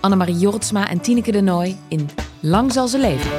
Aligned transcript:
Annemarie 0.00 0.38
Jortsma 0.38 0.88
en 0.88 1.00
Tineke 1.00 1.32
de 1.32 1.40
Nooi 1.40 1.76
in 1.88 2.08
Lang 2.40 2.72
zal 2.72 2.88
ze 2.88 2.98
leven. 2.98 3.30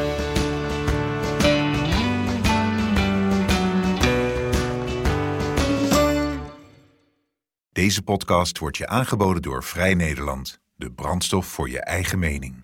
Deze 7.72 8.02
podcast 8.02 8.58
wordt 8.58 8.78
je 8.78 8.88
aangeboden 8.88 9.42
door 9.42 9.64
Vrij 9.64 9.94
Nederland. 9.94 10.60
De 10.76 10.92
brandstof 10.92 11.46
voor 11.46 11.70
je 11.70 11.80
eigen 11.80 12.20
mening. 12.20 12.64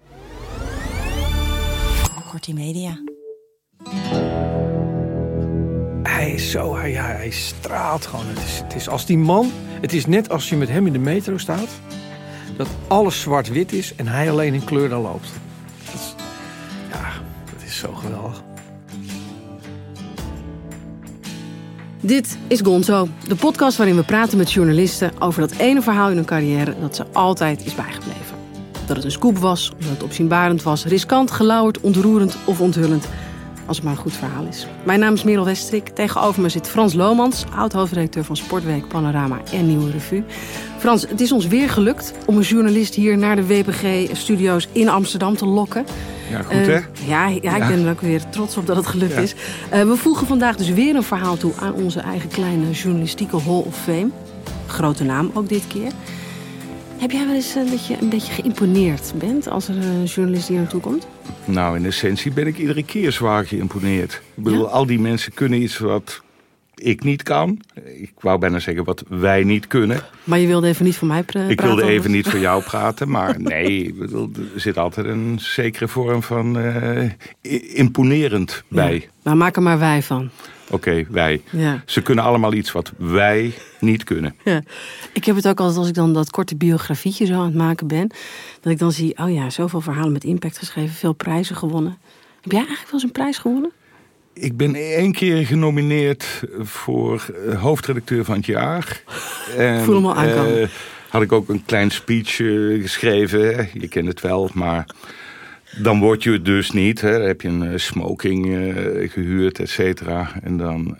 Kortie 2.35 2.53
Media. 2.53 3.03
Hij 6.03 6.31
is 6.31 6.51
zo, 6.51 6.75
hij, 6.75 6.91
ja, 6.91 7.05
hij 7.05 7.29
straalt 7.29 8.05
gewoon. 8.05 8.25
Het 8.25 8.37
is, 8.37 8.59
het 8.59 8.75
is 8.75 8.89
als 8.89 9.05
die 9.05 9.17
man, 9.17 9.51
het 9.81 9.93
is 9.93 10.05
net 10.05 10.29
als 10.29 10.49
je 10.49 10.55
met 10.55 10.69
hem 10.69 10.87
in 10.87 10.93
de 10.93 10.99
metro 10.99 11.37
staat, 11.37 11.69
dat 12.57 12.67
alles 12.87 13.21
zwart-wit 13.21 13.73
is 13.73 13.95
en 13.95 14.07
hij 14.07 14.31
alleen 14.31 14.53
in 14.53 14.63
kleur 14.63 14.89
dan 14.89 15.01
loopt. 15.01 15.29
Dat 15.85 15.93
is, 15.93 16.15
ja, 16.91 17.07
dat 17.53 17.63
is 17.65 17.77
zo 17.77 17.93
geweldig. 17.93 18.43
Dit 21.99 22.37
is 22.47 22.61
Gonzo, 22.61 23.07
de 23.27 23.35
podcast 23.35 23.77
waarin 23.77 23.95
we 23.95 24.03
praten 24.03 24.37
met 24.37 24.51
journalisten 24.51 25.11
over 25.19 25.41
dat 25.41 25.51
ene 25.51 25.81
verhaal 25.81 26.09
in 26.09 26.15
hun 26.15 26.25
carrière 26.25 26.75
dat 26.79 26.95
ze 26.95 27.05
altijd 27.13 27.65
is 27.65 27.75
bijgebleven. 27.75 28.37
Dat 28.85 28.95
het 28.95 29.05
een 29.05 29.11
scoop 29.11 29.37
was, 29.37 29.71
omdat 29.71 29.89
het 29.89 30.03
opzienbarend 30.03 30.63
was, 30.63 30.85
riskant, 30.85 31.31
gelauwerd, 31.31 31.79
ontroerend 31.79 32.37
of 32.45 32.61
onthullend. 32.61 33.07
Als 33.65 33.77
het 33.77 33.85
maar 33.85 33.95
een 33.95 34.01
goed 34.01 34.13
verhaal 34.13 34.45
is. 34.45 34.67
Mijn 34.83 34.99
naam 34.99 35.13
is 35.13 35.23
Merel 35.23 35.45
Westrik. 35.45 35.87
Tegenover 35.89 36.41
me 36.41 36.49
zit 36.49 36.67
Frans 36.67 36.93
Lomans, 36.93 37.45
oud-hoofdredacteur 37.55 38.23
van 38.23 38.37
Sportweek, 38.37 38.87
Panorama 38.87 39.37
en 39.51 39.67
Nieuwe 39.67 39.91
Revue. 39.91 40.23
Frans, 40.85 41.01
het 41.09 41.21
is 41.21 41.31
ons 41.31 41.47
weer 41.47 41.69
gelukt 41.69 42.13
om 42.25 42.37
een 42.37 42.43
journalist 42.43 42.95
hier 42.95 43.17
naar 43.17 43.35
de 43.35 43.45
WPG-studio's 43.45 44.67
in 44.71 44.89
Amsterdam 44.89 45.35
te 45.35 45.45
lokken. 45.45 45.85
Ja, 46.29 46.41
goed 46.41 46.51
Eh, 46.51 46.65
hè? 46.65 46.79
ja, 47.07 47.27
ja, 47.27 47.55
ik 47.55 47.67
ben 47.67 47.85
er 47.85 47.91
ook 47.91 48.01
weer 48.01 48.29
trots 48.29 48.57
op 48.57 48.65
dat 48.65 48.75
het 48.75 48.85
gelukt 48.87 49.13
Ja. 49.13 49.19
is. 49.19 49.35
Eh, 49.69 49.81
we 49.83 49.95
voegen 49.95 50.27
vandaag 50.27 50.55
dus 50.55 50.69
weer 50.69 50.95
een 50.95 51.03
verhaal 51.03 51.37
toe 51.37 51.51
aan 51.59 51.73
onze 51.73 51.99
eigen 51.99 52.29
kleine 52.29 52.71
journalistieke 52.71 53.37
Hall 53.39 53.63
of 53.65 53.77
Fame. 53.83 54.09
Grote 54.67 55.03
naam 55.03 55.31
ook 55.33 55.49
dit 55.49 55.63
keer. 55.67 55.91
Heb 56.97 57.11
jij 57.11 57.25
wel 57.25 57.35
eens 57.35 57.53
dat 57.53 57.87
je 57.87 57.97
een 58.01 58.09
beetje 58.09 58.33
geïmponeerd 58.33 59.13
bent 59.15 59.47
als 59.49 59.67
er 59.67 59.75
een 59.77 60.03
journalist 60.03 60.47
hier 60.47 60.57
naartoe 60.59 60.81
komt? 60.81 61.07
Nou, 61.45 61.77
in 61.77 61.85
essentie 61.85 62.31
ben 62.31 62.47
ik 62.47 62.57
iedere 62.57 62.83
keer 62.83 63.11
zwaar 63.11 63.45
geïmponeerd. 63.45 64.21
Ik 64.35 64.43
bedoel, 64.43 64.63
Ja? 64.65 64.69
al 64.71 64.85
die 64.85 64.99
mensen 64.99 65.33
kunnen 65.33 65.61
iets 65.61 65.77
wat 65.77 66.21
ik 66.75 67.03
niet 67.03 67.23
kan. 67.23 67.61
Ik 67.99 68.11
wou 68.19 68.39
bijna 68.39 68.59
zeggen 68.59 68.83
wat 68.83 69.03
wij 69.07 69.43
niet 69.43 69.67
kunnen. 69.67 70.01
Maar 70.23 70.39
je 70.39 70.47
wilde 70.47 70.67
even 70.67 70.85
niet 70.85 70.95
voor 70.95 71.07
mij 71.07 71.23
pra- 71.23 71.31
praten? 71.31 71.51
ik 71.51 71.61
wilde 71.61 71.83
even 71.83 72.11
niet 72.11 72.27
voor 72.27 72.39
jou 72.39 72.63
praten, 72.71 73.09
maar 73.09 73.41
nee, 73.41 73.95
er 74.53 74.59
zit 74.61 74.77
altijd 74.77 75.07
een 75.07 75.37
zekere 75.39 75.87
vorm 75.87 76.23
van 76.23 76.57
eh, 76.59 77.09
imponerend 77.77 78.63
bij. 78.67 78.93
Ja. 78.93 79.07
Nou, 79.23 79.37
maak 79.37 79.55
er 79.55 79.61
maar 79.61 79.79
wij 79.79 80.01
van. 80.03 80.29
Oké, 80.69 81.05
wij. 81.09 81.41
Ja. 81.49 81.83
Ze 81.85 82.01
kunnen 82.01 82.23
allemaal 82.23 82.53
iets 82.53 82.71
wat 82.71 82.91
wij 82.97 83.53
niet 83.79 84.03
kunnen. 84.03 84.35
Ja. 84.43 84.61
Ik 85.13 85.25
heb 85.25 85.35
het 85.35 85.47
ook 85.47 85.59
altijd 85.59 85.77
als 85.77 85.87
ik 85.87 85.93
dan 85.93 86.13
dat 86.13 86.29
korte 86.31 86.55
biografietje 86.55 87.25
zo 87.25 87.33
aan 87.33 87.45
het 87.45 87.55
maken 87.55 87.87
ben. 87.87 88.07
Dat 88.61 88.71
ik 88.71 88.79
dan 88.79 88.91
zie, 88.91 89.17
oh 89.17 89.33
ja, 89.33 89.49
zoveel 89.49 89.81
verhalen 89.81 90.11
met 90.11 90.23
impact 90.23 90.57
geschreven, 90.57 90.95
veel 90.95 91.13
prijzen 91.13 91.55
gewonnen. 91.55 91.97
Heb 92.41 92.51
jij 92.51 92.59
eigenlijk 92.59 92.91
wel 92.91 92.99
eens 92.99 93.03
een 93.03 93.11
prijs 93.21 93.37
gewonnen? 93.37 93.71
Ik 94.37 94.57
ben 94.57 94.75
één 94.75 95.11
keer 95.11 95.45
genomineerd 95.45 96.43
voor 96.59 97.25
eh, 97.47 97.61
hoofdredacteur 97.61 98.25
van 98.25 98.35
het 98.35 98.45
jaar. 98.45 99.01
En, 99.57 99.81
voel 99.83 99.95
hem 99.95 100.05
al 100.05 100.15
aankomen. 100.15 100.69
had 101.09 101.21
ik 101.21 101.31
ook 101.31 101.49
een 101.49 101.65
klein 101.65 101.91
speech 101.91 102.39
eh, 102.39 102.81
geschreven. 102.81 103.69
Je 103.73 103.87
kent 103.87 104.07
het 104.07 104.21
wel, 104.21 104.49
maar 104.53 104.85
dan 105.81 105.99
word 105.99 106.23
je 106.23 106.31
het 106.31 106.45
dus 106.45 106.71
niet. 106.71 107.01
Hè. 107.01 107.11
Dan 107.11 107.27
heb 107.27 107.41
je 107.41 107.47
een 107.47 107.71
eh, 107.71 107.77
smoking 107.77 108.45
eh, 108.45 109.11
gehuurd, 109.11 109.59
et 109.59 109.69
cetera. 109.69 110.31
En 110.43 110.57
dan 110.57 110.97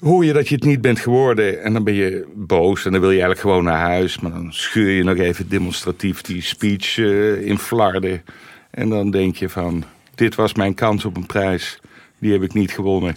hoor 0.00 0.24
je 0.24 0.32
dat 0.32 0.48
je 0.48 0.54
het 0.54 0.64
niet 0.64 0.80
bent 0.80 0.98
geworden. 0.98 1.62
En 1.62 1.72
dan 1.72 1.84
ben 1.84 1.94
je 1.94 2.26
boos 2.34 2.84
en 2.84 2.92
dan 2.92 3.00
wil 3.00 3.10
je 3.10 3.20
eigenlijk 3.20 3.40
gewoon 3.40 3.64
naar 3.64 3.88
huis. 3.88 4.20
Maar 4.20 4.30
dan 4.32 4.52
scheur 4.52 4.90
je 4.90 5.04
nog 5.04 5.16
even 5.16 5.48
demonstratief 5.48 6.20
die 6.20 6.42
speech 6.42 6.98
in 7.40 7.58
flarden. 7.58 8.22
En 8.70 8.88
dan 8.88 9.10
denk 9.10 9.36
je 9.36 9.48
van, 9.48 9.84
dit 10.16 10.34
was 10.34 10.54
mijn 10.54 10.74
kans 10.74 11.04
op 11.04 11.16
een 11.16 11.26
prijs. 11.26 11.78
Die 12.18 12.32
heb 12.32 12.42
ik 12.42 12.54
niet 12.54 12.70
gewonnen. 12.70 13.16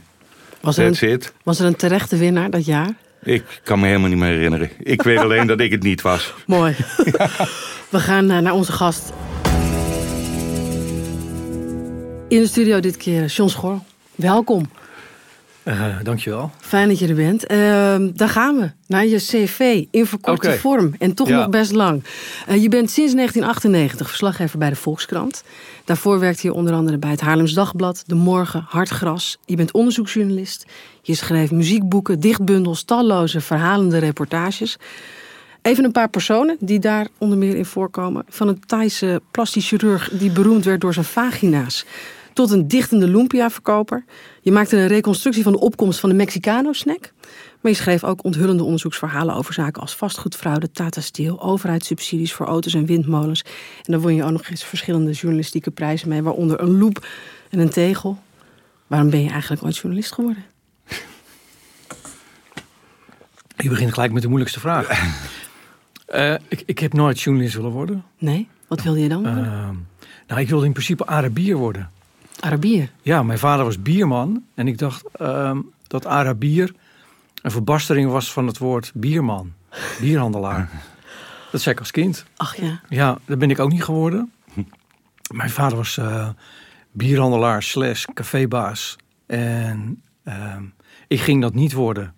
Was 0.62 0.78
er, 0.78 0.86
That's 0.86 1.02
een, 1.02 1.10
it. 1.10 1.34
was 1.44 1.60
er 1.60 1.66
een 1.66 1.76
terechte 1.76 2.18
winnaar 2.18 2.50
dat 2.50 2.66
jaar? 2.66 2.94
Ik 3.24 3.62
kan 3.64 3.80
me 3.80 3.88
helemaal 3.88 4.10
niet 4.10 4.18
meer 4.18 4.30
herinneren. 4.30 4.70
Ik 4.80 5.02
weet 5.02 5.18
alleen 5.18 5.48
dat 5.48 5.60
ik 5.60 5.72
het 5.72 5.84
niet 5.84 6.02
was. 6.02 6.34
Mooi. 6.46 6.76
We 7.90 8.00
gaan 8.00 8.30
eh, 8.32 8.38
naar 8.38 8.54
onze 8.54 8.72
gast. 8.72 9.14
In 12.28 12.40
de 12.42 12.48
studio 12.48 12.80
dit 12.80 12.98
keer 12.98 13.26
John 13.26 13.50
Schor. 13.50 13.80
Welkom. 14.16 14.70
Eh, 15.70 15.96
dankjewel. 16.04 16.52
Fijn 16.60 16.88
dat 16.88 17.00
je 17.00 17.08
er 17.08 17.16
bent. 17.16 17.46
Ehm, 17.46 18.10
daar 18.14 18.30
gaan 18.30 18.58
we. 18.60 18.72
Naar 18.88 19.06
je 19.06 19.18
cv. 19.18 19.84
In 19.92 20.06
verkorte 20.06 20.52
vorm. 20.52 20.94
En 21.00 21.14
toch 21.14 21.28
Ja. 21.28 21.38
nog 21.40 21.50
best 21.50 21.72
lang. 21.72 22.04
Eh, 22.48 22.62
je 22.62 22.70
bent 22.70 22.92
sinds 22.92 23.14
1998 23.14 24.08
verslaggever 24.08 24.60
bij 24.60 24.70
de 24.70 24.76
Volkskrant. 24.76 25.44
Daarvoor 25.86 26.20
werkte 26.20 26.48
je 26.48 26.54
onder 26.54 26.74
andere 26.74 26.98
bij 26.98 27.10
het 27.10 27.22
Haarlems 27.22 27.54
Dagblad, 27.54 28.04
De 28.06 28.16
Morgen, 28.16 28.66
Hartgras. 28.68 29.38
Je 29.46 29.56
bent 29.56 29.72
onderzoeksjournalist. 29.72 30.66
Je 31.02 31.16
schreef 31.16 31.52
muziekboeken, 31.52 32.20
dichtbundels, 32.20 32.84
talloze 32.84 33.42
verhalende 33.42 33.98
reportages. 33.98 34.78
Even 35.62 35.84
een 35.84 35.92
paar 35.92 36.10
personen 36.10 36.58
die 36.60 36.80
daar 36.80 37.08
onder 37.18 37.38
meer 37.38 37.56
in 37.56 37.66
voorkomen. 37.66 38.26
Van 38.30 38.48
een 38.48 38.60
Thaise 38.66 39.22
plastisch 39.32 39.68
chirurg 39.68 40.10
die 40.14 40.32
beroemd 40.32 40.66
werd 40.66 40.82
door 40.82 40.94
zijn 40.94 41.06
vagina's. 41.06 41.86
Tot 42.40 42.52
een 42.52 42.68
dichtende 42.68 43.08
lumpia-verkoper. 43.08 44.06
Je 44.42 44.52
maakte 44.52 44.78
een 44.78 44.88
reconstructie 44.88 45.44
van 45.44 45.52
de 45.52 45.60
opkomst 45.60 46.00
van 46.00 46.10
de 46.10 46.16
Mexicano-snack. 46.16 47.14
Maar 47.62 47.72
je 47.72 47.78
schreef 47.78 48.04
ook 48.04 48.24
onthullende 48.24 48.64
onderzoeksverhalen 48.64 49.36
over 49.36 49.54
zaken 49.54 49.82
als 49.82 49.96
vastgoedfraude, 49.96 50.72
Tata 50.72 51.02
Steel, 51.02 51.42
overheidssubsidies 51.42 52.34
voor 52.34 52.46
auto's 52.46 52.74
en 52.74 52.86
windmolens. 52.86 53.44
En 53.84 53.92
daar 53.92 54.02
won 54.02 54.16
je 54.16 54.24
ook 54.24 54.32
nog 54.32 54.50
eens 54.50 54.64
verschillende 54.64 55.12
journalistieke 55.12 55.72
prijzen 55.72 56.10
mee, 56.10 56.24
waaronder 56.24 56.62
een 56.62 56.78
loep 56.78 57.08
en 57.50 57.60
een 57.60 57.70
tegel. 57.70 58.20
Waarom 58.88 59.10
ben 59.10 59.24
je 59.24 59.30
eigenlijk 59.30 59.64
ooit 59.64 59.78
journalist 59.78 60.14
geworden? 60.14 60.44
Je 63.58 63.70
begint 63.70 63.94
gelijk 63.94 64.12
met 64.12 64.22
de 64.22 64.28
moeilijkste 64.28 64.60
vraag. 64.60 64.90
Eh, 66.06 66.34
ik, 66.48 66.64
ik 66.66 66.80
heb 66.80 66.94
nooit 66.94 67.22
journalist 67.22 67.56
willen 67.56 67.72
worden. 67.72 68.04
Nee? 68.18 68.48
Wat 68.68 68.84
wilde 68.84 69.00
je 69.00 69.10
dan 69.10 69.24
worden? 69.24 69.46
Ehm, 69.46 69.76
nou, 70.28 70.42
ik 70.42 70.50
wilde 70.50 70.66
in 70.66 70.72
principe 70.72 71.06
Arabier 71.06 71.56
worden. 71.56 71.90
Arabier. 72.40 72.92
Ja, 73.02 73.24
mijn 73.24 73.40
vader 73.40 73.66
was 73.66 73.82
bierman. 73.82 74.44
En 74.54 74.68
ik 74.68 74.78
dacht 74.78 75.06
ehm, 75.14 75.62
dat 75.88 76.06
Arabier 76.06 76.74
een 77.42 77.52
verbastering 77.52 78.12
was 78.12 78.32
van 78.32 78.48
het 78.48 78.58
woord 78.58 78.92
bierman. 78.94 79.54
Bierhandelaar. 80.00 80.70
Dat 81.52 81.62
zei 81.62 81.76
ik 81.76 81.82
als 81.82 81.92
kind. 81.92 82.26
Ach 82.36 82.56
ja. 82.56 82.82
Ja, 82.90 83.18
dat 83.26 83.40
ben 83.40 83.50
ik 83.50 83.60
ook 83.60 83.72
niet 83.72 83.84
geworden. 83.84 84.32
Mijn 85.34 85.50
vader 85.50 85.78
was 85.78 85.98
eh, 85.98 86.30
bierhandelaar 86.92 87.64
slash 87.64 88.06
cafébaas. 88.14 88.96
En 89.26 90.02
ehm, 90.24 90.64
ik 91.08 91.20
ging 91.20 91.42
dat 91.42 91.54
niet 91.54 91.74
worden. 91.74 92.14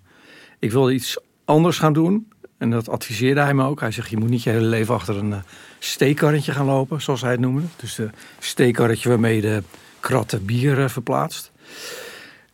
Ik 0.60 0.72
wilde 0.72 0.94
iets 0.94 1.18
anders 1.46 1.78
gaan 1.78 1.94
doen. 1.94 2.32
En 2.58 2.70
dat 2.70 2.90
adviseerde 2.90 3.42
hij 3.42 3.54
me 3.54 3.64
ook. 3.64 3.80
Hij 3.80 3.92
zegt, 3.92 4.10
je 4.10 4.18
moet 4.18 4.30
niet 4.30 4.44
je 4.44 4.50
hele 4.50 4.66
leven 4.66 4.94
achter 4.94 5.18
een 5.18 5.34
eh, 5.34 5.40
steekkarretje 5.80 6.52
gaan 6.52 6.66
lopen, 6.66 7.02
zoals 7.02 7.22
hij 7.22 7.32
het 7.32 7.40
noemde. 7.40 7.64
Dus 7.76 7.96
de 7.96 8.10
steekkarretje 8.40 9.10
waarmee 9.10 9.36
je 9.36 9.42
de 9.42 9.64
kratten 10.02 10.46
bier 10.46 10.82
eh, 10.82 10.90
verplaatst. 10.90 11.52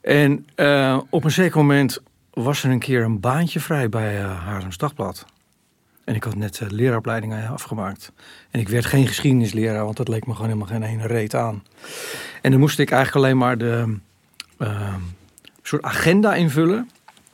En 0.02 0.48
eh, 0.56 1.00
op 1.10 1.24
een 1.24 1.32
zeker 1.32 1.58
moment 1.58 2.02
was 2.34 2.64
er 2.64 2.72
een 2.72 2.80
keer 2.80 3.04
een 3.04 3.20
baantje 3.20 3.60
vrij 3.60 3.90
bij 3.90 4.22
eh 4.22 4.46
Haarlems 4.46 4.78
Dagblad. 4.78 5.26
En 6.08 6.16
ik 6.16 6.24
had 6.24 6.36
net 6.36 6.60
uh, 6.60 6.70
leraaropleiding 6.70 7.34
eh, 7.34 7.52
afgemaakt. 7.52 8.12
En 8.52 8.60
ik 8.60 8.70
werd 8.70 8.86
geen 8.86 9.08
geschiedenisleraar, 9.08 9.84
want 9.84 9.98
dat 9.98 10.08
leek 10.08 10.26
me 10.26 10.34
gewoon 10.34 10.48
helemaal 10.50 10.68
geen 10.68 10.84
ene 10.84 11.08
reet 11.08 11.36
aan. 11.36 11.64
En 12.42 12.52
dan 12.52 12.60
moest 12.60 12.80
ik 12.80 12.92
eigenlijk 12.92 13.26
alleen 13.26 13.38
maar 13.38 13.58
de 13.58 13.98
uh, 14.60 14.96
soort 15.62 15.82
agenda 15.82 16.36
invullen. 16.36 16.90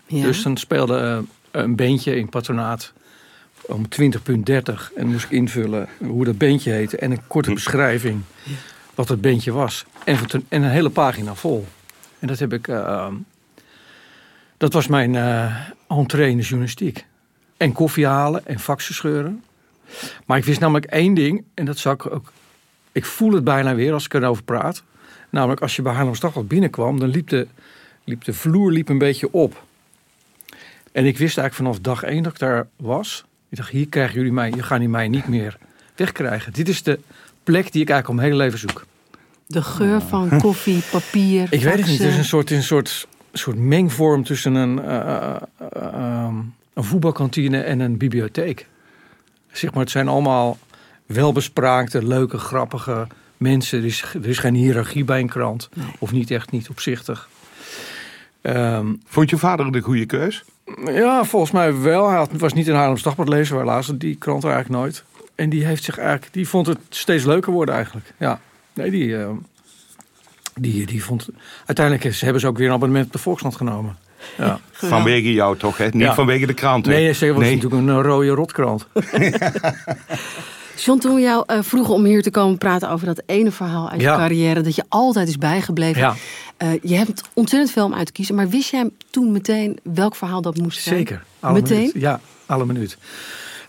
ja. 0.06 0.24
Dus 0.24 0.44
dan 0.44 0.57
speelde 0.57 1.01
uh, 1.01 1.62
een 1.62 1.75
beentje 1.75 2.15
in 2.15 2.21
het 2.21 2.30
patronaat. 2.30 2.94
om 3.62 3.86
20.30 4.01 4.94
en 4.95 5.07
moest 5.07 5.25
ik 5.25 5.31
invullen 5.31 5.88
hoe 5.98 6.25
dat 6.25 6.38
bandje 6.38 6.71
heette 6.71 6.98
en 6.98 7.12
een 7.12 7.27
korte 7.27 7.54
beschrijving 7.54 8.21
wat 8.95 9.10
het 9.10 9.22
bandje 9.22 9.51
was. 9.51 9.86
En, 10.04 10.18
en 10.50 10.63
een 10.63 10.69
hele 10.69 10.90
pagina 10.90 11.36
vol. 11.36 11.68
En 12.19 12.28
dat 12.28 12.40
heb 12.40 12.54
ik. 12.54 12.68
eh, 12.68 13.07
dat 14.57 14.74
was 14.74 14.88
mijn 14.88 15.16
de 16.38 16.44
journalistiek. 16.44 17.06
En 17.57 17.72
koffie 17.72 18.07
halen 18.07 18.45
en 18.45 18.60
faxen 18.60 18.95
scheuren. 18.95 19.44
Maar 20.25 20.38
ik 20.38 20.44
wist 20.45 20.60
namelijk 20.60 20.86
één 20.86 21.13
ding, 21.13 21.44
en 21.54 21.66
dat 21.66 21.78
zou 21.78 21.95
ik 21.95 22.12
ook. 22.12 22.31
Ik 22.92 23.06
voel 23.06 23.31
het 23.31 23.44
bijna 23.44 23.75
weer 23.75 23.94
als 23.94 24.06
ik 24.06 24.13
erover 24.13 24.44
praat. 24.44 24.84
Namelijk, 25.30 25.62
als 25.62 25.75
je 25.75 25.81
bij 25.81 25.94
Haarlemstad 25.94 26.34
wat 26.34 26.48
binnenkwam, 26.48 27.00
dan 27.00 27.10
liep 27.10 27.30
de, 27.30 27.48
liep 28.04 28.24
de 28.24 28.34
vloer 28.34 28.72
liep 28.72 28.89
een 28.89 28.98
beetje 28.98 29.31
op. 29.31 29.63
En 30.92 31.06
ik 31.06 31.18
wist 31.18 31.38
eigenlijk 31.38 31.54
vanaf 31.54 31.80
dag 31.80 32.04
één 32.04 32.24
dat 32.24 32.31
ik 32.31 32.39
daar 32.39 32.68
was. 32.75 33.25
Ik 33.50 33.57
dacht, 33.57 33.69
hier 33.69 33.88
krijgen 33.88 34.16
jullie 34.16 34.31
mij, 34.31 34.51
je 34.51 34.63
gaan 34.63 34.80
die 34.80 34.89
mij 34.89 35.07
niet 35.07 35.28
meer 35.28 35.57
wegkrijgen. 35.96 36.54
Dit 36.54 36.69
is 36.69 36.84
de 36.84 37.00
plek 37.44 37.72
die 37.72 37.81
ik 37.81 37.90
eigenlijk 37.90 38.07
al 38.07 38.13
mijn 38.13 38.28
hele 38.28 38.44
leven 38.44 38.60
zoek. 38.60 38.86
De 39.48 39.62
geur 39.62 40.01
van 40.01 40.40
koffie, 40.40 40.84
papier. 40.92 41.48
Ik 41.50 41.63
weet 41.63 41.78
het 41.78 41.86
niet. 41.86 42.00
Het 42.00 42.07
is 42.07 42.18
een 42.18 42.25
soort, 42.25 42.51
een 42.51 42.63
soort, 42.63 43.07
soort 43.34 43.57
mengvorm 43.57 44.24
tussen 44.24 44.56
een, 44.56 44.84
eh, 44.84 44.98
eh, 44.98 45.36
eh, 45.57 45.94
ehm, 45.94 46.36
een 46.74 46.84
voetbalkantine 46.84 47.62
en 47.62 47.80
een 47.80 47.98
bibliotheek. 47.98 48.68
Zeg 49.51 49.72
maar, 49.72 49.81
het 49.81 49.92
zijn 49.92 50.07
allemaal 50.07 50.57
welbespraakte, 51.06 52.06
leuke, 52.06 52.38
grappige 52.38 53.07
mensen. 53.38 53.80
Er 53.80 53.86
is, 53.86 54.04
er 54.13 54.28
is 54.28 54.38
geen 54.38 54.56
hiërarchie 54.56 55.04
bij 55.04 55.19
een 55.19 55.30
krant. 55.30 55.69
Of 56.00 56.12
niet 56.12 56.31
echt 56.31 56.51
niet 56.51 56.69
opzichtig. 56.69 57.30
Ehm, 58.42 58.94
Vond 59.06 59.30
je 59.30 59.38
vader 59.38 59.72
de 59.72 59.81
goede 59.81 60.06
keus? 60.06 60.44
ja, 60.86 61.24
volgens 61.24 61.51
mij 61.51 61.80
wel. 61.80 62.07
Hij 62.07 62.18
had, 62.18 62.31
was 62.31 62.54
niet 62.54 62.68
in 62.68 62.75
Haarlems 62.75 63.04
Dagblad 63.04 63.30
lezen, 63.30 63.56
waar 63.56 63.66
laatst 63.66 64.00
die 64.00 64.16
krant 64.16 64.44
eigenlijk 64.44 64.74
nooit. 64.75 65.04
En 65.35 65.50
die 65.50 65.65
heeft 65.65 65.83
zich 65.83 65.97
eigenlijk, 65.97 66.33
die 66.33 66.47
vond 66.47 66.68
het 66.68 66.77
steeds 66.89 67.24
leuker 67.25 67.51
worden 67.51 67.75
eigenlijk. 67.75 68.13
Ja, 68.19 68.39
nee, 68.74 68.91
die, 68.91 69.18
eh, 69.18 69.30
die, 70.56 70.85
die 70.85 71.03
vond. 71.03 71.27
Uiteindelijk 71.65 72.06
is, 72.06 72.21
hebben 72.21 72.41
ze 72.41 72.47
ook 72.47 72.57
weer 72.57 72.68
een 72.68 72.74
abonnement 72.74 73.06
op 73.06 73.12
de 73.12 73.18
Volkskrant 73.18 73.56
genomen. 73.56 73.97
Ja. 74.38 74.59
Vanwege 74.71 75.33
jou 75.33 75.57
toch, 75.57 75.77
hè? 75.77 75.85
Niet 75.85 76.01
Ja. 76.01 76.13
vanwege 76.13 76.45
de 76.45 76.53
krant. 76.53 76.85
hè? 76.85 76.91
Nee, 76.91 77.13
ze 77.13 77.31
was 77.33 77.41
Nee. 77.41 77.56
natuurlijk 77.56 77.81
een 77.81 77.89
eh, 77.89 78.01
rode 78.03 78.27
rotkrant. 78.30 78.88
John, 80.75 81.00
toen 81.00 81.15
we 81.15 81.21
jou 81.21 81.44
eh, 81.47 81.57
vroegen 81.62 81.94
om 81.94 82.03
hier 82.06 82.21
te 82.21 82.31
komen 82.31 82.57
praten 82.57 82.89
over 82.89 83.06
dat 83.06 83.24
ene 83.25 83.51
verhaal 83.51 83.89
uit 83.89 84.01
Ja. 84.01 84.12
je 84.12 84.18
carrière, 84.18 84.62
dat 84.62 84.75
je 84.75 84.83
altijd 84.89 85.27
is 85.27 85.38
bijgebleven. 85.38 86.01
Ja, 86.01 86.15
Eh, 86.57 86.69
je 86.81 86.95
hebt 86.95 87.21
ontzettend 87.33 87.71
veel 87.71 87.86
om 87.86 87.94
uit 87.94 88.06
te 88.06 88.12
kiezen, 88.12 88.36
maar 88.36 88.50
wist 88.50 88.69
jij 88.71 88.89
toen 89.09 89.31
meteen 89.31 89.79
welk 89.83 90.15
verhaal 90.15 90.41
dat 90.41 90.57
moest 90.57 90.81
zijn? 90.81 90.95
zeker. 90.95 91.24
Alle 91.39 91.53
Meteen? 91.53 91.77
minuut. 91.77 91.94
Ja, 92.01 92.19
alle 92.45 92.65
minuut. 92.65 92.97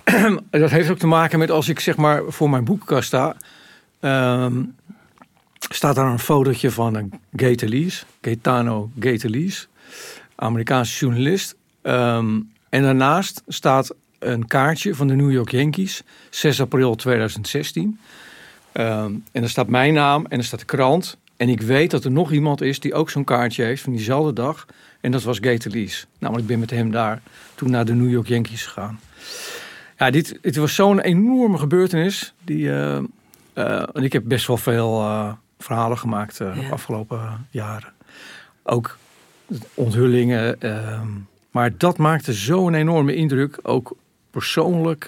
dat 0.50 0.70
heeft 0.70 0.90
ook 0.90 0.98
te 0.98 1.06
maken 1.06 1.38
met 1.38 1.50
als 1.50 1.68
ik 1.68 1.80
zeg 1.80 1.96
maar 1.96 2.22
voor 2.26 2.50
mijn 2.50 2.64
boekenkast 2.64 3.06
sta. 3.06 3.36
ehm, 4.00 4.62
staat 5.58 5.94
daar 5.94 6.06
een 6.06 6.18
fotootje 6.18 6.70
van 6.70 6.94
een 6.94 7.12
Gaetelise, 7.36 8.04
Gaetano 8.20 8.90
Gaetelise, 9.00 9.66
Amerikaanse 10.34 10.98
journalist. 10.98 11.54
Ehm, 11.82 12.40
en 12.68 12.82
daarnaast 12.82 13.42
staat 13.46 13.94
een 14.18 14.46
kaartje 14.46 14.94
van 14.94 15.06
de 15.06 15.14
New 15.14 15.32
York 15.32 15.50
Yankees, 15.50 16.02
6 16.30 16.60
april 16.60 16.94
2016. 16.94 17.98
Ehm, 18.72 19.12
en 19.32 19.42
er 19.42 19.50
staat 19.50 19.68
mijn 19.68 19.94
naam 19.94 20.26
en 20.28 20.38
er 20.38 20.44
staat 20.44 20.60
de 20.60 20.66
krant. 20.66 21.16
En 21.36 21.48
ik 21.48 21.60
weet 21.60 21.90
dat 21.90 22.04
er 22.04 22.10
nog 22.10 22.32
iemand 22.32 22.60
is 22.60 22.80
die 22.80 22.94
ook 22.94 23.10
zo'n 23.10 23.24
kaartje 23.24 23.64
heeft 23.64 23.82
van 23.82 23.92
diezelfde 23.92 24.32
dag. 24.32 24.66
En 25.00 25.10
dat 25.10 25.22
was 25.22 25.38
Gaetelise. 25.40 26.06
Namelijk, 26.18 26.44
ik 26.44 26.50
ben 26.50 26.60
met 26.60 26.70
hem 26.70 26.90
daar 26.90 27.20
toen 27.54 27.70
naar 27.70 27.84
de 27.84 27.94
New 27.94 28.10
York 28.10 28.28
Yankees 28.28 28.66
gegaan. 28.66 29.00
Ja, 30.04 30.10
dit, 30.10 30.38
het 30.42 30.56
was 30.56 30.74
zo'n 30.74 31.00
enorme 31.00 31.58
gebeurtenis. 31.58 32.34
Die, 32.42 32.70
eh, 32.70 32.96
eh, 33.52 33.82
en 33.92 34.02
ik 34.04 34.12
heb 34.12 34.22
best 34.26 34.46
wel 34.46 34.56
veel 34.56 35.00
eh, 35.00 35.32
verhalen 35.58 35.98
gemaakt 35.98 36.38
de 36.38 36.52
Ja. 36.60 36.68
afgelopen 36.68 37.46
jaren. 37.50 37.92
Ook 38.62 38.98
onthullingen. 39.74 40.60
ehm, 40.60 41.06
maar 41.50 41.76
dat 41.78 41.98
maakte 41.98 42.32
zo'n 42.32 42.74
enorme 42.74 43.14
indruk. 43.14 43.58
Ook 43.62 43.96
persoonlijk. 44.30 45.06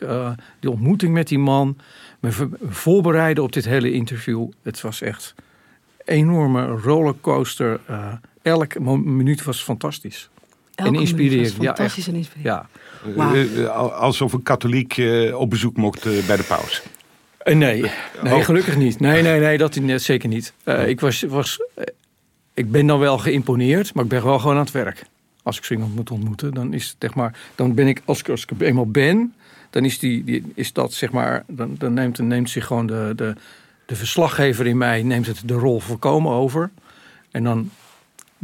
die 0.61 0.71
ontmoeting 0.71 1.13
met 1.13 1.29
die 1.29 1.39
man. 1.39 1.77
Me 2.21 2.49
voorbereiden 2.69 3.43
op 3.45 3.53
dit 3.53 3.65
hele 3.65 3.93
interview. 3.93 4.49
Het 4.63 4.81
was 4.81 5.01
echt 5.01 5.35
een 6.05 6.15
enorme 6.15 6.67
rollercoaster. 6.67 7.81
elk 8.43 8.79
mo- 8.79 8.97
minuut 8.97 9.45
was 9.45 9.63
fantastisch. 9.63 10.29
Elke 10.75 10.91
was 10.93 11.01
inspirerend, 11.01 11.57
ja, 11.61 11.75
Fantastisch 11.75 12.09
en 12.09 12.15
inspirerend. 12.15 12.63
Ja. 12.63 12.69
Eh, 13.17 13.65
eh, 13.65 13.93
alsof 13.93 14.33
een 14.33 14.43
katholiek 14.43 14.97
eh, 14.97 15.39
op 15.39 15.51
bezoek 15.51 15.77
mocht 15.77 16.27
bij 16.27 16.37
de 16.37 16.43
paus. 16.43 16.83
Nee, 17.45 17.57
nee 18.23 18.35
Oh. 18.35 18.45
gelukkig 18.45 18.77
niet. 18.77 19.01
Nee, 19.01 19.23
nee, 19.23 19.41
nee, 19.41 19.59
dat 19.59 19.75
net 19.75 20.03
zeker 20.03 20.29
niet. 20.29 20.53
Eh, 20.65 20.89
ik, 20.89 21.01
was, 21.01 21.23
was, 21.23 21.61
ik 22.55 22.71
ben 22.71 22.87
dan 22.87 22.99
wel 22.99 23.19
geïmponeerd, 23.19 23.95
maar 23.95 24.05
ik 24.05 24.11
ben 24.11 24.25
wel 24.25 24.39
gewoon 24.39 24.57
aan 24.57 24.63
het 24.63 24.71
werk. 24.71 25.03
Als 25.43 25.59
ik 25.59 25.65
zo 25.65 25.75
iemand 25.75 25.95
moet 25.95 26.11
ontmoeten, 26.11 26.55
dan 26.55 26.73
is 26.73 26.89
het 26.89 26.97
zeg 26.99 27.15
maar, 27.15 27.39
dan 27.55 27.75
ben 27.75 27.87
ik, 27.87 28.03
als 28.05 28.19
ik, 28.19 28.29
als 28.29 28.43
ik 28.43 28.51
er 28.51 28.67
eenmaal 28.67 28.91
ben, 28.91 29.35
dan 29.71 29.85
is, 29.85 29.99
die, 29.99 30.25
die, 30.25 30.45
is 30.55 30.73
dat 30.73 30.93
zeg 30.93 31.13
maar, 31.13 31.45
dan, 31.47 31.75
dan 31.79 31.95
neemt, 31.95 32.19
neemt 32.19 32.51
zich 32.51 32.67
gewoon 32.67 32.87
de, 32.87 33.13
de, 33.17 33.35
de 33.87 33.97
verslaggever 33.97 34.67
in 34.67 34.79
mij, 34.79 35.03
neemt 35.03 35.27
het 35.27 35.43
de 35.45 35.55
rol 35.55 35.81
voorkomen 35.81 36.33
over. 36.33 36.71
En 37.31 37.45
dan 37.45 37.71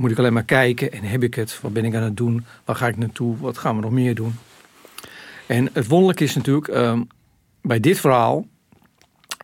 moet 0.02 0.10
ik 0.10 0.18
alleen 0.18 0.32
maar 0.32 0.44
kijken 0.44 0.92
en 0.92 1.02
heb 1.02 1.22
ik 1.22 1.34
het, 1.34 1.60
wat 1.60 1.72
ben 1.72 1.84
ik 1.84 1.94
aan 1.94 2.02
het 2.02 2.16
doen, 2.16 2.44
waar 2.64 2.76
ga 2.76 2.86
ik 2.86 2.96
naartoe, 2.96 3.36
wat 3.36 3.58
gaan 3.58 3.76
we 3.76 3.82
nog 3.82 3.90
meer 3.90 4.14
doen. 4.14 4.34
En 5.46 5.68
het 5.72 5.86
wonderlijke 5.86 6.24
is 6.24 6.34
natuurlijk, 6.34 6.68
ehm, 6.68 7.02
bij 7.60 7.80
dit 7.80 8.00
verhaal, 8.00 8.46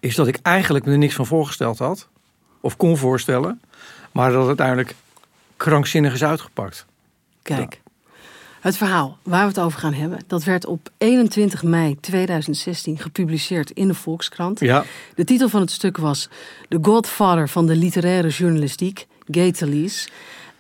is 0.01 0.15
dat 0.15 0.27
ik 0.27 0.39
eigenlijk 0.43 0.85
me 0.85 0.93
er 0.93 0.99
niks 0.99 1.15
van 1.15 1.27
voorgesteld 1.27 1.79
had. 1.79 2.09
Of 2.61 2.77
kon 2.77 2.97
voorstellen. 2.97 3.61
Maar 4.13 4.31
dat 4.31 4.39
het 4.39 4.49
uiteindelijk 4.49 4.95
krankzinnig 5.57 6.13
is 6.13 6.25
uitgepakt. 6.25 6.87
Kijk, 7.43 7.81
het 8.61 8.77
verhaal 8.77 9.19
waar 9.23 9.43
we 9.43 9.49
het 9.49 9.61
over 9.61 9.79
gaan 9.79 9.93
hebben, 9.93 10.19
dat 10.27 10.45
werd 10.45 10.67
op 10.67 10.91
21 10.99 11.63
mei 11.63 12.01
2016 12.01 12.99
gepubliceerd 12.99 13.71
in 13.71 13.89
de 13.89 13.95
Volkskrant. 13.95 14.61
Ja, 14.61 14.85
De 15.15 15.25
titel 15.25 15.49
van 15.49 15.61
het 15.61 15.71
stuk 15.71 15.97
was 15.97 16.29
The 16.69 16.79
Godfather 16.83 17.49
van 17.49 17.67
de 17.67 17.77
literaire 17.77 18.29
journalistiek, 18.29 19.07
Gaetelise. 19.31 20.09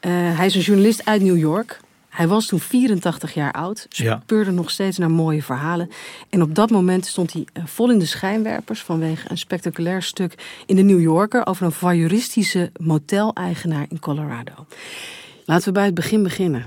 Eh 0.00 0.10
hij 0.36 0.46
is 0.46 0.54
een 0.54 0.60
journalist 0.60 1.04
uit 1.04 1.22
New 1.22 1.38
York. 1.38 1.80
Hij 2.08 2.28
was 2.28 2.46
toen 2.46 2.60
84 2.60 3.34
jaar 3.34 3.52
oud, 3.52 3.86
Ja. 3.88 4.20
speurde 4.22 4.50
nog 4.50 4.70
steeds 4.70 4.98
naar 4.98 5.10
mooie 5.10 5.42
verhalen. 5.42 5.90
En 6.30 6.42
op 6.42 6.54
dat 6.54 6.70
moment 6.70 7.06
stond 7.06 7.32
hij 7.32 7.46
eh, 7.52 7.62
vol 7.66 7.90
in 7.90 7.98
de 7.98 8.06
schijnwerpers 8.06 8.82
vanwege 8.82 9.30
een 9.30 9.38
spectaculair 9.38 10.02
stuk 10.02 10.34
in 10.66 10.76
de 10.76 10.82
New 10.82 11.00
Yorker 11.00 11.46
over 11.46 11.64
een 11.66 11.72
voyeuristische 11.72 12.70
moteleigenaar 12.76 13.86
in 13.88 13.98
Colorado. 13.98 14.52
Laten 15.44 15.64
we 15.66 15.72
bij 15.72 15.84
het 15.84 15.94
begin 15.94 16.22
beginnen. 16.22 16.66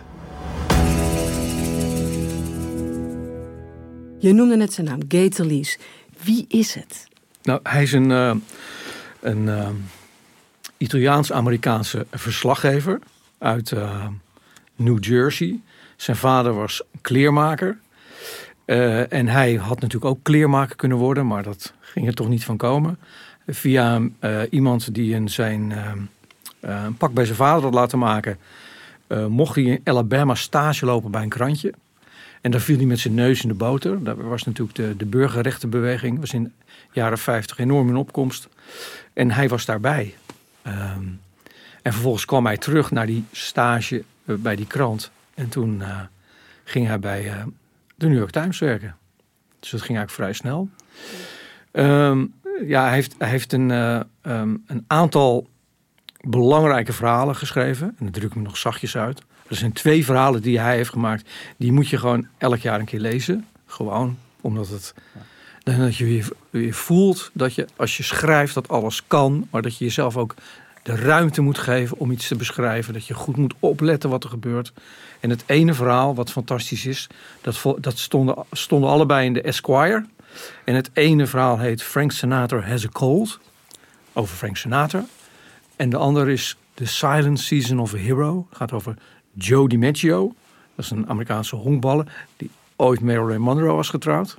Je 4.20 4.34
noemde 4.34 4.56
net 4.56 4.74
zijn 4.74 4.88
naam, 4.88 5.00
Gaetelise. 5.08 5.78
Wie 6.24 6.46
is 6.48 6.74
het? 6.74 7.08
nou, 7.44 7.60
hij 7.64 7.84
is 7.84 7.92
een, 7.92 8.12
eh, 8.12 8.34
een 9.20 9.50
Italiaans-Amerikaanse 10.78 12.06
verslaggever 12.12 13.00
uit 13.42 13.72
eh, 13.72 14.08
New 14.76 15.04
Jersey. 15.04 15.60
Zijn 15.96 16.18
vader 16.18 16.54
was 16.54 16.82
kleermaker. 17.02 17.78
Eh, 18.66 19.14
en 19.14 19.28
hij 19.28 19.54
had 19.54 19.80
natuurlijk 19.80 20.12
ook 20.12 20.24
kleermaker 20.24 20.76
kunnen 20.76 20.98
worden, 20.98 21.28
maar 21.28 21.44
dat 21.44 21.74
ging 21.80 22.08
er 22.08 22.14
toch 22.14 22.30
niet 22.30 22.46
van 22.46 22.58
komen. 22.58 22.98
Via 23.48 24.02
eh, 24.20 24.42
iemand 24.50 24.94
die 24.94 25.16
een, 25.16 25.30
zijn 25.30 25.74
een 26.60 26.98
pak 26.98 27.14
bij 27.14 27.26
zijn 27.26 27.38
vader 27.38 27.64
had 27.64 27.74
laten 27.74 28.00
maken, 28.00 28.38
mocht 29.28 29.56
hij 29.56 29.64
in 29.64 29.82
Alabama 29.84 30.36
stage 30.36 30.86
lopen 30.86 31.12
bij 31.12 31.22
een 31.22 31.30
krantje. 31.30 31.74
En 32.42 32.52
daar 32.52 32.62
viel 32.62 32.78
hij 32.78 32.86
met 32.86 33.00
zijn 33.00 33.14
neus 33.14 33.42
in 33.42 33.48
de 33.48 33.54
boter. 33.54 34.04
Dat 34.04 34.18
was 34.18 34.44
natuurlijk 34.44 34.78
de, 34.78 34.98
de 34.98 35.06
burgerrechtenbeweging. 35.06 36.20
was 36.20 36.34
in 36.34 36.44
de 36.44 36.52
jaren 36.92 37.18
50 37.18 37.58
enorm 37.58 37.90
in 37.90 37.96
opkomst. 37.96 38.48
En 39.14 39.32
hij 39.32 39.50
was 39.50 39.66
daarbij. 39.66 40.16
Ehm, 40.62 41.04
en 41.82 41.94
vervolgens 41.94 42.26
kwam 42.26 42.46
hij 42.46 42.58
terug 42.58 42.92
naar 42.92 43.06
die 43.06 43.26
stage 43.32 44.04
eh, 44.26 44.36
bij 44.36 44.56
die 44.56 44.68
krant. 44.68 45.12
En 45.34 45.50
toen 45.50 45.82
eh, 45.82 46.00
ging 46.64 46.88
hij 46.88 47.00
bij 47.00 47.28
eh, 47.28 47.44
de 47.96 48.08
New 48.08 48.18
York 48.18 48.32
Times 48.32 48.60
werken. 48.60 48.96
Dus 49.60 49.70
dat 49.70 49.82
ging 49.82 49.98
eigenlijk 49.98 50.12
vrij 50.12 50.34
snel. 50.34 50.70
Ehm, 51.72 52.26
ja, 52.68 52.84
hij 52.84 52.94
heeft, 52.94 53.16
heeft 53.18 53.54
een, 53.54 53.72
eh, 53.72 54.00
ehm, 54.22 54.56
een 54.66 54.84
aantal 54.88 55.48
belangrijke 56.22 56.94
verhalen 56.94 57.36
geschreven. 57.36 57.96
En 58.00 58.06
dat 58.06 58.14
druk 58.14 58.30
ik 58.30 58.36
me 58.36 58.42
nog 58.42 58.58
zachtjes 58.58 58.98
uit. 58.98 59.22
Er 59.48 59.56
zijn 59.56 59.74
twee 59.74 60.06
verhalen 60.06 60.42
die 60.42 60.60
hij 60.60 60.76
heeft 60.76 60.90
gemaakt. 60.90 61.30
Die 61.58 61.72
moet 61.72 61.90
je 61.90 61.98
gewoon 61.98 62.28
elk 62.38 62.58
jaar 62.58 62.80
een 62.80 62.86
keer 62.86 63.00
lezen. 63.00 63.48
Gewoon 63.66 64.18
omdat 64.42 64.68
het. 64.70 64.94
Dat 65.64 65.96
je 65.96 66.26
weer 66.50 66.74
voelt 66.74 67.30
dat 67.34 67.54
je 67.54 67.68
als 67.76 67.98
je 67.98 68.04
schrijft 68.04 68.54
dat 68.54 68.68
alles 68.68 69.08
kan. 69.08 69.48
Maar 69.52 69.62
dat 69.62 69.78
je 69.78 69.86
jezelf 69.86 70.18
ook 70.18 70.36
de 70.84 70.96
ruimte 70.96 71.42
moet 71.42 71.58
geven 71.58 71.98
om 71.98 72.12
iets 72.12 72.28
te 72.28 72.36
beschrijven. 72.36 72.94
Dat 72.94 73.08
je 73.08 73.14
goed 73.14 73.38
moet 73.38 73.54
opletten 73.60 74.10
wat 74.10 74.24
er 74.24 74.30
gebeurt. 74.30 74.74
En 75.20 75.30
het 75.30 75.44
ene 75.46 75.74
verhaal, 75.74 76.16
wat 76.16 76.32
fantastisch 76.32 76.86
is, 76.86 77.08
dat, 77.42 77.76
dat 77.80 77.98
stonden, 77.98 78.36
stonden 78.52 78.90
allebei 78.90 79.26
in 79.26 79.34
de 79.34 79.42
Esquire. 79.42 80.06
En 80.64 80.76
het 80.76 80.90
ene 80.94 81.28
verhaal 81.28 81.60
heet 81.60 81.84
Frank 81.84 82.12
Sinatra 82.12 82.60
Has 82.60 82.86
a 82.86 82.90
Cold. 82.90 83.40
Over 84.14 84.36
Frank 84.36 84.58
Sinatra. 84.58 85.06
En 85.76 85.90
de 85.90 85.98
andere 85.98 86.32
is 86.32 86.58
The 86.74 86.86
Silent 86.86 87.40
Season 87.40 87.80
of 87.80 87.94
a 87.94 87.98
Hero. 87.98 88.48
Gaat 88.52 88.72
over 88.72 88.96
Joe 89.34 89.68
DiMaggio. 89.70 90.34
Dat 90.76 90.86
is 90.86 90.92
een 90.92 91.10
Amerikaanse 91.10 91.56
honkballer. 91.56 92.28
Die 92.38 92.50
ooit 92.76 93.02
Marilyn 93.02 93.42
Monroe 93.42 93.72
was 93.72 93.90
getrouwd. 93.90 94.38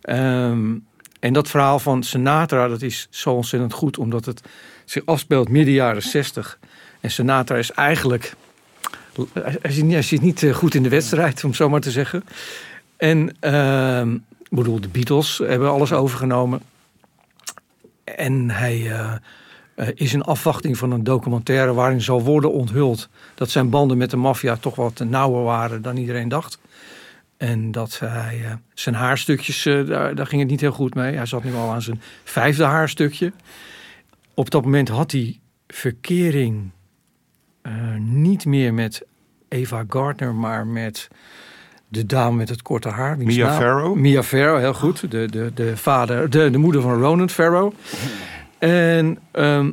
Ehm, 0.00 0.76
en 1.20 1.32
dat 1.32 1.48
verhaal 1.48 1.78
van 1.78 2.02
Sinatra, 2.02 2.68
dat 2.68 2.82
is 2.82 3.06
zo 3.10 3.32
ontzettend 3.32 3.72
goed. 3.72 3.98
Omdat 3.98 4.24
het 4.24 4.42
zich 4.90 5.06
afspeelt 5.06 5.48
midden 5.48 5.74
jaren 5.74 6.02
60. 6.02 6.58
En 7.00 7.10
Sinatra 7.10 7.56
is 7.56 7.70
eigenlijk... 7.70 8.34
Hij 9.62 10.02
zit 10.02 10.20
niet, 10.20 10.42
eh, 10.42 10.54
goed 10.54 10.74
in 10.74 10.82
de 10.82 10.88
wedstrijd, 10.88 11.44
om 11.44 11.54
zo 11.54 11.68
maar 11.68 11.80
te 11.80 11.90
zeggen. 11.90 12.24
En 12.96 13.36
ehm, 13.40 14.14
ik 14.14 14.50
bedoel, 14.50 14.80
de 14.80 14.88
Beatles 14.88 15.38
hebben 15.38 15.70
alles 15.70 15.92
overgenomen. 15.92 16.60
En 18.04 18.50
hij 18.50 18.90
eh, 18.90 19.12
eh, 19.74 19.88
is 19.94 20.12
in 20.12 20.22
afwachting 20.22 20.78
van 20.78 20.90
een 20.90 21.04
documentaire 21.04 21.72
waarin 21.72 22.00
zal 22.00 22.22
worden 22.22 22.52
onthuld 22.52 23.08
dat 23.34 23.50
zijn 23.50 23.70
banden 23.70 23.98
met 23.98 24.10
de 24.10 24.16
maffia 24.16 24.56
toch 24.56 24.74
wat 24.74 24.98
nauwer 24.98 25.42
waren 25.42 25.82
dan 25.82 25.96
iedereen 25.96 26.28
dacht. 26.28 26.58
En 27.36 27.72
dat 27.72 27.98
hij 27.98 28.58
zijn 28.74 28.94
haarstukjes, 28.94 29.62
daar, 29.62 30.14
daar 30.14 30.26
ging 30.26 30.40
het 30.40 30.50
niet 30.50 30.60
heel 30.60 30.72
goed 30.72 30.94
mee. 30.94 31.16
Hij 31.16 31.26
zat 31.26 31.44
nu 31.44 31.54
al 31.54 31.70
aan 31.70 31.82
zijn 31.82 32.00
vijfde 32.24 32.64
haarstukje. 32.64 33.32
Op 34.40 34.50
dat 34.50 34.62
moment 34.64 34.88
had 34.88 35.12
hij 35.12 35.40
verkering 35.68 36.70
eh, 37.62 37.72
niet 37.98 38.44
meer 38.46 38.74
met 38.74 39.02
Eva 39.48 39.84
Gardner, 39.88 40.34
maar 40.34 40.66
met 40.66 41.08
de 41.88 42.06
dame 42.06 42.36
met 42.36 42.48
het 42.48 42.62
korte 42.62 42.88
haar. 42.88 43.18
Mia 43.18 43.46
naam- 43.46 43.58
Farrow? 43.60 43.96
Mia 43.96 44.22
Farrow, 44.22 44.58
heel 44.58 44.74
goed. 44.74 45.10
De, 45.10 45.26
de, 45.30 45.50
de, 45.54 45.76
vader, 45.76 46.30
de, 46.30 46.50
de 46.50 46.58
moeder 46.58 46.82
van 46.82 47.00
Ronan 47.00 47.30
Farrow. 47.30 47.72
En 48.58 49.18
ehm, 49.30 49.70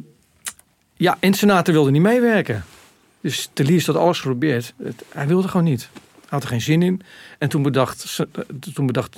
ja, 0.93 1.17
en 1.19 1.33
Senator 1.33 1.73
wilde 1.73 1.91
niet 1.91 2.01
meewerken. 2.01 2.63
Dus 3.21 3.49
Teliers 3.53 3.85
had 3.85 3.95
alles 3.95 4.19
geprobeerd. 4.19 4.73
Het- 4.83 5.03
hij 5.11 5.27
wilde 5.27 5.47
gewoon 5.47 5.65
niet. 5.65 5.89
Hij 6.13 6.25
had 6.29 6.43
er 6.43 6.49
geen 6.49 6.61
zin 6.61 6.81
in. 6.81 7.01
En 7.37 7.49
toen 7.49 7.61
bedacht, 7.61 8.19
eh, 8.33 8.43
toen 8.73 8.85
bedacht 8.85 9.17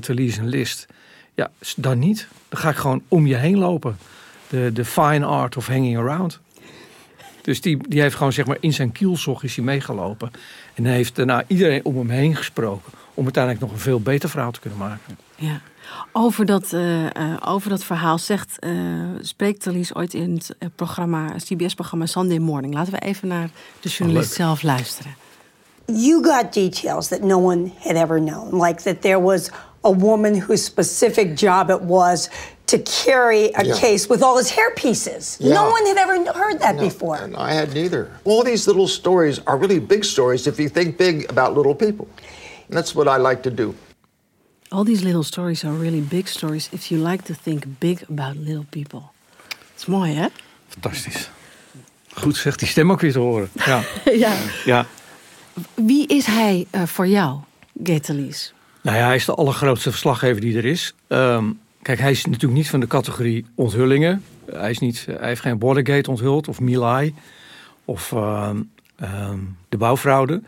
Teliers 0.00 0.36
een 0.36 0.48
list. 0.48 0.86
Ja, 1.34 1.50
dan 1.76 1.98
niet. 1.98 2.28
Dan 2.48 2.60
ga 2.60 2.68
ik 2.70 2.76
gewoon 2.76 3.02
om 3.08 3.26
je 3.26 3.36
heen 3.36 3.58
lopen. 3.58 3.96
De, 4.48 4.70
de 4.72 4.84
fine 4.84 5.26
art 5.26 5.56
of 5.56 5.66
hanging 5.66 5.98
around. 5.98 6.40
Dus 7.42 7.60
die, 7.60 7.88
die 7.88 8.00
heeft 8.00 8.14
gewoon 8.14 8.32
zeg 8.32 8.46
maar 8.46 8.56
in 8.60 8.72
zijn 8.72 8.92
kielzog 8.92 9.42
is 9.42 9.56
hij 9.56 9.64
meegelopen. 9.64 10.30
En 10.74 10.84
hij 10.84 10.94
heeft 10.94 11.16
daarna 11.16 11.44
iedereen 11.46 11.84
om 11.84 11.96
hem 11.96 12.10
heen 12.10 12.36
gesproken. 12.36 12.92
Om 13.14 13.24
uiteindelijk 13.24 13.64
nog 13.64 13.72
een 13.72 13.82
veel 13.82 14.00
beter 14.00 14.28
verhaal 14.28 14.50
te 14.50 14.60
kunnen 14.60 14.78
maken. 14.78 15.18
Ja. 15.36 15.60
Over 16.12 16.46
dat, 16.46 16.72
eh, 16.72 17.06
eh, 17.06 17.36
over 17.44 17.70
dat 17.70 17.84
verhaal 17.84 18.18
zegt, 18.18 18.58
eh, 18.58 18.72
spreekt 19.20 19.62
Thalys 19.62 19.94
ooit 19.94 20.14
in 20.14 20.40
het 20.58 20.76
programma, 20.76 21.34
CBS-programma 21.36 22.06
Sunday 22.06 22.38
Morning. 22.38 22.74
Laten 22.74 22.92
we 22.92 22.98
even 22.98 23.28
naar 23.28 23.50
de 23.80 23.88
journalist 23.88 24.28
leuk. 24.28 24.36
zelf 24.36 24.62
luisteren. 24.62 25.14
you 25.88 26.22
got 26.22 26.52
details 26.52 27.08
that 27.08 27.22
no 27.22 27.38
one 27.38 27.72
had 27.78 27.96
ever 27.96 28.20
known, 28.20 28.60
like 28.60 28.82
that 28.82 29.00
there 29.00 29.20
was 29.20 29.50
a 29.84 29.90
woman 29.90 30.40
whose 30.40 30.62
specific 30.62 31.34
job 31.34 31.70
it 31.70 31.80
was 31.80 32.28
to 32.68 32.78
carry 33.04 33.50
a 33.54 33.62
Yeah. 33.64 33.80
case 33.80 34.06
with 34.08 34.22
all 34.22 34.36
his 34.36 34.50
hair 34.50 34.70
pieces. 34.74 35.36
Yeah. 35.38 35.54
No 35.54 35.70
one 35.70 35.84
had 35.86 35.96
ever 35.98 36.16
heard 36.32 36.58
that 36.60 36.74
No, 36.76 36.82
before. 36.82 37.16
and 37.22 37.34
I 37.36 37.52
had 37.54 37.72
neither. 37.72 38.06
All 38.24 38.44
these 38.44 38.66
little 38.70 38.86
stories 38.88 39.40
are 39.44 39.58
really 39.58 39.80
big 39.86 40.04
stories 40.04 40.46
if 40.46 40.56
you 40.58 40.70
think 40.70 40.96
big 40.96 41.26
about 41.30 41.54
little 41.56 41.74
people. 41.74 42.06
And 42.68 42.76
that's 42.76 42.92
what 42.92 43.06
I 43.18 43.22
like 43.28 43.40
to 43.42 43.54
do. 43.54 43.74
All 44.70 44.84
these 44.84 45.02
little 45.04 45.22
stories 45.22 45.64
are 45.64 45.72
really 45.78 46.00
big 46.00 46.26
stories 46.28 46.68
if 46.72 46.90
you 46.90 47.08
like 47.10 47.22
to 47.24 47.34
think 47.42 47.64
big 47.78 48.04
about 48.08 48.36
little 48.36 48.66
people. 48.70 49.00
Dat 49.48 49.78
is 49.78 49.86
mooi, 49.86 50.12
hè? 50.14 50.26
Fantastisch. 50.68 51.30
Goed 52.14 52.36
zegt 52.36 52.58
die 52.58 52.68
stem 52.68 52.90
ook 52.90 53.00
weer 53.00 53.12
te 53.12 53.18
horen. 53.18 53.48
Ja. 53.66 53.82
ja. 54.24 54.32
ja. 54.64 54.86
Wie 55.74 56.06
is 56.06 56.26
hij 56.26 56.66
eh, 56.70 56.82
voor 56.86 57.06
jou, 57.06 57.38
Gaetalys? 57.82 58.52
Nou 58.82 58.96
ja, 58.96 59.04
hij 59.06 59.14
is 59.16 59.24
de 59.24 59.34
allergrootste 59.34 59.90
verslaggever 59.90 60.40
die 60.40 60.56
er 60.56 60.64
is. 60.64 60.94
Ehm, 61.06 61.50
kijk, 61.82 61.98
hij 61.98 62.10
is 62.10 62.24
natuurlijk 62.24 62.52
niet 62.52 62.70
van 62.70 62.80
de 62.80 62.86
categorie 62.86 63.46
onthullingen. 63.54 64.22
Hij, 64.50 64.70
is 64.70 64.78
niet, 64.78 65.06
hij 65.06 65.28
heeft 65.28 65.40
geen 65.40 65.58
Watergate 65.58 66.10
onthuld 66.10 66.48
of 66.48 66.60
Milai 66.60 67.14
of 67.84 68.12
ehm, 68.12 68.62
ehm, 68.96 69.38
de 69.68 69.76
bouwfraude. 69.76 70.42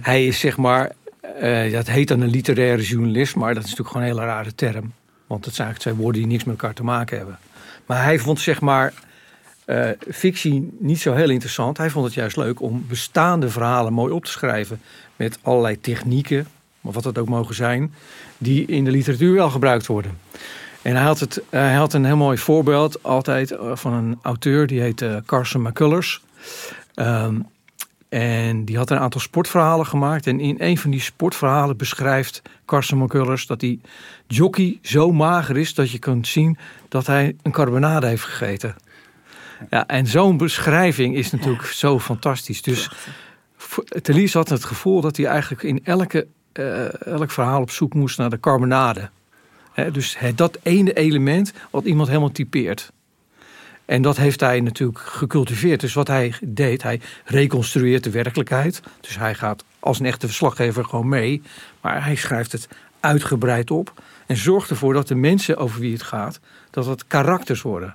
Hij 0.00 0.26
is 0.26 0.40
zeg 0.40 0.56
maar, 0.56 0.92
eh, 1.20 1.72
dat 1.72 1.86
heet 1.86 2.08
dan 2.08 2.20
een 2.20 2.30
literaire 2.30 2.82
journalist, 2.82 3.36
maar 3.36 3.54
dat 3.54 3.64
is 3.64 3.70
natuurlijk 3.70 3.96
gewoon 3.96 4.06
een 4.06 4.14
hele 4.14 4.26
rare 4.26 4.54
term. 4.54 4.92
Want 5.26 5.44
het 5.44 5.54
zijn 5.54 5.66
eigenlijk 5.66 5.78
twee 5.78 5.94
woorden 5.94 6.20
die 6.20 6.30
niks 6.30 6.44
met 6.44 6.60
elkaar 6.60 6.74
te 6.74 6.84
maken 6.84 7.16
hebben. 7.16 7.38
Maar 7.86 8.02
hij 8.02 8.18
vond 8.18 8.40
zeg 8.40 8.60
maar 8.60 8.92
eh, 9.64 9.90
fictie 10.10 10.76
niet 10.78 11.00
zo 11.00 11.14
heel 11.14 11.30
interessant. 11.30 11.76
Hij 11.76 11.90
vond 11.90 12.04
het 12.04 12.14
juist 12.14 12.36
leuk 12.36 12.60
om 12.62 12.84
bestaande 12.88 13.48
verhalen 13.48 13.92
mooi 13.92 14.12
op 14.12 14.24
te 14.24 14.30
schrijven. 14.30 14.80
Met 15.16 15.38
allerlei 15.42 15.80
technieken, 15.80 16.46
maar 16.80 16.92
wat 16.92 17.02
dat 17.02 17.18
ook 17.18 17.28
mogen 17.28 17.54
zijn, 17.54 17.94
die 18.38 18.66
in 18.66 18.84
de 18.84 18.90
literatuur 18.90 19.34
wel 19.34 19.50
gebruikt 19.50 19.86
worden. 19.86 20.18
En 20.88 20.96
hij 20.96 21.04
had, 21.04 21.20
het, 21.20 21.42
hij 21.50 21.74
had 21.74 21.92
een 21.92 22.04
heel 22.04 22.16
mooi 22.16 22.38
voorbeeld 22.38 23.02
altijd 23.02 23.50
eh, 23.50 23.76
van 23.76 23.92
een 23.92 24.18
auteur, 24.22 24.66
die 24.66 24.80
heet 24.80 25.02
eh, 25.02 25.16
Carson 25.26 25.62
McCullers. 25.62 26.22
Ehm, 26.94 27.40
en 28.08 28.64
die 28.64 28.76
had 28.76 28.90
een 28.90 28.98
aantal 28.98 29.20
sportverhalen 29.20 29.86
gemaakt. 29.86 30.26
En 30.26 30.40
in 30.40 30.56
een 30.58 30.78
van 30.78 30.90
die 30.90 31.00
sportverhalen 31.00 31.76
beschrijft 31.76 32.42
Carson 32.66 32.98
McCullers 32.98 33.46
dat 33.46 33.60
die 33.60 33.80
jockey 34.26 34.78
zo 34.82 35.12
mager 35.12 35.56
is 35.56 35.74
dat 35.74 35.90
je 35.90 35.98
kunt 35.98 36.26
zien 36.26 36.58
dat 36.88 37.06
hij 37.06 37.36
een 37.42 37.52
carbonade 37.52 38.06
heeft 38.06 38.24
gegeten. 38.24 38.76
Ja, 39.70 39.86
en 39.86 40.06
zo'n 40.06 40.36
beschrijving 40.36 41.16
is 41.16 41.30
natuurlijk 41.30 41.66
zo 41.66 41.98
fantastisch. 41.98 42.62
Dus 42.62 42.90
Thalys 44.02 44.34
had 44.34 44.48
het 44.48 44.64
gevoel 44.64 45.00
dat 45.00 45.16
hij 45.16 45.26
eigenlijk 45.26 45.62
in 45.62 45.84
elke, 45.84 46.26
eh, 46.52 47.06
elk 47.06 47.30
verhaal 47.30 47.60
op 47.60 47.70
zoek 47.70 47.94
moest 47.94 48.18
naar 48.18 48.30
de 48.30 48.40
carbonade. 48.40 49.10
Dus 49.92 50.16
dat 50.34 50.58
ene 50.62 50.92
element 50.92 51.52
wat 51.70 51.84
iemand 51.84 52.08
helemaal 52.08 52.32
typeert. 52.32 52.92
En 53.84 54.02
dat 54.02 54.16
heeft 54.16 54.40
hij 54.40 54.60
natuurlijk 54.60 54.98
gecultiveerd. 54.98 55.80
Dus 55.80 55.94
wat 55.94 56.08
hij 56.08 56.34
deed, 56.40 56.82
hij 56.82 57.00
reconstrueert 57.24 58.04
de 58.04 58.10
werkelijkheid. 58.10 58.80
Dus 59.00 59.18
hij 59.18 59.34
gaat 59.34 59.64
als 59.80 60.00
een 60.00 60.06
echte 60.06 60.26
verslaggever 60.26 60.84
gewoon 60.84 61.08
mee. 61.08 61.42
Maar 61.80 62.04
hij 62.04 62.14
schrijft 62.14 62.52
het 62.52 62.68
uitgebreid 63.00 63.70
op. 63.70 64.02
En 64.26 64.36
zorgt 64.36 64.70
ervoor 64.70 64.92
dat 64.92 65.08
de 65.08 65.14
mensen 65.14 65.56
over 65.56 65.80
wie 65.80 65.92
het 65.92 66.02
gaat, 66.02 66.40
dat 66.70 66.86
het 66.86 67.06
karakters 67.06 67.62
worden. 67.62 67.94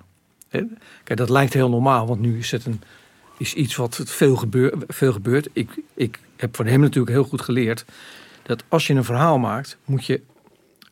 Kijk, 1.03 1.17
dat 1.17 1.29
lijkt 1.29 1.53
heel 1.53 1.69
normaal, 1.69 2.07
want 2.07 2.19
nu 2.19 2.37
is 2.37 2.51
het 2.51 2.65
een, 2.65 2.81
is 3.37 3.53
iets 3.53 3.75
wat 3.75 4.01
veel, 4.05 4.43
veel 4.87 5.13
gebeurt. 5.13 5.49
Ik, 5.53 5.69
ik 5.93 6.19
heb 6.35 6.55
van 6.55 6.65
hem 6.65 6.79
natuurlijk 6.79 7.15
heel 7.15 7.23
goed 7.23 7.41
geleerd 7.41 7.85
dat 8.43 8.63
als 8.67 8.87
je 8.87 8.93
een 8.93 9.03
verhaal 9.03 9.37
maakt, 9.37 9.77
moet 9.85 10.05
je 10.05 10.21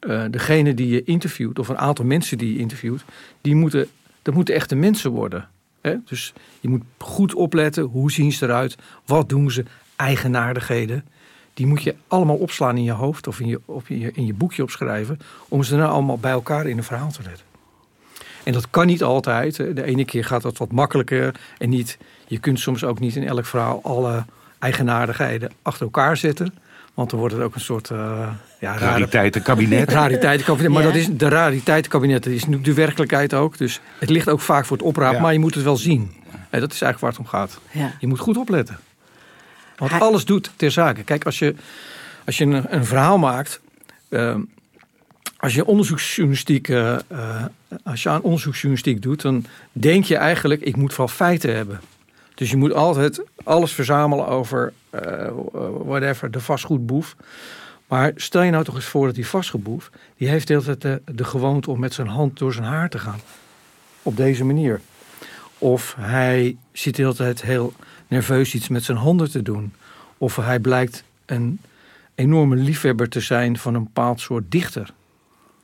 eh, 0.01 0.23
degene 0.29 0.73
die 0.73 0.87
je 0.87 1.03
interviewt, 1.03 1.59
of 1.59 1.67
een 1.67 1.77
aantal 1.77 2.05
mensen 2.05 2.37
die 2.37 2.53
je 2.53 2.59
interviewt, 2.59 3.03
die 3.41 3.55
moeten, 3.55 3.87
dat 4.21 4.33
moeten 4.33 4.55
echte 4.55 4.75
mensen 4.75 5.11
worden. 5.11 5.47
Hè? 5.81 5.95
Dus 6.05 6.33
je 6.59 6.69
moet 6.69 6.83
goed 6.97 7.33
opletten, 7.33 7.83
hoe 7.83 8.11
zien 8.11 8.31
ze 8.31 8.45
eruit, 8.45 8.77
wat 9.05 9.29
doen 9.29 9.51
ze, 9.51 9.63
eigenaardigheden. 9.95 11.05
Die 11.53 11.67
moet 11.67 11.83
je 11.83 11.95
allemaal 12.07 12.35
opslaan 12.35 12.77
in 12.77 12.83
je 12.83 12.91
hoofd 12.91 13.27
of 13.27 13.39
in 13.39 13.47
je, 13.47 13.59
op 13.65 13.87
je, 13.87 14.11
in 14.11 14.25
je 14.25 14.33
boekje 14.33 14.63
opschrijven, 14.63 15.19
om 15.47 15.63
ze 15.63 15.77
dan 15.77 15.89
allemaal 15.89 16.17
bij 16.17 16.31
elkaar 16.31 16.67
in 16.67 16.77
een 16.77 16.83
verhaal 16.83 17.11
te 17.11 17.23
zetten. 17.23 17.45
En 18.43 18.53
dat 18.53 18.69
kan 18.69 18.85
niet 18.85 19.03
altijd. 19.03 19.55
De 19.55 19.83
ene 19.83 20.05
keer 20.05 20.25
gaat 20.25 20.41
dat 20.41 20.57
wat 20.57 20.71
makkelijker 20.71 21.35
en 21.57 21.69
niet. 21.69 21.97
Je 22.27 22.39
kunt 22.39 22.59
soms 22.59 22.83
ook 22.83 22.99
niet 22.99 23.15
in 23.15 23.27
elk 23.27 23.45
verhaal 23.45 23.79
alle 23.83 24.25
eigenaardigheden 24.59 25.51
achter 25.61 25.85
elkaar 25.85 26.17
zetten. 26.17 26.53
Want 27.01 27.13
dan 27.13 27.19
wordt 27.19 27.35
het 27.35 27.43
ook 27.43 27.55
een 27.55 27.61
soort 27.61 27.89
uh, 27.89 28.27
ja, 28.59 28.77
Rariteitenkabinet. 28.77 29.91
rariteitenkabinet. 30.01 30.71
Maar 30.71 30.81
Ja. 30.81 30.87
dat 30.87 30.97
is, 30.97 31.07
de 31.11 31.29
rariteitenkabinet 31.29 32.23
dat 32.23 32.33
is 32.33 32.39
natuurlijk 32.39 32.65
de 32.65 32.73
werkelijkheid 32.73 33.33
ook. 33.33 33.57
Dus 33.57 33.79
het 33.99 34.09
ligt 34.09 34.29
ook 34.29 34.39
vaak 34.39 34.65
voor 34.65 34.77
het 34.77 34.85
oprapen, 34.85 35.15
Ja. 35.15 35.21
maar 35.21 35.33
je 35.33 35.39
moet 35.39 35.53
het 35.55 35.63
wel 35.63 35.77
zien. 35.77 36.11
En 36.49 36.59
dat 36.59 36.73
is 36.73 36.81
eigenlijk 36.81 36.99
waar 36.99 37.09
het 37.09 37.19
om 37.19 37.25
gaat. 37.27 37.59
Ja. 37.71 37.91
Je 37.99 38.07
moet 38.07 38.19
goed 38.19 38.37
opletten. 38.37 38.77
Want 39.77 39.91
Hij- 39.91 39.99
alles 39.99 40.25
doet 40.25 40.51
ter 40.55 40.71
zake. 40.71 41.03
Kijk, 41.03 41.25
als 41.25 41.39
je, 41.39 41.55
als 42.25 42.37
je 42.37 42.45
een, 42.45 42.65
een 42.75 42.85
verhaal 42.85 43.17
maakt. 43.17 43.61
ehm, 44.09 44.39
als 45.37 45.53
je 45.55 45.65
onderzoeksjournalistiek, 45.65 46.69
eh, 46.69 46.93
eh, 46.93 46.99
als 47.83 48.03
je 48.03 48.09
aan 48.09 48.21
onderzoeksjournalistiek 48.21 49.01
doet, 49.01 49.21
dan 49.21 49.45
denk 49.71 50.03
je 50.05 50.15
eigenlijk, 50.15 50.61
ik 50.61 50.75
moet 50.75 50.89
vooral 50.93 51.15
feiten 51.15 51.55
hebben. 51.55 51.79
Dus 52.41 52.49
je 52.49 52.57
moet 52.57 52.73
altijd 52.73 53.23
alles 53.43 53.73
verzamelen 53.73 54.27
over 54.27 54.73
eh, 54.89 55.29
whatever, 55.83 56.31
de 56.31 56.39
vastgoedboef. 56.39 57.15
Maar 57.87 58.11
stel 58.15 58.41
je 58.41 58.51
nou 58.51 58.63
toch 58.63 58.75
eens 58.75 58.85
voor 58.85 59.05
dat 59.05 59.15
die 59.15 59.27
vastgoedboef, 59.27 59.91
die 60.17 60.27
heeft 60.27 60.47
de 60.47 60.53
hele 60.53 60.77
tijd 60.77 60.81
de, 60.81 61.13
de 61.13 61.23
gewoonte 61.23 61.71
om 61.71 61.79
met 61.79 61.93
zijn 61.93 62.07
hand 62.07 62.37
door 62.37 62.53
zijn 62.53 62.65
haar 62.65 62.89
te 62.89 62.99
gaan. 62.99 63.19
Op 64.01 64.17
deze 64.17 64.43
manier. 64.43 64.81
Of 65.57 65.95
hij 65.99 66.57
zit 66.71 66.95
de 66.95 67.01
hele 67.01 67.15
tijd 67.15 67.41
heel 67.41 67.73
nerveus 68.07 68.53
iets 68.53 68.67
met 68.67 68.83
zijn 68.83 68.97
handen 68.97 69.31
te 69.31 69.41
doen. 69.41 69.73
Of 70.17 70.35
hij 70.35 70.59
blijkt 70.59 71.03
een 71.25 71.59
enorme 72.15 72.55
liefhebber 72.55 73.09
te 73.09 73.19
zijn 73.19 73.57
van 73.57 73.73
een 73.73 73.83
bepaald 73.83 74.19
soort 74.19 74.51
dichter. 74.51 74.93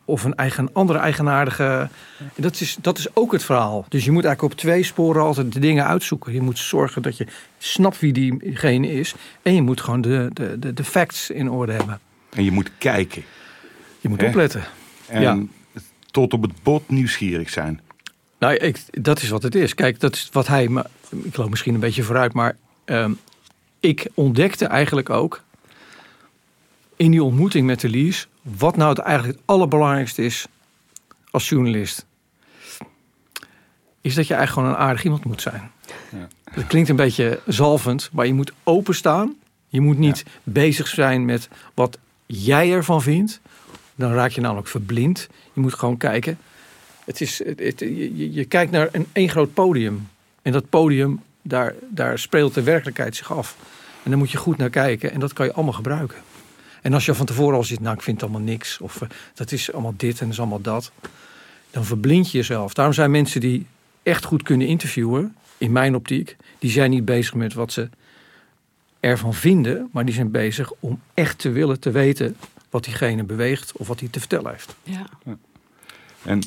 Of 0.09 0.23
een 0.23 0.35
eigen, 0.35 0.69
andere 0.73 0.99
eigenaardige. 0.99 1.89
Dat 2.35 2.59
is, 2.61 2.77
dat 2.81 2.97
is 2.97 3.15
ook 3.15 3.31
het 3.31 3.43
verhaal. 3.43 3.85
Dus 3.89 4.05
je 4.05 4.11
moet 4.11 4.25
eigenlijk 4.25 4.53
op 4.53 4.59
twee 4.59 4.83
sporen 4.83 5.21
altijd 5.21 5.53
de 5.53 5.59
dingen 5.59 5.85
uitzoeken. 5.85 6.33
Je 6.33 6.41
moet 6.41 6.59
zorgen 6.59 7.01
dat 7.01 7.17
je 7.17 7.27
snapt 7.57 7.99
wie 7.99 8.13
diegene 8.13 8.91
is. 8.91 9.15
En 9.41 9.55
je 9.55 9.61
moet 9.61 9.81
gewoon 9.81 10.01
de, 10.01 10.29
de, 10.33 10.59
de, 10.59 10.73
de 10.73 10.83
facts 10.83 11.29
in 11.29 11.49
orde 11.49 11.71
hebben. 11.71 11.99
En 12.29 12.43
je 12.43 12.51
moet 12.51 12.71
kijken. 12.77 13.23
Je 13.99 14.09
moet 14.09 14.21
Hè? 14.21 14.27
opletten. 14.27 14.63
En 15.07 15.21
Ja. 15.21 15.39
tot 16.11 16.33
op 16.33 16.41
het 16.41 16.63
bot 16.63 16.89
nieuwsgierig 16.89 17.49
zijn. 17.49 17.81
Nou, 18.39 18.53
ik, 18.55 18.83
dat 18.91 19.21
is 19.21 19.29
wat 19.29 19.43
het 19.43 19.55
is. 19.55 19.73
Kijk, 19.75 19.99
dat 19.99 20.15
is 20.15 20.29
wat 20.31 20.47
hij. 20.47 20.67
me- 20.67 20.85
Ik 21.23 21.37
loop 21.37 21.49
misschien 21.49 21.73
een 21.73 21.79
beetje 21.79 22.03
vooruit, 22.03 22.33
maar 22.33 22.55
ehm, 22.85 23.11
ik 23.79 24.07
ontdekte 24.13 24.65
eigenlijk 24.65 25.09
ook 25.09 25.43
in 26.95 27.11
die 27.11 27.23
ontmoeting 27.23 27.65
met 27.65 27.79
de 27.81 27.89
Lies 27.89 28.27
wat 28.57 28.75
nou 28.77 28.89
het 28.89 28.99
eigenlijk 28.99 29.37
het 29.37 29.47
allerbelangrijkste 29.47 30.23
is 30.23 30.47
als 31.31 31.49
journalist. 31.49 32.05
Is 34.01 34.15
dat 34.15 34.27
je 34.27 34.33
eigenlijk 34.33 34.49
gewoon 34.67 34.69
een 34.69 34.87
aardig 34.87 35.03
iemand 35.03 35.23
moet 35.23 35.41
zijn. 35.41 35.71
Ja. 36.11 36.27
Dat 36.55 36.67
klinkt 36.67 36.89
een 36.89 36.95
beetje 36.95 37.39
zalvend, 37.45 38.09
maar 38.11 38.25
je 38.25 38.33
moet 38.33 38.51
openstaan. 38.63 39.35
Je 39.67 39.81
moet 39.81 39.97
niet 39.97 40.23
bezig 40.43 40.87
zijn 40.87 41.25
met 41.25 41.49
wat 41.73 41.97
jij 42.25 42.71
ervan 42.71 43.01
vindt. 43.01 43.39
Dan 43.95 44.11
raak 44.13 44.31
je 44.31 44.41
namelijk 44.41 44.67
verblind. 44.67 45.27
Je 45.53 45.59
moet 45.61 45.73
gewoon 45.73 45.97
kijken. 45.97 46.37
Het 47.05 47.21
is, 47.21 47.43
het, 47.43 47.59
het- 47.59 47.79
je, 47.79 48.15
je- 48.17 48.33
je 48.33 48.45
kijkt 48.45 48.71
naar 48.71 48.89
een 48.91 49.07
één 49.11 49.29
groot 49.29 49.53
podium. 49.53 50.07
En 50.41 50.51
dat 50.51 50.69
podium, 50.69 51.21
daar, 51.41 51.73
daar 51.89 52.19
speelt 52.19 52.53
de 52.53 52.63
werkelijkheid 52.63 53.15
zich 53.15 53.31
af. 53.33 53.55
En 54.03 54.09
daar 54.09 54.19
moet 54.19 54.31
je 54.31 54.37
goed 54.37 54.57
naar 54.57 54.69
kijken. 54.69 55.11
En 55.11 55.19
dat 55.19 55.33
kan 55.33 55.45
je 55.45 55.53
allemaal 55.53 55.73
gebruiken. 55.73 56.17
En 56.87 56.93
als 56.93 57.05
je 57.05 57.13
van 57.13 57.25
tevoren 57.25 57.57
al 57.57 57.63
zit, 57.63 57.79
nou 57.79 57.95
ik 57.95 58.01
vind 58.01 58.21
het 58.21 58.29
allemaal 58.29 58.47
niks. 58.47 58.79
Of 58.81 59.01
eh, 59.01 59.09
dat 59.33 59.51
is 59.51 59.73
allemaal 59.73 59.93
dit 59.97 60.19
en 60.19 60.25
dat 60.25 60.33
is 60.33 60.39
allemaal 60.39 60.61
dat. 60.61 60.91
Dan 61.71 61.85
verblind 61.85 62.31
je 62.31 62.37
jezelf. 62.37 62.73
Daarom 62.73 62.93
zijn 62.93 63.11
mensen 63.11 63.41
die 63.41 63.65
echt 64.03 64.23
goed 64.25 64.43
kunnen 64.43 64.67
interviewen, 64.67 65.35
in 65.57 65.71
mijn 65.71 65.95
optiek, 65.95 66.35
die 66.59 66.71
zijn 66.71 66.89
niet 66.89 67.05
bezig 67.05 67.33
met 67.33 67.53
wat 67.53 67.71
ze 67.71 67.89
ervan 68.99 69.33
vinden, 69.33 69.89
maar 69.91 70.05
die 70.05 70.13
zijn 70.13 70.31
bezig 70.31 70.71
om 70.79 71.01
echt 71.13 71.39
te 71.39 71.49
willen 71.49 71.79
te 71.79 71.91
weten 71.91 72.37
wat 72.69 72.83
diegene 72.83 73.23
beweegt 73.23 73.71
of 73.71 73.87
wat 73.87 73.99
hij 73.99 74.09
te 74.09 74.19
vertellen 74.19 74.51
heeft. 74.51 74.75
Ja. 74.83 75.05
En 76.23 76.41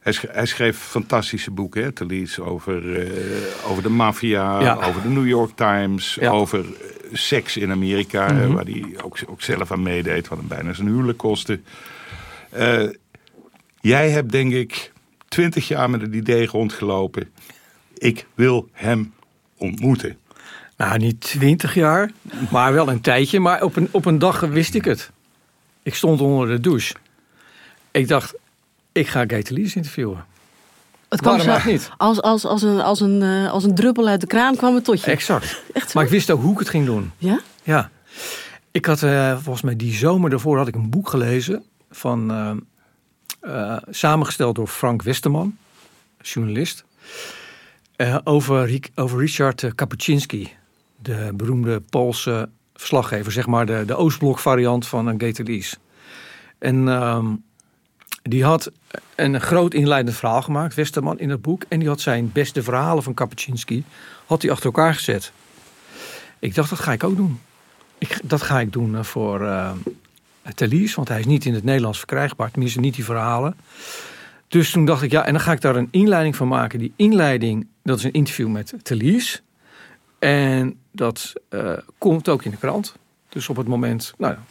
hij, 0.00 0.12
sch- 0.12 0.24
hij 0.30 0.46
schreef 0.46 0.78
fantastische 0.78 1.50
boeken, 1.50 1.82
hè, 1.82 1.92
Thalys, 1.92 2.38
over, 2.38 3.00
eh, 3.06 3.70
over 3.70 3.82
de 3.82 3.88
maffia, 3.88 4.60
Ja. 4.60 4.74
over 4.74 5.02
de 5.02 5.08
New 5.08 5.26
York 5.28 5.50
Times, 5.56 6.14
Ja. 6.20 6.30
over 6.30 6.58
eh, 6.60 6.64
seks 7.12 7.56
in 7.56 7.70
Amerika, 7.70 8.32
Mhm. 8.32 8.52
waar 8.52 8.64
hij 8.64 8.84
ook, 9.02 9.18
ook 9.26 9.42
zelf 9.42 9.72
aan 9.72 9.82
meedeed, 9.82 10.28
wat 10.28 10.38
hem 10.38 10.48
bijna 10.48 10.72
zijn 10.72 10.88
huwelijk 10.88 11.18
kostte. 11.18 11.60
Eh, 12.50 12.88
jij 13.80 14.10
hebt 14.10 14.32
denk 14.32 14.52
ik 14.52 14.92
twintig 15.28 15.68
jaar 15.68 15.90
met 15.90 16.00
het 16.00 16.14
idee 16.14 16.46
rondgelopen, 16.46 17.30
ik 17.98 18.26
wil 18.34 18.68
hem 18.72 19.12
ontmoeten. 19.56 20.18
Nou, 20.76 20.98
niet 20.98 21.20
twintig 21.20 21.74
jaar, 21.74 22.10
maar 22.50 22.72
wel 22.72 22.88
een 22.88 23.00
tijdje. 23.00 23.40
Maar 23.40 23.62
op 23.62 23.76
een, 23.76 23.88
op 23.90 24.04
een 24.04 24.18
dag 24.18 24.40
wist 24.40 24.74
ik 24.74 24.84
het. 24.84 25.10
Ik 25.82 25.94
stond 25.94 26.20
onder 26.20 26.48
de 26.48 26.60
douche. 26.60 26.94
Ik 27.90 28.08
dacht, 28.08 28.34
ik 28.92 29.08
ga 29.08 29.20
Gate 29.26 29.54
Lees 29.54 29.76
interviewen. 29.76 30.24
Het 31.10 31.20
kwam 31.20 31.40
zo, 31.40 31.56
niet? 31.64 31.90
Als, 31.96 32.22
als, 32.22 32.44
als, 32.44 32.62
een, 32.62 32.80
als, 32.80 33.00
een, 33.00 33.22
eh, 33.22 33.52
als 33.52 33.64
een 33.64 33.74
druppel 33.74 34.06
uit 34.06 34.20
de 34.20 34.26
kraan 34.26 34.56
kwam 34.56 34.74
het 34.74 34.84
tot 34.84 35.00
je. 35.04 35.10
Exact. 35.10 35.62
Echt? 35.72 35.94
Maar 35.94 36.04
ik 36.04 36.10
wist 36.10 36.30
ook 36.30 36.42
hoe 36.42 36.52
ik 36.52 36.58
het 36.58 36.68
ging 36.68 36.86
doen. 36.86 37.12
Ja? 37.18 37.40
Ja. 37.62 37.90
Ik 38.70 38.86
had 38.86 39.02
eh, 39.02 39.32
volgens 39.32 39.62
mij 39.62 39.76
die 39.76 39.94
zomer 39.94 40.30
daarvoor 40.30 40.58
had 40.58 40.68
ik 40.68 40.74
een 40.74 40.90
boek 40.90 41.08
gelezen 41.08 41.64
van 41.90 42.30
eh, 43.40 43.76
samengesteld 43.90 44.54
door 44.54 44.66
Frank 44.66 45.02
Westerman, 45.02 45.56
journalist, 46.22 46.84
over, 48.24 48.80
over 48.94 49.18
Richard 49.18 49.74
Kapuscinski, 49.74 50.52
de 51.02 51.30
beroemde 51.34 51.80
Poolse 51.80 52.48
verslaggever, 52.74 53.32
zeg 53.32 53.46
maar 53.46 53.66
de, 53.66 53.82
de 53.86 53.94
Oostblok 53.96 54.38
variant 54.38 54.86
van 54.86 55.06
een 55.06 55.20
Gator. 55.20 55.78
En 56.58 56.88
ehm, 56.88 57.26
die 58.22 58.44
had 58.44 58.70
een 59.14 59.40
groot 59.40 59.74
inleidend 59.74 60.16
verhaal 60.16 60.42
gemaakt, 60.42 60.74
Westerman, 60.74 61.18
in 61.18 61.30
het 61.30 61.42
boek. 61.42 61.62
En 61.68 61.78
die 61.78 61.88
had 61.88 62.00
zijn 62.00 62.32
beste 62.32 62.62
verhalen 62.62 63.02
van 63.02 63.14
Kapuscinski 63.14 63.84
had 64.26 64.42
hij 64.42 64.50
achter 64.50 64.66
elkaar 64.66 64.94
gezet. 64.94 65.32
Ik 66.38 66.54
dacht, 66.54 66.70
dat 66.70 66.78
ga 66.78 66.92
ik 66.92 67.04
ook 67.04 67.16
doen. 67.16 67.40
Ik, 67.98 68.20
dat 68.24 68.42
ga 68.42 68.60
ik 68.60 68.72
doen 68.72 68.96
eh, 68.96 69.02
voor 69.02 69.38
Thalys, 70.54 70.94
want 70.94 71.08
hij 71.08 71.18
is 71.18 71.26
niet 71.26 71.44
in 71.44 71.54
het 71.54 71.64
Nederlands 71.64 71.98
verkrijgbaar. 71.98 72.50
Tenminste, 72.50 72.80
niet 72.80 72.94
die 72.94 73.04
verhalen. 73.04 73.56
Dus 74.48 74.70
toen 74.70 74.84
dacht 74.84 75.02
ik, 75.02 75.10
ja, 75.10 75.24
en 75.24 75.32
dan 75.32 75.42
ga 75.42 75.52
ik 75.52 75.60
daar 75.60 75.76
een 75.76 75.88
inleiding 75.90 76.36
van 76.36 76.48
maken. 76.48 76.78
Die 76.78 76.92
inleiding, 76.96 77.66
dat 77.82 77.98
is 77.98 78.04
een 78.04 78.12
interview 78.12 78.48
met 78.48 78.74
Thalys. 78.82 79.42
En 80.18 80.78
dat 80.92 81.32
eh, 81.48 81.72
komt 81.98 82.28
ook 82.28 82.44
in 82.44 82.50
de 82.50 82.56
krant. 82.56 82.96
Dus 83.28 83.48
op 83.48 83.56
het 83.56 83.68
moment, 83.68 84.14
nou 84.18 84.32
ja, 84.32 84.42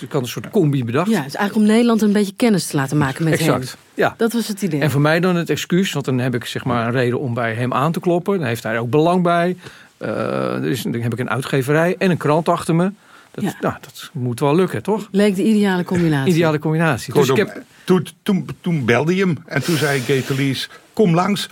ik 0.00 0.12
had 0.12 0.22
een 0.22 0.28
soort 0.28 0.50
combi 0.50 0.84
bedacht. 0.84 1.10
Ja, 1.10 1.16
het 1.18 1.26
is 1.26 1.34
eigenlijk 1.34 1.66
om 1.66 1.72
Nederland 1.74 2.02
een 2.02 2.12
beetje 2.12 2.32
kennis 2.36 2.66
te 2.66 2.76
laten 2.76 2.96
maken 2.96 3.24
met 3.24 3.32
exact. 3.32 3.68
hem. 3.68 3.78
Ja. 3.94 4.14
Dat 4.16 4.32
was 4.32 4.48
het 4.48 4.62
idee. 4.62 4.80
En 4.80 4.90
voor 4.90 5.00
mij 5.00 5.20
dan 5.20 5.36
het 5.36 5.50
excuus, 5.50 5.92
want 5.92 6.04
dan 6.04 6.18
heb 6.18 6.34
ik 6.34 6.44
zeg 6.44 6.64
maar 6.64 6.86
een 6.86 6.92
reden 6.92 7.18
om 7.20 7.34
bij 7.34 7.54
hem 7.54 7.72
aan 7.72 7.92
te 7.92 8.00
kloppen. 8.00 8.38
Dan 8.38 8.46
heeft 8.46 8.62
hij 8.62 8.72
er 8.74 8.80
ook 8.80 8.90
belang 8.90 9.22
bij. 9.22 9.56
Eh, 9.96 10.60
dus 10.60 10.82
dan 10.82 10.92
heb 10.94 11.12
ik 11.12 11.18
een 11.18 11.30
uitgeverij 11.30 11.94
en 11.98 12.10
een 12.10 12.16
krant 12.16 12.48
achter 12.48 12.74
me. 12.74 12.90
Dat, 13.30 13.44
Ja. 13.44 13.54
nou, 13.60 13.74
dat 13.80 14.10
moet 14.12 14.40
wel 14.40 14.54
lukken, 14.54 14.82
toch? 14.82 15.08
Leek 15.10 15.36
de 15.36 15.42
ideale 15.44 15.84
combinatie. 15.84 16.32
Ideale 16.32 16.58
combinatie. 16.58 17.14
Dus 17.14 17.28
ik 17.28 17.36
heb, 17.36 17.62
toen, 17.84 18.06
toen, 18.22 18.48
toen 18.60 18.84
belde 18.84 19.14
je 19.14 19.24
hem 19.24 19.36
en 19.46 19.62
toen 19.62 19.76
zei 19.76 20.22
Thalys, 20.24 20.68
kom 20.92 21.14
langs. 21.14 21.48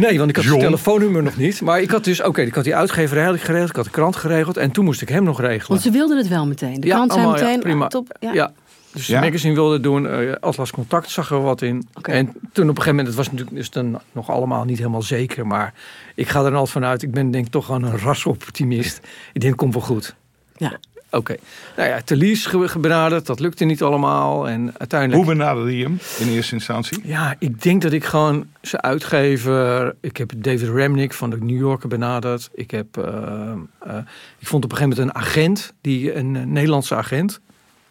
Nee, 0.00 0.18
want 0.18 0.30
ik 0.30 0.36
had 0.36 0.44
John. 0.44 0.58
zijn 0.58 0.70
telefoonnummer 0.70 1.22
nog 1.22 1.36
niet. 1.36 1.60
Maar 1.60 1.80
ik 1.80 1.90
had 1.90 2.04
dus, 2.04 2.22
oké, 2.22 2.40
ik 2.42 2.54
had 2.54 2.64
die 2.64 2.72
ik 2.74 2.90
geregeld. 2.90 3.68
Ik 3.68 3.76
had 3.76 3.84
de 3.84 3.90
krant 3.90 4.16
geregeld. 4.16 4.56
En 4.56 4.70
toen 4.70 4.84
moest 4.84 5.02
ik 5.02 5.08
hem 5.08 5.22
nog 5.24 5.40
regelen. 5.40 5.68
Want 5.68 5.80
ze 5.80 5.90
wilden 5.90 6.16
het 6.16 6.28
wel 6.28 6.46
meteen. 6.46 6.80
De 6.80 6.86
Ja, 6.86 6.94
krant 6.94 7.12
zei 7.12 7.24
allemaal, 7.24 7.40
ja, 7.40 7.46
meteen, 7.46 7.60
prima. 7.62 7.84
ah, 7.84 7.90
top. 7.90 8.16
Ja. 8.20 8.32
Ja. 8.32 8.52
Dus 8.92 9.06
Ja? 9.06 9.20
de 9.20 9.26
magazine 9.26 9.54
wilde 9.54 9.72
het 9.72 9.82
doen. 9.82 10.08
eh, 10.08 10.32
Atlas 10.40 10.70
Contact 10.70 11.10
zag 11.10 11.30
er 11.30 11.42
wat 11.42 11.62
in. 11.62 11.88
En 12.02 12.26
toen 12.26 12.34
op 12.68 12.76
een 12.76 12.82
gegeven 12.82 12.88
moment, 12.88 13.06
het 13.06 13.16
was 13.16 13.30
natuurlijk 13.30 13.56
dus 13.56 13.70
dan 13.70 14.00
nog 14.12 14.30
allemaal 14.30 14.64
niet 14.64 14.78
helemaal 14.78 15.02
zeker. 15.02 15.46
Maar 15.46 15.74
ik 16.14 16.28
ga 16.28 16.38
er 16.44 16.52
altijd 16.52 16.70
vanuit. 16.70 17.02
Ik 17.02 17.10
ben 17.10 17.30
denk 17.30 17.46
ik 17.46 17.52
toch 17.52 17.66
gewoon 17.66 17.82
een 17.84 17.98
rasoptimist. 17.98 18.96
Ik 19.32 19.40
denk, 19.40 19.52
het 19.52 19.56
komt 19.62 19.74
wel 19.74 19.82
goed. 19.82 20.14
Ja. 20.56 20.78
Oké. 21.14 21.34
Nou 21.76 21.88
ja, 21.88 22.00
ge- 22.46 22.78
benaderd. 22.78 23.26
Dat 23.26 23.40
lukte 23.40 23.64
niet 23.64 23.82
allemaal. 23.82 24.48
En 24.48 24.74
uiteindelijk... 24.78 25.24
Hoe 25.24 25.34
benaderde 25.36 25.76
je 25.76 25.84
hem 25.84 25.98
in 26.18 26.28
eerste 26.28 26.54
instantie? 26.54 27.00
Ja, 27.04 27.36
ik 27.38 27.62
denk 27.62 27.82
dat 27.82 27.92
ik 27.92 28.04
gewoon 28.04 28.46
zijn 28.60 28.82
uitgever. 28.82 29.94
Ik 30.00 30.16
heb 30.16 30.32
David 30.36 30.68
Remnick 30.68 31.12
van 31.12 31.30
de 31.30 31.36
New 31.40 31.58
Yorker 31.58 31.88
benaderd. 31.88 32.50
Ik 32.54 32.70
heb. 32.70 32.96
eh, 32.96 33.52
eh, 33.80 33.96
ik 34.38 34.46
vond 34.46 34.64
op 34.64 34.70
een 34.70 34.76
gegeven 34.76 34.98
moment 34.98 35.16
een 35.16 35.22
agent, 35.22 35.72
die 35.80 36.14
een 36.14 36.36
eh, 36.36 36.42
Nederlandse 36.42 36.94
agent, 36.94 37.40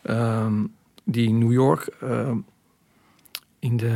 ehm, 0.02 0.54
die 1.04 1.28
in 1.28 1.38
New 1.38 1.52
York 1.52 1.90
ehm, 2.02 2.36
in 3.60 3.78
de 3.78 3.94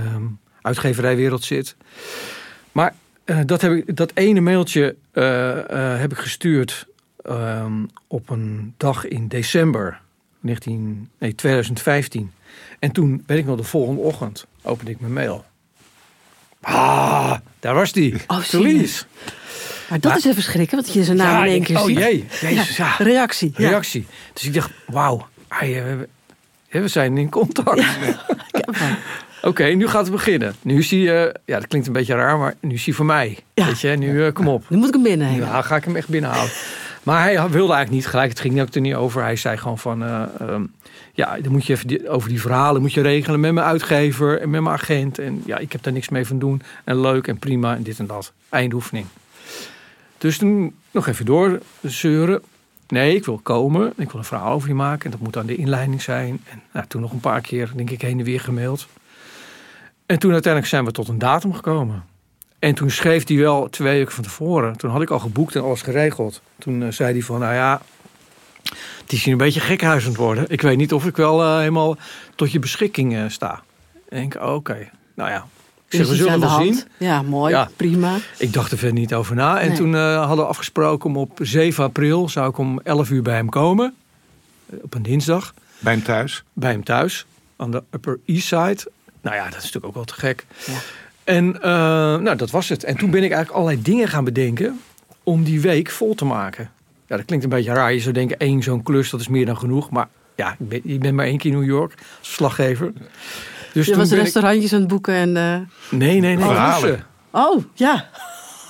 uitgeverijwereld 0.62 1.44
zit. 1.44 1.76
Maar 2.72 2.94
dat, 3.46 3.62
heb 3.62 3.72
ik, 3.72 3.96
dat 3.96 4.12
ene 4.14 4.42
mailtje 4.42 4.96
heb 6.00 6.12
ik 6.12 6.18
gestuurd 6.18 6.86
ehm, 7.26 7.74
op 8.08 8.30
een 8.30 8.74
dag 8.78 9.08
in 9.08 9.28
december 9.28 10.00
19, 10.40 11.10
nee, 11.18 11.36
2015. 11.36 12.32
En 12.80 12.92
toen, 12.92 13.24
weet 13.28 13.38
ik 13.38 13.46
nog, 13.46 13.58
de 13.58 13.64
volgende 13.64 14.02
ochtend 14.02 14.46
opende 14.62 14.92
ik 14.92 15.00
mijn 15.00 15.14
mail. 15.14 15.46
Ah, 16.62 17.34
daar 17.60 17.74
was 17.74 17.92
die. 17.92 18.14
Oh? 18.28 18.38
Maar 19.90 20.00
dat 20.00 20.04
Maar- 20.04 20.18
is 20.18 20.26
even 20.26 20.44
schrikken, 20.44 20.78
want 20.82 20.94
je 20.94 21.04
zijn 21.04 21.18
naam 21.18 21.32
Ja, 21.38 21.46
in 21.46 21.52
één 21.52 21.64
keer 21.64 21.78
oh 21.80 21.86
ziet. 21.86 21.98
jee, 21.98 22.26
jezus, 22.42 22.78
ja. 22.78 22.96
Reactie. 22.98 23.54
Ja. 23.58 23.70
Reactie. 23.70 24.06
Dus 24.34 24.44
ik 24.44 24.54
dacht, 24.54 24.72
wauw, 24.88 25.28
eh, 25.48 25.60
we- 25.70 26.08
we 26.70 26.88
zijn 26.88 27.18
in 27.18 27.30
contact. 27.30 27.84
Oké, 29.42 29.64
nu 29.64 29.88
gaat 29.88 30.02
het 30.04 30.12
beginnen. 30.12 30.56
Nu 30.62 30.78
is 30.78 30.92
hij, 30.92 31.00
eh, 31.26 31.34
ja, 31.46 31.60
dat 31.60 31.68
klinkt 31.68 31.88
een 31.88 31.94
beetje 31.94 32.16
raar, 32.16 32.38
maar 32.38 32.56
nu 32.60 32.74
is 32.74 32.86
hij 32.86 32.94
voor 32.94 33.06
mij. 33.06 33.38
Ja. 33.54 33.66
Weet 33.66 33.80
je, 33.80 33.88
nu 33.90 34.26
eh, 34.26 34.34
kom 34.34 34.48
op. 34.48 34.70
Nu 34.70 34.78
moet 34.78 34.88
ik 34.88 34.94
hem 34.94 35.04
binnennemen. 35.04 35.48
Ja, 35.48 35.62
ga 35.62 35.76
ik 35.76 35.84
hem 35.84 35.96
echt 35.96 36.08
binnenhouden. 36.08 36.54
Maar 37.06 37.24
hij 37.24 37.34
wilde 37.34 37.74
eigenlijk 37.74 37.90
niet 37.90 38.08
gelijk. 38.08 38.30
Het 38.30 38.40
ging 38.40 38.62
ook 38.62 38.74
er 38.74 38.82
niet 38.82 38.96
over. 38.96 39.22
Hij 39.22 39.36
zei 39.36 39.58
gewoon 39.58 39.78
van... 39.78 40.04
eh, 40.04 40.24
ehm, 40.40 40.64
ja, 41.14 41.40
dan 41.40 41.52
moet 41.52 41.66
je 41.66 41.74
even 41.74 42.10
over 42.10 42.30
die 42.30 42.42
verhalen 42.42 42.82
moet 42.82 42.94
je 42.94 43.02
regelen 43.02 43.40
met 43.40 43.54
mijn 43.54 43.66
uitgever 43.66 44.42
en 44.42 44.50
met 44.50 44.62
mijn 44.62 44.76
agent. 44.76 45.20
En 45.20 45.44
ja, 45.46 45.58
ik 45.58 45.72
heb 45.72 45.84
daar 45.84 45.94
niks 45.94 46.10
mee 46.10 46.28
van 46.28 46.40
doen. 46.40 46.62
En 46.84 47.02
leuk 47.02 47.28
en 47.28 47.38
prima 47.38 47.76
en 47.76 47.84
dit 47.84 48.00
en 48.00 48.08
dat. 48.08 48.34
Eindoefening. 48.50 49.06
Dus 50.18 50.38
toen 50.38 50.76
nog 50.92 51.08
even 51.08 51.26
doorzeuren. 51.26 52.42
Nee, 52.88 53.16
ik 53.16 53.26
wil 53.26 53.40
komen. 53.44 53.94
Ik 53.96 54.12
wil 54.12 54.20
een 54.20 54.26
verhaal 54.26 54.54
over 54.54 54.68
je 54.68 54.76
maken. 54.76 55.06
En 55.06 55.12
dat 55.12 55.20
moet 55.20 55.34
dan 55.34 55.46
de 55.46 55.56
inleiding 55.56 56.02
zijn. 56.02 56.42
En 56.50 56.62
nou, 56.74 56.86
toen 56.88 57.02
nog 57.02 57.12
een 57.12 57.20
paar 57.20 57.42
keer, 57.42 57.72
denk 57.76 57.90
ik, 57.90 58.02
heen 58.02 58.20
en 58.20 58.26
weer 58.26 58.42
gemaild. 58.42 58.88
En 60.06 60.20
toen 60.20 60.32
uiteindelijk 60.32 60.72
zijn 60.72 60.86
we 60.86 60.92
tot 60.92 61.08
een 61.08 61.20
datum 61.20 61.54
gekomen. 61.54 62.04
En 62.66 62.74
toen 62.76 62.90
schreef 62.90 63.28
hij 63.28 63.38
wel 63.38 63.70
twee 63.70 63.98
weken 63.98 64.14
van 64.14 64.24
tevoren. 64.24 64.78
Toen 64.78 64.90
had 64.90 65.02
ik 65.02 65.10
al 65.10 65.20
geboekt 65.20 65.56
en 65.56 65.62
alles 65.62 65.82
geregeld. 65.82 66.42
Toen 66.60 66.84
eh, 66.84 66.92
zei 66.92 67.12
hij 67.12 67.22
van, 67.22 67.40
nou 67.40 67.54
ja, 67.54 67.82
het 69.02 69.12
is 69.14 69.24
hier 69.24 69.32
een 69.34 69.40
beetje 69.40 69.60
gekhuizend 69.60 70.16
worden. 70.16 70.46
Ik 70.48 70.62
weet 70.62 70.78
niet 70.78 70.94
of 70.94 71.06
ik 71.06 71.16
wel 71.16 71.42
eh, 71.44 71.58
helemaal 71.58 71.98
tot 72.36 72.52
je 72.52 72.60
beschikking 72.60 73.16
eh, 73.16 73.24
sta. 73.28 73.64
En 74.10 74.22
ik 74.22 74.32
denk, 74.32 74.44
oké, 74.46 74.90
nou 75.16 75.30
ja. 75.30 75.48
Ik 75.90 75.98
zeg, 75.98 76.08
we 76.08 76.16
zullen 76.16 76.34
de 76.34 76.40
wel 76.40 76.50
hand. 76.50 76.76
zien. 76.78 77.08
Ja, 77.08 77.22
mooi. 77.22 77.54
Ja. 77.54 77.70
Prima. 77.76 78.18
Ik 78.38 78.54
dacht 78.54 78.72
er 78.72 78.78
verder 78.78 79.00
niet 79.00 79.14
over 79.14 79.36
na. 79.36 79.60
En 79.60 79.68
Nee. 79.68 79.78
toen 79.78 79.96
eh, 79.96 80.18
hadden 80.20 80.46
we 80.46 80.52
afgesproken 80.52 81.10
om 81.10 81.18
op 81.18 81.40
7 81.42 81.84
april... 81.84 82.30
zou 82.30 82.50
ik 82.50 82.58
om 82.58 82.80
11 82.84 83.10
uur 83.10 83.22
bij 83.22 83.36
hem 83.36 83.50
komen. 83.50 83.96
Op 84.82 84.94
een 84.94 85.04
dinsdag. 85.04 85.54
Bij 85.80 85.94
hem 85.94 86.04
thuis. 86.04 86.44
Bij 86.54 86.72
hem 86.72 86.84
thuis. 86.84 87.26
Aan 87.56 87.72
de 87.72 87.84
Upper 87.92 88.20
East 88.26 88.48
Side. 88.48 88.92
Nou 89.22 89.36
ja, 89.36 89.44
dat 89.44 89.54
is 89.58 89.64
natuurlijk 89.64 89.86
ook 89.86 89.94
wel 89.94 90.04
te 90.04 90.14
gek. 90.14 90.46
Ja. 90.66 90.74
En 91.26 91.62
eh, 91.62 91.70
nou, 92.18 92.36
dat 92.36 92.50
was 92.52 92.70
het. 92.70 92.84
En 92.84 92.98
toen 92.98 93.10
ben 93.12 93.24
ik 93.24 93.32
eigenlijk 93.32 93.52
allerlei 93.62 93.82
dingen 93.82 94.08
gaan 94.08 94.24
bedenken... 94.24 94.80
om 95.24 95.44
die 95.44 95.62
week 95.62 95.90
vol 95.90 96.16
te 96.16 96.26
maken. 96.26 96.72
Ja, 97.08 97.16
dat 97.18 97.26
klinkt 97.26 97.44
een 97.46 97.50
beetje 97.52 97.74
raar. 97.74 97.94
Je 97.94 98.00
zou 98.00 98.14
denken, 98.14 98.38
één 98.40 98.64
zo'n 98.64 98.84
klus, 98.84 99.10
dat 99.10 99.20
is 99.20 99.28
meer 99.28 99.46
dan 99.46 99.58
genoeg. 99.58 99.90
Maar 99.90 100.08
ja, 100.36 100.52
ik 100.60 100.70
ben, 100.70 100.82
je 100.84 100.98
bent 100.98 101.16
maar 101.16 101.26
één 101.26 101.38
keer 101.38 101.52
in 101.52 101.58
New 101.60 101.68
York 101.68 101.92
als 102.20 102.28
verslaggever. 102.28 102.92
Dus 103.74 103.86
Je 103.86 103.92
toen 103.92 104.00
was 104.00 104.10
ben 104.10 104.18
ik- 104.18 104.24
restaurantjes 104.24 104.74
aan 104.74 104.80
het 104.80 104.88
boeken 104.88 105.14
en... 105.14 105.38
eh, 105.38 105.44
Nee, 106.00 106.20
nee, 106.20 106.36
nee. 106.36 106.46
Verhalen. 106.46 107.06
Oh, 107.32 107.64
ja. 107.74 108.10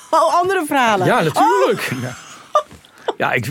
Oh, 0.10 0.34
andere 0.42 0.64
verhalen. 0.68 1.06
Ja, 1.08 1.22
natuurlijk. 1.22 1.92
Ja, 2.02 2.16
ja 3.18 3.32
ik, 3.34 3.46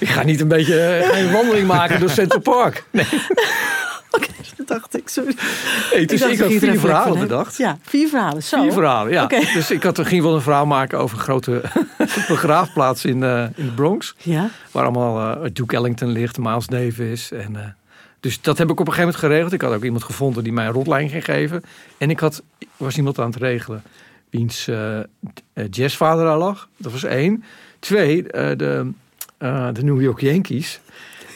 ik 0.00 0.08
ga 0.08 0.22
niet 0.22 0.40
een 0.40 0.48
beetje 0.48 0.80
eh, 0.80 1.18
een 1.22 1.32
wandeling 1.32 1.66
maken 1.66 2.00
door 2.00 2.10
Central 2.10 2.40
Park. 2.40 2.84
Nee, 2.90 3.06
Oké, 4.16 4.28
dat 4.56 4.66
dacht 4.66 4.96
ik. 4.96 5.08
Sorry. 5.08 5.34
nee, 5.92 6.06
dus 6.06 6.20
ik 6.20 6.36
we 6.36 6.42
had 6.42 6.52
er 6.52 6.58
vier 6.58 6.80
verhalen 6.80 7.18
bedacht. 7.18 7.56
Ja, 7.56 7.78
vier 7.82 8.08
verhalen. 8.08 8.42
Zo. 8.42 8.62
Vier 8.62 8.72
verhalen, 8.72 9.12
ja. 9.12 9.26
Dus 9.26 9.70
ik 9.70 9.82
had, 9.82 10.06
ging 10.06 10.22
wel 10.22 10.34
een 10.34 10.40
verhaal 10.40 10.66
maken 10.66 10.98
over 10.98 11.16
een 11.18 11.22
grote 11.22 11.62
begraafplaats 12.28 13.04
in, 13.04 13.22
eh, 13.22 13.42
in 13.54 13.64
de 13.64 13.72
Bronx. 13.74 14.14
Ja. 14.18 14.50
Waar 14.70 14.82
allemaal 14.82 15.44
eh, 15.44 15.50
Duke 15.52 15.76
Ellington 15.76 16.08
ligt, 16.08 16.38
Miles 16.38 16.66
Davis. 16.66 17.32
En, 17.32 17.56
eh, 17.56 17.62
dus 18.20 18.40
dat 18.40 18.58
heb 18.58 18.70
ik 18.70 18.80
op 18.80 18.86
een 18.86 18.92
gegeven 18.92 19.12
moment 19.12 19.24
geregeld. 19.24 19.52
Ik 19.52 19.60
had 19.60 19.74
ook 19.74 19.84
iemand 19.84 20.04
gevonden 20.04 20.44
die 20.44 20.52
mij 20.52 20.66
een 20.66 20.72
rondleiding 20.72 21.12
ging 21.12 21.24
geven. 21.24 21.62
En 21.98 22.10
ik 22.10 22.20
had, 22.20 22.42
er 22.58 22.66
was 22.76 22.96
iemand 22.96 23.18
aan 23.18 23.30
het 23.30 23.36
regelen 23.36 23.82
wiens 24.30 24.68
jazzvader 25.70 26.24
daar 26.24 26.38
lag. 26.38 26.68
Dat 26.76 26.92
was 26.92 27.04
één. 27.04 27.44
Twee, 27.86 28.30
eh, 28.30 28.56
de, 28.56 28.90
eh, 29.38 29.68
de 29.72 29.84
New 29.84 30.00
York 30.00 30.20
Yankees. 30.20 30.80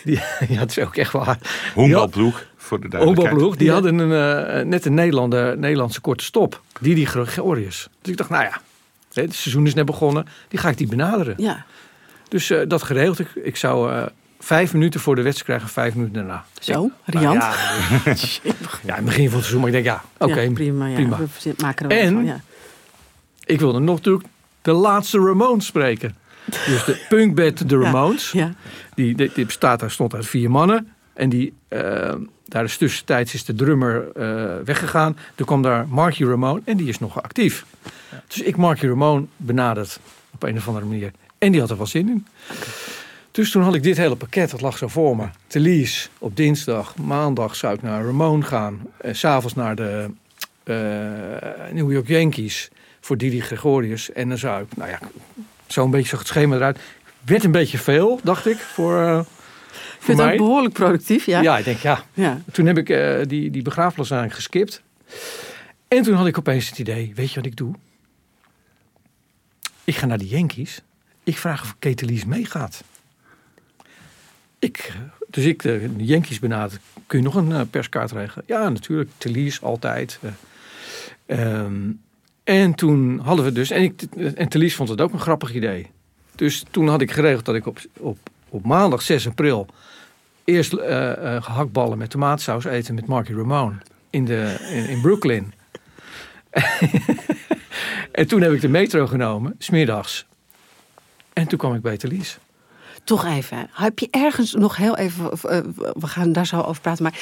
Die, 0.05 0.21
ja, 0.49 0.59
dat 0.59 0.71
is 0.71 0.79
ook 0.79 0.97
echt 0.97 1.12
waar. 1.12 1.38
Honkbalploeg, 1.75 2.45
voor 2.70 2.80
de 2.80 2.88
duidelijkheid. 2.88 3.28
Honkbalploeg, 3.28 3.56
die 3.59 3.66
Ja. 3.66 3.72
hadden 3.72 3.98
een, 3.98 4.46
eh, 4.46 4.64
net 4.64 4.85
een 4.85 4.94
Nederlander, 4.94 5.59
Nederlandse 5.59 6.00
korte 6.00 6.24
stop. 6.24 6.62
Die 6.80 6.94
die 6.94 7.06
Gregorius. 7.06 7.88
Dus 8.02 8.11
ik 8.12 8.16
dacht, 8.18 8.30
nou 8.30 8.42
ja, 8.42 8.61
hè, 9.12 9.22
het 9.22 9.35
seizoen 9.35 9.66
is 9.66 9.74
net 9.74 9.85
begonnen. 9.87 10.26
Die 10.48 10.59
ga 10.59 10.68
ik 10.68 10.76
die 10.78 10.87
benaderen. 10.88 11.35
Ja. 11.37 11.64
Dus 12.28 12.50
eh, 12.50 12.68
dat 12.68 12.83
geregeld. 12.83 13.18
Ik, 13.18 13.28
ik 13.35 13.56
zou 13.56 13.92
eh, 13.92 14.02
vijf 14.38 14.72
minuten 14.72 15.00
voor 15.00 15.14
de 15.14 15.22
wedstrijd 15.22 15.48
krijgen, 15.48 15.68
vijf 15.74 15.94
minuten 15.94 16.14
daarna. 16.14 16.44
Zo, 16.61 16.72
Nou 16.72 16.90
riant. 17.04 17.42
ja, 17.42 17.52
ja, 18.87 18.96
in 18.96 18.96
het 18.96 19.04
begin 19.04 19.24
van 19.28 19.38
het 19.38 19.46
seizoen. 19.46 19.59
Maar 19.59 19.68
ik 19.68 19.72
denk, 19.74 19.85
ja, 19.85 20.02
oké, 20.18 20.40
Ja, 20.40 20.50
prima. 20.52 20.87
Ja. 20.87 20.94
prima. 20.94 21.16
We 21.42 21.54
maken 21.59 21.88
er 21.88 21.96
wel 21.96 22.06
En- 22.06 22.12
van, 22.14 22.24
ja. 22.24 22.40
Ik 23.44 23.61
wilde 23.61 23.78
nog 23.78 23.96
natuurlijk 23.96 24.24
de 24.62 24.72
laatste 24.72 25.18
Ramones 25.18 25.66
spreken. 25.66 26.16
Dus 26.44 26.85
de 26.85 27.04
punkband 27.09 27.68
de 27.68 27.78
Ramones. 27.78 28.30
Ja. 28.33 28.52
Die, 28.94 29.14
die, 29.14 29.30
die 29.35 29.46
bestaat, 29.46 29.80
daar 29.80 29.90
stond 29.90 30.14
uit 30.14 30.26
vier 30.26 30.50
mannen. 30.50 30.92
En 31.20 31.28
die, 31.28 31.52
eh, 31.68 32.14
daar 32.44 32.64
is 32.64 32.76
tussentijds 32.76 33.35
is 33.35 33.44
de 33.44 33.54
drummer 33.54 34.12
eh, 34.12 34.64
weggegaan. 34.64 35.16
Toen 35.35 35.46
kwam 35.46 35.62
daar 35.62 35.88
Marky 35.88 36.24
Ramone 36.24 36.61
en 36.64 36.76
die 36.76 36.88
is 36.88 36.98
nog 36.98 37.22
actief. 37.22 37.64
Dus 38.26 38.40
ik 38.40 38.56
Marky 38.56 38.87
Ramone 38.87 39.26
benaderd 39.37 40.00
op 40.30 40.42
een 40.42 40.56
of 40.56 40.66
andere 40.68 40.87
manier. 40.87 41.11
En 41.38 41.52
die 41.52 41.61
had 41.61 41.70
er 41.70 41.76
wel 41.76 41.87
zin 41.87 42.09
in. 42.09 42.26
Dus 43.30 43.50
toen 43.50 43.62
had 43.62 43.74
ik 43.74 43.83
dit 43.83 43.96
hele 43.96 44.16
pakket, 44.16 44.50
dat 44.50 44.61
lag 44.61 44.78
zo 44.78 44.88
voor 44.88 45.16
me. 45.16 45.26
Te 45.46 45.61
lease 45.61 46.09
op 46.18 46.37
dinsdag, 46.37 46.96
maandag 46.96 47.56
zou 47.56 47.74
ik 47.74 47.83
naar 47.83 48.04
Ramone 48.04 48.42
gaan. 48.42 48.80
En 48.96 49.16
s'avonds 49.16 49.54
naar 49.54 49.76
de 49.76 50.11
eh, 50.62 50.74
New 51.72 51.92
York 51.92 52.09
Yankees 52.09 52.70
voor 53.00 53.16
Didi 53.16 53.40
Gregorius. 53.40 54.12
En 54.12 54.28
dan 54.28 54.38
zou 54.38 54.62
ik, 54.62 54.76
nou 54.76 54.90
ja, 54.90 54.98
zo'n 55.66 55.90
beetje 55.90 56.09
zag 56.09 56.18
het 56.18 56.28
schema 56.28 56.56
eruit. 56.56 56.78
Werd 57.24 57.44
een 57.44 57.50
beetje 57.50 57.78
veel, 57.78 58.20
dacht 58.22 58.46
ik, 58.46 58.59
voor, 58.59 59.26
Ik 60.00 60.06
vind 60.06 60.18
het 60.18 60.30
ook 60.30 60.36
behoorlijk 60.36 60.74
productief. 60.74 61.26
Ja. 61.26 61.40
Ja, 61.40 61.58
ik 61.58 61.64
denk 61.64 61.78
ja. 61.78 62.04
Ja. 62.14 62.40
Toen 62.52 62.66
heb 62.66 62.78
ik 62.78 62.88
eh, 62.88 63.20
die, 63.26 63.50
die 63.50 63.62
begraafplaats 63.62 64.10
eigenlijk 64.10 64.40
geskipt. 64.40 64.82
En 65.88 66.02
toen 66.02 66.14
had 66.14 66.26
ik 66.26 66.38
opeens 66.38 66.68
het 66.68 66.78
idee, 66.78 67.12
weet 67.14 67.28
je 67.28 67.34
wat 67.34 67.46
ik 67.46 67.56
doe? 67.56 67.74
Ik 69.84 69.96
ga 69.96 70.06
naar 70.06 70.18
de 70.18 70.28
Yankees. 70.28 70.82
Ik 71.24 71.38
vraag 71.38 71.62
of 71.62 71.76
Ketelies 71.78 72.24
meegaat. 72.24 72.84
Ik, 74.58 74.76
eh, 74.76 75.00
dus 75.28 75.44
ik 75.44 75.62
de, 75.62 75.96
de 75.96 76.04
Yankees 76.04 76.38
benader. 76.38 76.80
Kun 77.06 77.18
je 77.18 77.24
nog 77.24 77.34
een 77.34 77.52
eh, 77.52 77.60
perskaart 77.70 78.12
regelen? 78.12 78.44
Ja, 78.46 78.68
natuurlijk. 78.68 79.10
Telies 79.18 79.62
altijd. 79.62 80.18
Eh, 81.26 81.54
ehm, 81.54 81.90
en 82.44 82.74
toen 82.74 83.18
hadden 83.18 83.44
we 83.44 83.52
dus... 83.52 83.70
En, 83.70 83.82
ik, 83.82 84.02
en 84.34 84.48
Telies 84.48 84.74
vond 84.74 84.88
het 84.88 85.00
ook 85.00 85.12
een 85.12 85.20
grappig 85.20 85.54
idee. 85.54 85.90
Dus 86.34 86.64
toen 86.70 86.88
had 86.88 87.00
ik 87.00 87.10
geregeld 87.10 87.44
dat 87.44 87.54
ik 87.54 87.66
op, 87.66 87.78
op, 87.96 88.18
op 88.48 88.64
maandag 88.64 89.02
6 89.02 89.26
april... 89.26 89.66
eerst 90.50 90.72
eh, 90.72 91.10
eh, 91.36 91.42
gehaktballen 91.42 91.98
met 91.98 92.10
tomaatsaus 92.10 92.64
eten 92.64 92.94
met 92.94 93.06
Marky 93.06 93.32
Ramone. 93.32 93.76
In, 94.10 94.24
de, 94.24 94.56
in, 94.88 95.00
Brooklyn. 95.00 95.52
en 98.12 98.26
toen 98.26 98.40
heb 98.40 98.52
ik 98.52 98.60
de 98.60 98.68
metro 98.68 99.06
genomen, 99.06 99.54
smiddags. 99.58 100.26
En 101.32 101.48
toen 101.48 101.58
kwam 101.58 101.74
ik 101.74 101.82
bij 101.82 101.96
Telies. 101.96 102.38
Toch 103.04 103.24
even. 103.24 103.68
Heb 103.72 103.98
je 103.98 104.08
ergens 104.10 104.54
nog 104.54 104.76
heel 104.76 104.96
even. 104.96 105.30
eh, 105.30 105.58
We 105.92 106.06
gaan 106.06 106.32
daar 106.32 106.46
zo 106.46 106.60
over 106.60 106.82
praten. 106.82 107.02
Maar 107.02 107.18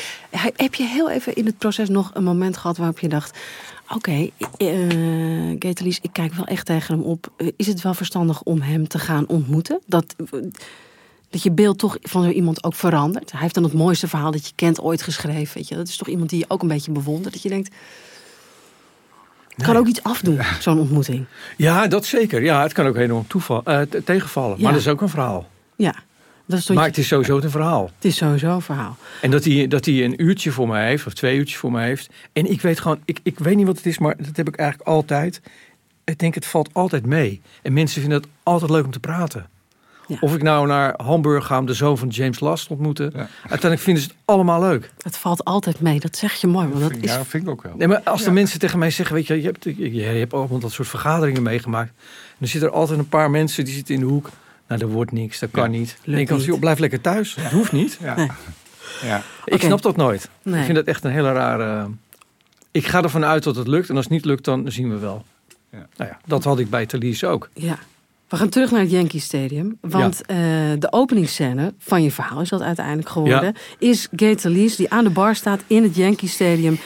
heb 0.56 0.74
je 0.74 0.84
heel 0.84 1.10
even 1.10 1.34
in 1.34 1.46
het 1.46 1.58
proces 1.58 1.88
nog 1.88 2.10
een 2.14 2.24
moment 2.24 2.56
gehad 2.56 2.76
waarop 2.76 2.98
je 2.98 3.08
dacht. 3.08 3.38
Oké, 3.94 4.30
Getelies, 5.58 5.98
ik 6.02 6.12
kijk 6.12 6.34
wel 6.34 6.46
echt 6.46 6.66
tegen 6.66 6.94
hem 6.94 7.04
op. 7.04 7.32
Is 7.56 7.66
het 7.66 7.82
wel 7.82 7.94
verstandig 7.94 8.42
om 8.42 8.60
hem 8.60 8.88
te 8.88 8.98
gaan 8.98 9.26
ontmoeten? 9.28 9.80
Dat, 9.86 10.14
dat 11.30 11.42
je 11.42 11.50
beeld 11.50 11.78
toch 11.78 11.96
van 12.02 12.22
zo 12.22 12.30
iemand 12.30 12.64
ook 12.64 12.74
verandert. 12.74 13.32
Hij 13.32 13.40
heeft 13.40 13.54
dan 13.54 13.62
het 13.64 13.72
mooiste 13.72 14.08
verhaal 14.08 14.30
dat 14.30 14.46
je 14.46 14.52
kent 14.54 14.80
ooit 14.80 15.02
geschreven. 15.02 15.54
Weet 15.54 15.68
je? 15.68 15.74
Dat 15.74 15.88
is 15.88 15.96
toch 15.96 16.08
iemand 16.08 16.30
die 16.30 16.38
je 16.38 16.44
ook 16.48 16.62
een 16.62 16.68
beetje 16.68 16.92
bewondert. 16.92 17.32
Dat 17.32 17.42
je 17.42 17.48
denkt. 17.48 17.74
Het 19.48 19.66
kan 19.66 19.76
ook 19.76 19.86
iets 19.86 20.02
afdoen, 20.02 20.40
zo'n 20.60 20.78
ontmoeting. 20.78 21.26
Ja, 21.56 21.86
dat 21.86 22.04
zeker. 22.06 22.42
Ja, 22.42 22.62
het 22.62 22.72
kan 22.72 22.86
ook 22.86 22.96
enorm 22.96 23.26
toeval, 23.26 23.62
eh, 23.64 23.80
tegenvallen. 23.80 24.56
Ja. 24.56 24.62
Maar 24.62 24.72
dat 24.72 24.80
is 24.80 24.88
ook 24.88 25.00
een 25.00 25.08
verhaal. 25.08 25.48
Ja, 25.76 25.94
dat 26.46 26.58
is 26.58 26.64
toch 26.64 26.76
Maar 26.76 26.86
het 26.86 26.98
is 26.98 27.06
sowieso 27.06 27.40
een 27.40 27.50
verhaal. 27.50 27.90
het 27.94 28.04
is 28.04 28.16
sowieso 28.16 28.54
een 28.54 28.62
verhaal. 28.62 28.96
En 29.20 29.30
dat 29.30 29.44
hij, 29.44 29.66
dat 29.66 29.84
hij 29.84 30.04
een 30.04 30.22
uurtje 30.22 30.50
voor 30.50 30.68
mij 30.68 30.88
heeft, 30.88 31.06
of 31.06 31.14
twee 31.14 31.36
uurtjes 31.36 31.58
voor 31.58 31.72
mij 31.72 31.86
heeft. 31.86 32.10
En 32.32 32.50
ik 32.50 32.60
weet 32.60 32.80
gewoon, 32.80 32.98
ik, 33.04 33.20
ik 33.22 33.38
weet 33.38 33.56
niet 33.56 33.66
wat 33.66 33.76
het 33.76 33.86
is, 33.86 33.98
maar 33.98 34.16
dat 34.16 34.36
heb 34.36 34.48
ik 34.48 34.56
eigenlijk 34.56 34.88
altijd. 34.88 35.40
Ik 36.04 36.18
denk, 36.18 36.34
het 36.34 36.46
valt 36.46 36.74
altijd 36.74 37.06
mee. 37.06 37.40
En 37.62 37.72
mensen 37.72 38.00
vinden 38.00 38.20
het 38.20 38.28
altijd 38.42 38.70
leuk 38.70 38.84
om 38.84 38.90
te 38.90 39.00
praten. 39.00 39.48
Ja. 40.08 40.16
Of 40.20 40.34
ik 40.34 40.42
nou 40.42 40.66
naar 40.66 40.94
Hamburg 40.96 41.46
ga 41.46 41.58
om 41.58 41.66
de 41.66 41.74
zoon 41.74 41.98
van 41.98 42.08
James 42.08 42.40
Last 42.40 42.66
te 42.66 42.72
ontmoeten. 42.72 43.10
Ja. 43.14 43.28
Uiteindelijk 43.40 43.80
vinden 43.80 44.02
ze 44.02 44.08
het 44.08 44.18
allemaal 44.24 44.60
leuk. 44.60 44.90
Het 45.02 45.16
valt 45.16 45.44
altijd 45.44 45.80
mee. 45.80 46.00
Dat 46.00 46.16
zeg 46.16 46.34
je 46.34 46.46
mooi. 46.46 46.68
Want 46.68 46.80
dat 46.80 46.92
is 47.00 47.10
Ja, 47.10 47.24
vind 47.24 47.42
ik 47.42 47.48
ook 47.48 47.62
wel. 47.62 47.74
Nee, 47.76 47.88
maar 47.88 48.00
als 48.00 48.22
de 48.22 48.30
mensen 48.30 48.58
tegen 48.58 48.78
mij 48.78 48.90
zeggen, 48.90 49.14
weet 49.14 49.26
je, 49.26 49.34
je 49.40 49.46
hebt, 49.46 49.64
je, 49.64 50.02
hebt 50.02 50.32
allemaal 50.32 50.58
dat 50.58 50.72
soort 50.72 50.88
vergaderingen 50.88 51.42
meegemaakt. 51.42 51.88
En 51.88 52.36
dan 52.38 52.48
zitten 52.48 52.68
er 52.70 52.74
altijd 52.76 52.98
een 52.98 53.08
paar 53.08 53.30
mensen 53.30 53.64
die 53.64 53.74
zitten 53.74 53.94
in 53.94 54.00
de 54.00 54.06
hoek. 54.06 54.30
Nou, 54.68 54.80
er 54.80 54.88
wordt 54.88 55.12
niks, 55.12 55.38
dat 55.38 55.50
kan 55.50 55.72
Ja. 55.72 55.78
niet. 55.78 55.96
Denk 56.04 56.16
niet. 56.16 56.30
als 56.30 56.44
joh, 56.44 56.58
blijf 56.58 56.78
lekker 56.78 57.00
thuis. 57.00 57.34
Dat 57.34 57.52
hoeft 57.52 57.72
niet. 57.72 57.98
Ja. 58.02 58.14
Nee. 58.16 58.30
Ja. 59.02 59.22
Ik 59.44 59.62
snap 59.62 59.82
dat 59.82 59.96
nooit. 59.96 60.28
Nee. 60.42 60.58
Ik 60.58 60.64
vind 60.64 60.76
dat 60.76 60.86
echt 60.86 61.04
een 61.04 61.10
hele 61.10 61.32
rare... 61.32 61.90
Ik 62.70 62.86
ga 62.86 63.02
ervan 63.02 63.24
uit 63.24 63.42
dat 63.42 63.56
het 63.56 63.66
lukt. 63.66 63.88
En 63.88 63.94
als 63.96 64.04
het 64.04 64.14
niet 64.14 64.24
lukt, 64.24 64.44
dan 64.44 64.72
zien 64.72 64.90
we 64.90 64.98
wel. 64.98 65.24
Ja. 65.72 65.86
Nou 65.96 66.10
ja, 66.10 66.18
dat 66.26 66.44
had 66.44 66.58
ik 66.58 66.70
bij 66.70 66.86
Thalys 66.86 67.24
ook. 67.24 67.48
Ja. 67.54 67.78
We 68.28 68.36
gaan 68.36 68.48
terug 68.48 68.70
naar 68.70 68.80
het 68.80 68.90
Yankee 68.90 69.20
Stadium. 69.20 69.78
Want 69.80 70.26
eh, 70.26 70.36
de 70.78 70.92
openingsscène 70.92 71.74
van 71.78 72.02
je 72.02 72.10
verhaal 72.10 72.40
is 72.40 72.48
dat 72.48 72.60
uiteindelijk 72.60 73.08
geworden. 73.08 73.54
Is 73.78 74.08
Gay 74.16 74.34
Talese 74.34 74.76
die 74.76 74.90
aan 74.90 75.04
de 75.04 75.10
bar 75.10 75.34
staat 75.34 75.62
in 75.66 75.82
het 75.82 75.96
Yankee 75.96 76.28
Stadium 76.28 76.78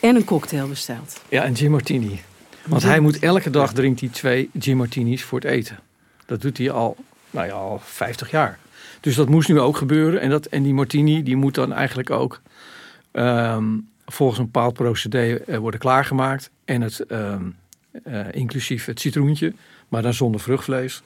en 0.00 0.16
een 0.16 0.24
cocktail 0.24 0.68
bestelt. 0.68 1.22
Ja, 1.28 1.42
en 1.42 1.52
Jim 1.52 1.70
Martini. 1.70 2.20
Want 2.66 2.82
hij 2.82 3.00
moet 3.00 3.18
elke 3.18 3.50
dag 3.50 3.72
drinkt 3.72 4.00
hij 4.00 4.08
twee 4.08 4.50
Jim 4.52 4.76
Martinis 4.76 5.24
voor 5.24 5.40
het 5.40 5.48
eten. 5.48 5.78
Dat 6.26 6.40
doet 6.40 6.58
hij 6.58 6.70
al, 6.70 6.96
nou 7.30 7.46
ja, 7.46 7.52
al 7.52 7.80
50 7.84 8.30
jaar. 8.30 8.58
Dus 9.00 9.14
dat 9.14 9.28
moest 9.28 9.48
nu 9.48 9.60
ook 9.60 9.76
gebeuren. 9.76 10.20
En, 10.20 10.30
dat, 10.30 10.46
en 10.46 10.62
die 10.62 10.74
Martini 10.74 11.22
die 11.22 11.36
moet 11.36 11.54
dan 11.54 11.72
eigenlijk 11.72 12.10
ook 12.10 12.40
ehm, 13.10 13.64
volgens 14.06 14.38
een 14.38 14.44
bepaald 14.44 14.74
procedé 14.74 15.34
eh, 15.34 15.58
worden 15.58 15.80
klaargemaakt. 15.80 16.50
En 16.64 16.80
het 16.80 17.00
ehm, 17.00 17.44
eh, 18.02 18.26
inclusief 18.30 18.84
het 18.84 19.00
citroentje, 19.00 19.52
maar 19.92 20.02
dan 20.02 20.14
zonder 20.14 20.40
vruchtvlees. 20.40 21.02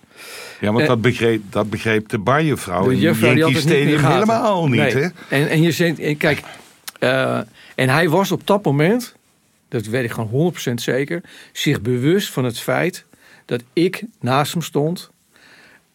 Ja, 0.60 0.66
want 0.66 0.80
Eh, 0.80 0.86
dat 0.86 1.00
begreep, 1.00 1.42
dat 1.50 1.70
begreep 1.70 2.08
de 2.08 2.18
barjuffrouw 2.18 2.88
De 2.88 2.98
juffrouw 2.98 3.34
die 3.34 3.46
in 3.46 3.56
Stadium 3.56 4.04
helemaal 4.04 4.68
niet, 4.68 4.80
Nee. 4.80 4.92
hè? 4.92 5.08
En, 5.28 5.48
en 5.48 5.62
je 5.62 5.72
zegt, 5.72 5.98
en 5.98 6.16
kijk, 6.16 6.42
eh, 6.98 7.38
en 7.74 7.88
hij 7.88 8.08
was 8.08 8.32
op 8.32 8.46
dat 8.46 8.64
moment, 8.64 9.14
dat 9.68 9.86
weet 9.86 10.04
ik 10.04 10.10
gewoon 10.10 10.28
100% 10.28 10.80
zeker, 10.82 11.22
zich 11.52 11.80
bewust 11.80 12.30
van 12.30 12.44
het 12.44 12.58
feit 12.58 13.04
dat 13.44 13.62
ik 13.72 14.02
naast 14.20 14.52
hem 14.52 14.62
stond 14.62 15.10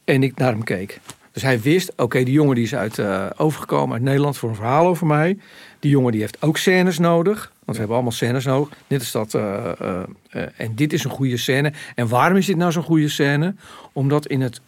en 0.04 0.24
ik 0.24 0.38
naar 0.38 0.52
hem 0.52 0.64
keek. 0.64 1.00
Dus 1.32 1.42
hij 1.42 1.62
wist, 1.62 1.94
oké, 1.96 2.24
die 2.24 2.34
jongen 2.34 2.56
die 2.56 2.64
is 2.64 2.76
uit, 2.76 3.00
eh, 3.00 3.26
overgekomen 3.38 3.94
uit 3.94 4.04
Nederland 4.04 4.38
voor 4.38 4.50
een 4.50 4.56
verhaal 4.56 4.88
over 4.88 5.08
mij. 5.08 5.38
Die 5.82 5.92
jongen 5.92 6.12
die 6.12 6.22
heeft 6.22 6.42
ook 6.42 6.58
scènes 6.58 7.00
nodig. 7.00 7.52
Want 7.52 7.66
we 7.66 7.78
hebben 7.78 7.96
allemaal 7.96 8.12
scènes 8.12 8.46
nodig. 8.46 8.78
Dit 8.88 9.02
is 9.02 9.12
dat, 9.12 9.34
eh, 9.34 9.72
eh, 9.80 10.04
eh, 10.30 10.48
en 10.58 10.76
dit 10.76 10.94
is 10.94 11.04
een 11.04 11.12
goede 11.12 11.38
scène. 11.38 11.74
En 11.96 12.08
waarom 12.08 12.38
is 12.38 12.46
dit 12.46 12.58
nou 12.58 12.72
zo'n 12.72 12.84
goede 12.84 13.10
scène? 13.10 13.56
Omdat 13.94 14.28
in 14.28 14.42
het, 14.42 14.62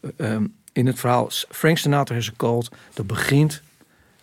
eh, 0.00 0.10
ehm, 0.16 0.46
in 0.72 0.86
het 0.86 0.98
verhaal 0.98 1.30
Frank 1.30 1.78
Sinatra 1.78 2.16
is 2.16 2.32
cult, 2.36 2.70
dat 2.94 3.06
begint 3.06 3.62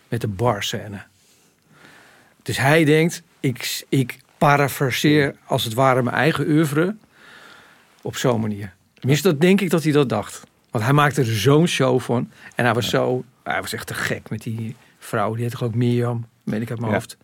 met 0.08 0.21
de 0.21 0.28
bar 0.28 0.63
scène. 0.63 1.02
Dus 2.43 2.58
hij 2.58 2.84
denkt, 2.84 3.23
ik, 3.39 3.86
ik 3.89 4.17
parafraseer 4.38 5.36
als 5.45 5.63
het 5.63 5.73
ware 5.73 6.04
mijn 6.04 6.15
eigen 6.15 6.47
oeuvre 6.47 6.95
op 8.02 8.17
zo'n 8.17 8.41
manier. 8.41 8.73
Tenminste, 8.93 9.28
dat 9.28 9.41
denk 9.41 9.62
ik 9.62 9.69
dat 9.69 9.84
hij 9.84 9.91
dat 9.91 10.10
dacht. 10.10 10.43
Want 10.71 10.84
hij 10.84 10.93
maakte 10.93 11.21
er 11.21 11.36
zo'n 11.36 11.67
show 11.67 11.99
van. 11.99 12.32
En 12.56 12.65
hij 12.65 12.73
was 12.73 12.89
zo, 12.89 13.23
hij 13.51 13.62
was 13.62 13.73
echt 13.73 13.88
te 13.88 13.93
gek 13.93 14.29
met 14.29 14.41
die 14.41 14.75
vrouw. 14.99 15.33
Die 15.33 15.41
heette 15.41 15.57
geloof 15.57 15.71
ik 15.71 15.77
Mirjam, 15.77 16.25
weet 16.43 16.62
ik 16.62 16.69
uit 16.69 16.79
mijn 16.79 16.91
Ja. 16.91 16.97
hoofd. 16.97 17.17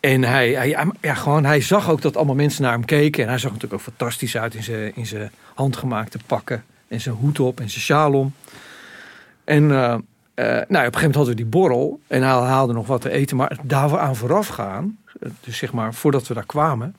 En 0.00 0.24
hij, 0.24 0.50
hij, 0.52 0.86
ja, 1.00 1.14
gewoon, 1.14 1.44
hij 1.44 1.60
zag 1.60 1.90
ook 1.90 2.02
dat 2.02 2.16
allemaal 2.16 2.34
mensen 2.34 2.62
naar 2.62 2.72
hem 2.72 2.84
keken. 2.84 3.22
En 3.22 3.28
hij 3.28 3.38
zag 3.38 3.52
natuurlijk 3.52 3.80
ook 3.80 3.88
fantastisch 3.88 4.36
uit 4.36 4.54
in 4.54 4.62
zijn, 4.62 4.96
in 4.96 5.06
zijn 5.06 5.30
handgemaakte 5.54 6.18
pakken. 6.26 6.64
En 6.88 7.00
zijn 7.00 7.14
hoed 7.14 7.40
op 7.40 7.60
en 7.60 7.70
zijn 7.70 7.82
sjaal 7.82 8.12
om. 8.12 8.34
En 9.44 9.70
eh, 9.70 9.92
eh, 10.34 10.44
nou, 10.46 10.62
op 10.62 10.70
een 10.70 10.76
gegeven 10.76 10.92
moment 10.92 11.14
hadden 11.14 11.34
we 11.34 11.42
die 11.42 11.50
borrel. 11.50 12.00
En 12.06 12.22
hij 12.22 12.30
haalde 12.30 12.72
nog 12.72 12.86
wat 12.86 13.00
te 13.00 13.10
eten. 13.10 13.36
Maar 13.36 13.58
daar 13.62 13.98
aan 13.98 14.16
vooraf 14.16 14.46
gaan, 14.48 14.98
dus 15.40 15.56
zeg 15.56 15.72
maar 15.72 15.94
voordat 15.94 16.26
we 16.26 16.34
daar 16.34 16.46
kwamen... 16.46 16.94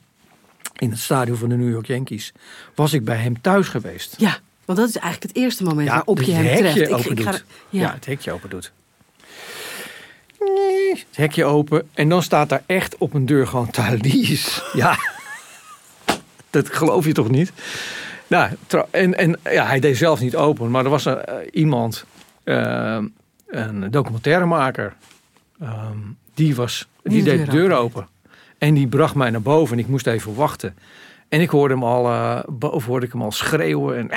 in 0.76 0.90
het 0.90 0.98
stadion 0.98 1.36
van 1.36 1.48
de 1.48 1.56
New 1.56 1.70
York 1.70 1.86
Yankees... 1.86 2.32
was 2.74 2.92
ik 2.92 3.04
bij 3.04 3.16
hem 3.16 3.40
thuis 3.40 3.68
geweest. 3.68 4.14
Ja, 4.18 4.38
want 4.68 4.78
dat 4.78 4.88
is 4.88 4.96
eigenlijk 4.96 5.32
het 5.32 5.42
eerste 5.42 5.62
moment 5.64 5.86
Ja, 5.88 5.92
waarop 5.94 6.16
dat 6.16 6.26
je 6.26 6.32
hem 6.32 6.44
het 6.46 6.56
treft. 6.58 6.74
hekje 6.74 6.94
open 6.94 7.18
ga- 7.22 7.30
doet. 7.30 7.44
ja. 7.70 7.80
Ja. 7.80 7.92
het 7.94 8.06
hekje 8.06 8.32
open 8.32 8.50
doet. 8.50 8.72
Nee, 10.40 10.90
Het 11.08 11.16
hekje 11.16 11.44
open. 11.44 11.88
En 11.94 12.08
dan 12.08 12.22
staat 12.22 12.48
daar 12.48 12.62
echt 12.66 12.96
op 12.98 13.14
een 13.14 13.26
deur 13.26 13.46
gewoon 13.46 13.70
Thalys. 13.70 14.62
Ja. 14.72 14.96
Dat 16.50 16.72
geloof 16.74 17.04
je 17.04 17.12
toch 17.12 17.28
niet? 17.30 17.52
Nou, 18.26 18.50
en, 18.90 19.14
en 19.18 19.38
ja, 19.44 19.66
hij 19.66 19.80
deed 19.80 19.96
zelf 19.96 20.20
niet 20.20 20.36
open. 20.36 20.70
Maar 20.70 20.84
er 20.84 20.90
was 20.90 21.04
een, 21.04 21.24
eh, 21.24 21.34
iemand, 21.52 22.04
eh, 22.44 22.98
een 23.46 23.90
documentairemaker. 23.90 24.94
ehm, 25.60 25.96
die 26.34 26.54
was, 26.54 26.88
die, 27.02 27.12
Die 27.12 27.22
de 27.22 27.30
deed 27.30 27.46
de 27.46 27.50
deur 27.52 27.68
deur 27.68 27.78
open. 27.78 28.08
En 28.58 28.74
die 28.74 28.86
bracht 28.86 29.14
mij 29.14 29.30
naar 29.30 29.42
boven 29.42 29.76
en 29.76 29.82
ik 29.82 29.88
moest 29.88 30.06
even 30.06 30.34
wachten. 30.34 30.76
En 31.28 31.40
ik 31.40 31.48
hoorde 31.50 31.74
hem 31.74 31.84
al, 31.84 32.06
eh, 32.06 32.38
boven 32.46 32.88
hoorde 32.90 33.06
ik 33.06 33.12
hem 33.12 33.22
al 33.22 33.32
schreeuwen. 33.32 33.96
En 33.96 34.10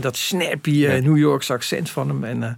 dat 0.00 0.16
snappy 0.16 0.86
eh, 0.86 1.02
New 1.02 1.18
Yorkse 1.18 1.52
accent 1.52 1.90
van 1.90 2.08
hem. 2.08 2.24
En 2.24 2.42
eh, 2.42 2.50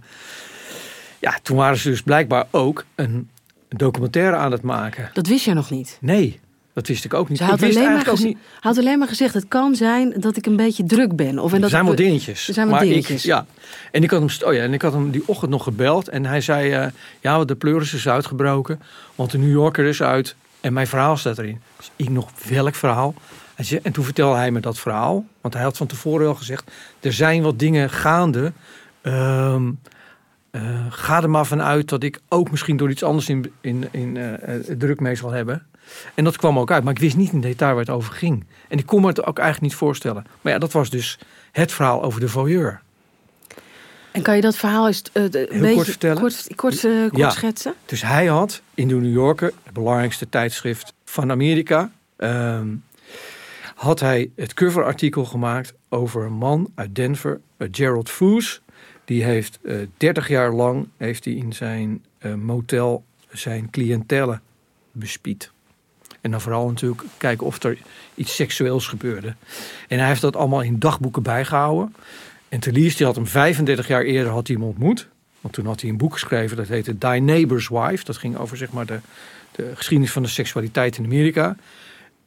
ja, 1.19 1.39
toen 1.41 1.57
waren 1.57 1.77
ze 1.77 1.89
dus 1.89 2.01
blijkbaar 2.01 2.47
ook 2.51 2.85
een 2.95 3.29
documentaire 3.69 4.35
aan 4.35 4.51
het 4.51 4.61
maken. 4.61 5.09
Dat 5.13 5.27
wist 5.27 5.45
jij 5.45 5.53
nog 5.53 5.69
niet. 5.69 5.97
Nee, 6.01 6.39
dat 6.73 6.87
wist 6.87 7.05
ik 7.05 7.13
ook 7.13 7.29
niet. 7.29 7.37
Dus 7.37 7.47
hij 7.47 7.55
ik 7.55 7.61
had, 7.61 7.69
wist 7.69 7.79
alleen 7.79 7.93
maar 7.95 8.05
eigenlijk 8.05 8.33
ook 8.33 8.33
geze- 8.33 8.47
niet. 8.47 8.61
hij 8.61 8.71
had 8.71 8.77
alleen 8.77 8.99
maar 8.99 9.07
gezegd, 9.07 9.33
het 9.33 9.47
kan 9.47 9.75
zijn 9.75 10.13
dat 10.17 10.37
ik 10.37 10.45
een 10.45 10.55
beetje 10.55 10.83
druk 10.83 11.15
ben. 11.15 11.39
Of 11.39 11.49
en 11.49 11.55
Er 11.55 11.61
dat 11.61 11.69
zijn 11.69 11.85
wel 11.85 11.95
dingetjes. 11.95 12.47
Er 12.47 12.53
zijn 12.53 12.67
wel 12.67 12.75
maar 12.75 12.85
dingetjes. 12.85 13.23
Ik, 13.23 13.29
ja. 13.29 13.45
En 13.91 14.03
ik 14.03 14.09
had 14.11 14.19
hem, 14.19 14.47
oh 14.49 14.53
ja, 14.53 14.61
en 14.61 14.73
ik 14.73 14.81
had 14.81 14.93
hem 14.93 15.11
die 15.11 15.23
ochtend 15.25 15.51
nog 15.51 15.63
gebeld. 15.63 16.07
En 16.09 16.25
hij 16.25 16.41
zei, 16.41 16.71
eh, 16.71 16.85
ja, 17.19 17.45
de 17.45 17.55
pleuris 17.55 17.93
is 17.93 18.07
uitgebroken. 18.07 18.81
Want 19.15 19.31
de 19.31 19.37
New 19.37 19.51
Yorker 19.51 19.85
is 19.85 20.01
uit. 20.01 20.35
En 20.61 20.73
mijn 20.73 20.87
verhaal 20.87 21.17
staat 21.17 21.37
erin. 21.37 21.61
Dus 21.77 21.91
ik 21.95 22.09
nog, 22.09 22.31
welk 22.47 22.75
verhaal? 22.75 23.13
En 23.83 23.91
toen 23.91 24.03
vertelde 24.03 24.37
hij 24.37 24.51
me 24.51 24.59
dat 24.59 24.79
verhaal. 24.79 25.25
Want 25.41 25.53
hij 25.53 25.63
had 25.63 25.77
van 25.77 25.87
tevoren 25.87 26.27
al 26.27 26.35
gezegd, 26.35 26.71
er 26.99 27.13
zijn 27.13 27.41
wat 27.41 27.59
dingen 27.59 27.89
gaande. 27.89 28.51
Ehm, 29.01 29.71
eh, 30.51 30.61
ga 30.89 31.21
er 31.21 31.29
maar 31.29 31.45
vanuit 31.45 31.89
dat 31.89 32.03
ik 32.03 32.19
ook 32.27 32.51
misschien 32.51 32.77
door 32.77 32.89
iets 32.89 33.03
anders 33.03 33.29
in, 33.29 33.51
in, 33.61 33.87
in 33.91 34.17
eh, 34.17 34.55
eh, 34.55 34.77
druk 34.77 34.99
mee 34.99 35.15
zal 35.15 35.31
hebben. 35.31 35.65
En 36.13 36.23
dat 36.23 36.37
kwam 36.37 36.59
ook 36.59 36.71
uit. 36.71 36.83
Maar 36.83 36.93
ik 36.93 36.99
wist 36.99 37.15
niet 37.15 37.31
in 37.31 37.41
detail 37.41 37.71
waar 37.71 37.85
het 37.85 37.89
over 37.93 38.13
ging. 38.13 38.45
En 38.67 38.77
ik 38.77 38.85
kon 38.85 39.01
me 39.01 39.07
het 39.07 39.25
ook 39.25 39.37
eigenlijk 39.37 39.71
niet 39.71 39.79
voorstellen. 39.79 40.25
Maar 40.41 40.53
ja, 40.53 40.59
dat 40.59 40.71
was 40.71 40.89
dus 40.89 41.19
het 41.51 41.71
verhaal 41.71 42.03
over 42.03 42.19
de 42.19 42.27
voyeur. 42.27 42.81
En 44.11 44.21
kan 44.21 44.35
je 44.35 44.41
dat 44.41 44.55
verhaal 44.55 44.87
eens 44.87 45.03
de- 45.03 45.19
een 45.23 45.31
Heel 45.33 45.59
beetje 45.59 45.73
kort 45.75 45.87
vertellen? 45.87 46.17
kort, 46.21 46.47
kort, 46.55 46.83
eh, 46.85 46.91
kort 47.01 47.17
Ja. 47.17 47.29
schetsen? 47.29 47.73
Dus 47.85 48.01
hij 48.01 48.25
had 48.25 48.61
in 48.73 48.87
de 48.87 48.95
New 48.95 49.13
Yorker, 49.13 49.53
het 49.63 49.73
belangrijkste 49.73 50.29
tijdschrift 50.29 50.93
van 51.05 51.31
Amerika, 51.31 51.91
ehm, 52.15 52.67
had 53.75 53.99
hij 53.99 54.29
het 54.35 54.53
coverartikel 54.53 55.25
gemaakt 55.25 55.73
over 55.89 56.25
een 56.25 56.33
man 56.33 56.71
uit 56.75 56.95
Denver, 56.95 57.39
eh, 57.57 57.67
Gerald 57.71 58.09
Foos. 58.09 58.61
Die 59.05 59.23
heeft 59.23 59.59
eh 59.63 59.75
30 59.97 60.27
jaar 60.27 60.51
lang 60.53 60.87
heeft 60.97 61.25
hij 61.25 61.33
in 61.33 61.53
zijn 61.53 62.05
motel 62.37 63.03
zijn 63.31 63.69
cliëntelle 63.69 64.39
bespied. 64.91 65.51
En 66.21 66.31
dan 66.31 66.41
vooral 66.41 66.67
natuurlijk 66.67 67.01
kijken 67.17 67.45
of 67.47 67.63
er 67.63 67.77
iets 68.15 68.35
seksueels 68.35 68.87
gebeurde. 68.87 69.35
En 69.87 69.99
hij 69.99 70.07
heeft 70.07 70.21
dat 70.21 70.35
allemaal 70.35 70.61
in 70.61 70.79
dagboeken 70.79 71.23
bijgehouden. 71.23 71.95
En 72.51 72.59
die 72.59 73.05
had 73.05 73.15
hem 73.15 73.27
35 73.27 73.87
jaar 73.87 74.03
eerder 74.03 74.31
had 74.31 74.47
hij 74.47 74.55
hem 74.55 74.65
ontmoet. 74.65 75.07
Want 75.41 75.53
toen 75.53 75.65
had 75.65 75.81
hij 75.81 75.89
een 75.89 75.97
boek 75.97 76.13
geschreven 76.13 76.57
dat 76.57 76.67
heette 76.67 76.97
Die 76.97 77.21
Neighbor's 77.21 77.67
Wife. 77.67 78.05
Dat 78.05 78.17
ging 78.17 78.37
over 78.37 78.57
zeg 78.57 78.71
maar, 78.71 78.85
de, 78.85 78.99
de 79.51 79.71
geschiedenis 79.75 80.11
van 80.11 80.23
de 80.23 80.29
seksualiteit 80.29 80.97
in 80.97 81.03
Amerika. 81.03 81.55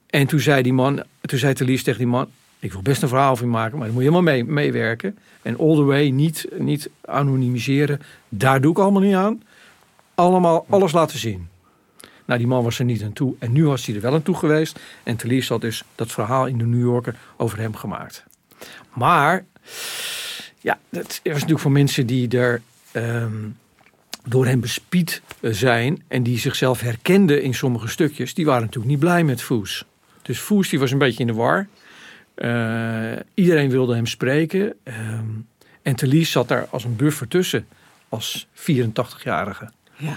En 0.07 0.27
toen 0.27 0.41
zei 0.41 0.63
die 0.63 0.73
man, 0.73 1.03
toen 1.21 1.39
zei 1.39 1.55
Teliers 1.55 1.83
tegen 1.83 1.99
die 1.99 2.09
man: 2.09 2.29
Ik 2.59 2.73
wil 2.73 2.83
best 2.83 3.03
een 3.03 3.09
verhaal 3.09 3.31
over 3.31 3.45
je 3.45 3.51
maken, 3.51 3.79
maar 3.79 3.87
dan 3.87 3.95
moet 3.95 4.05
je 4.05 4.11
helemaal 4.11 4.33
mee, 4.33 4.45
meewerken. 4.45 5.19
En 5.43 5.59
all 5.59 5.75
the 5.75 5.83
way 5.83 6.09
niet, 6.09 6.49
niet 6.59 6.91
anonimiseren. 7.05 8.01
Daar 8.29 8.61
doe 8.61 8.71
ik 8.71 8.79
allemaal 8.79 9.03
niet 9.03 9.15
aan. 9.15 9.43
Allemaal 10.15 10.67
alles 10.69 10.93
laten 10.93 11.19
zien. 11.19 11.49
Nou, 12.25 12.39
die 12.39 12.49
man 12.49 12.65
was 12.65 12.79
er 12.79 12.85
niet 12.85 13.03
aan 13.03 13.13
toe. 13.13 13.35
En 13.39 13.53
nu 13.53 13.67
was 13.67 13.87
hij 13.87 13.95
er 13.95 14.01
wel 14.01 14.15
aan 14.15 14.23
toe 14.23 14.37
geweest. 14.37 14.81
En 15.03 15.17
Teliers 15.17 15.49
had 15.49 15.61
dus 15.61 15.85
dat 15.95 16.13
verhaal 16.13 16.47
in 16.47 16.59
de 16.59 16.65
New 16.65 16.81
Yorker 16.81 17.17
over 17.37 17.59
hem 17.59 17.75
gemaakt. 17.75 18.25
Maar, 18.93 19.45
ja, 20.61 20.79
dat 20.89 21.21
was 21.23 21.33
natuurlijk 21.33 21.61
voor 21.61 21.73
mensen 21.73 22.07
die 22.07 22.29
er 22.29 22.63
ehm, 22.93 23.49
door 24.25 24.47
hem 24.47 24.61
bespied 24.61 25.23
zijn. 25.41 26.03
En 26.09 26.23
die 26.23 26.39
zichzelf 26.39 26.81
herkenden 26.81 27.43
in 27.43 27.55
sommige 27.55 27.89
stukjes. 27.89 28.35
Die 28.35 28.47
waren 28.47 28.63
natuurlijk 28.63 28.91
niet 28.91 29.01
blij 29.01 29.25
met 29.25 29.43
Foes. 29.43 29.85
Dus 30.23 30.39
Foes 30.39 30.69
die 30.69 30.79
was 30.79 30.91
een 30.91 30.99
beetje 30.99 31.21
in 31.21 31.27
de 31.27 31.33
war. 31.33 31.67
Eh, 32.35 33.13
iedereen 33.35 33.71
wilde 33.71 33.95
hem 33.95 34.07
spreken. 34.07 34.75
Ehm, 34.83 35.27
en 35.83 35.97
Telies 35.97 36.31
zat 36.31 36.49
daar 36.49 36.67
als 36.71 36.85
een 36.85 36.97
buffer 36.97 37.29
tussen. 37.29 37.67
Als 38.09 38.47
84-jarige. 38.53 39.71
Ja. 39.97 40.17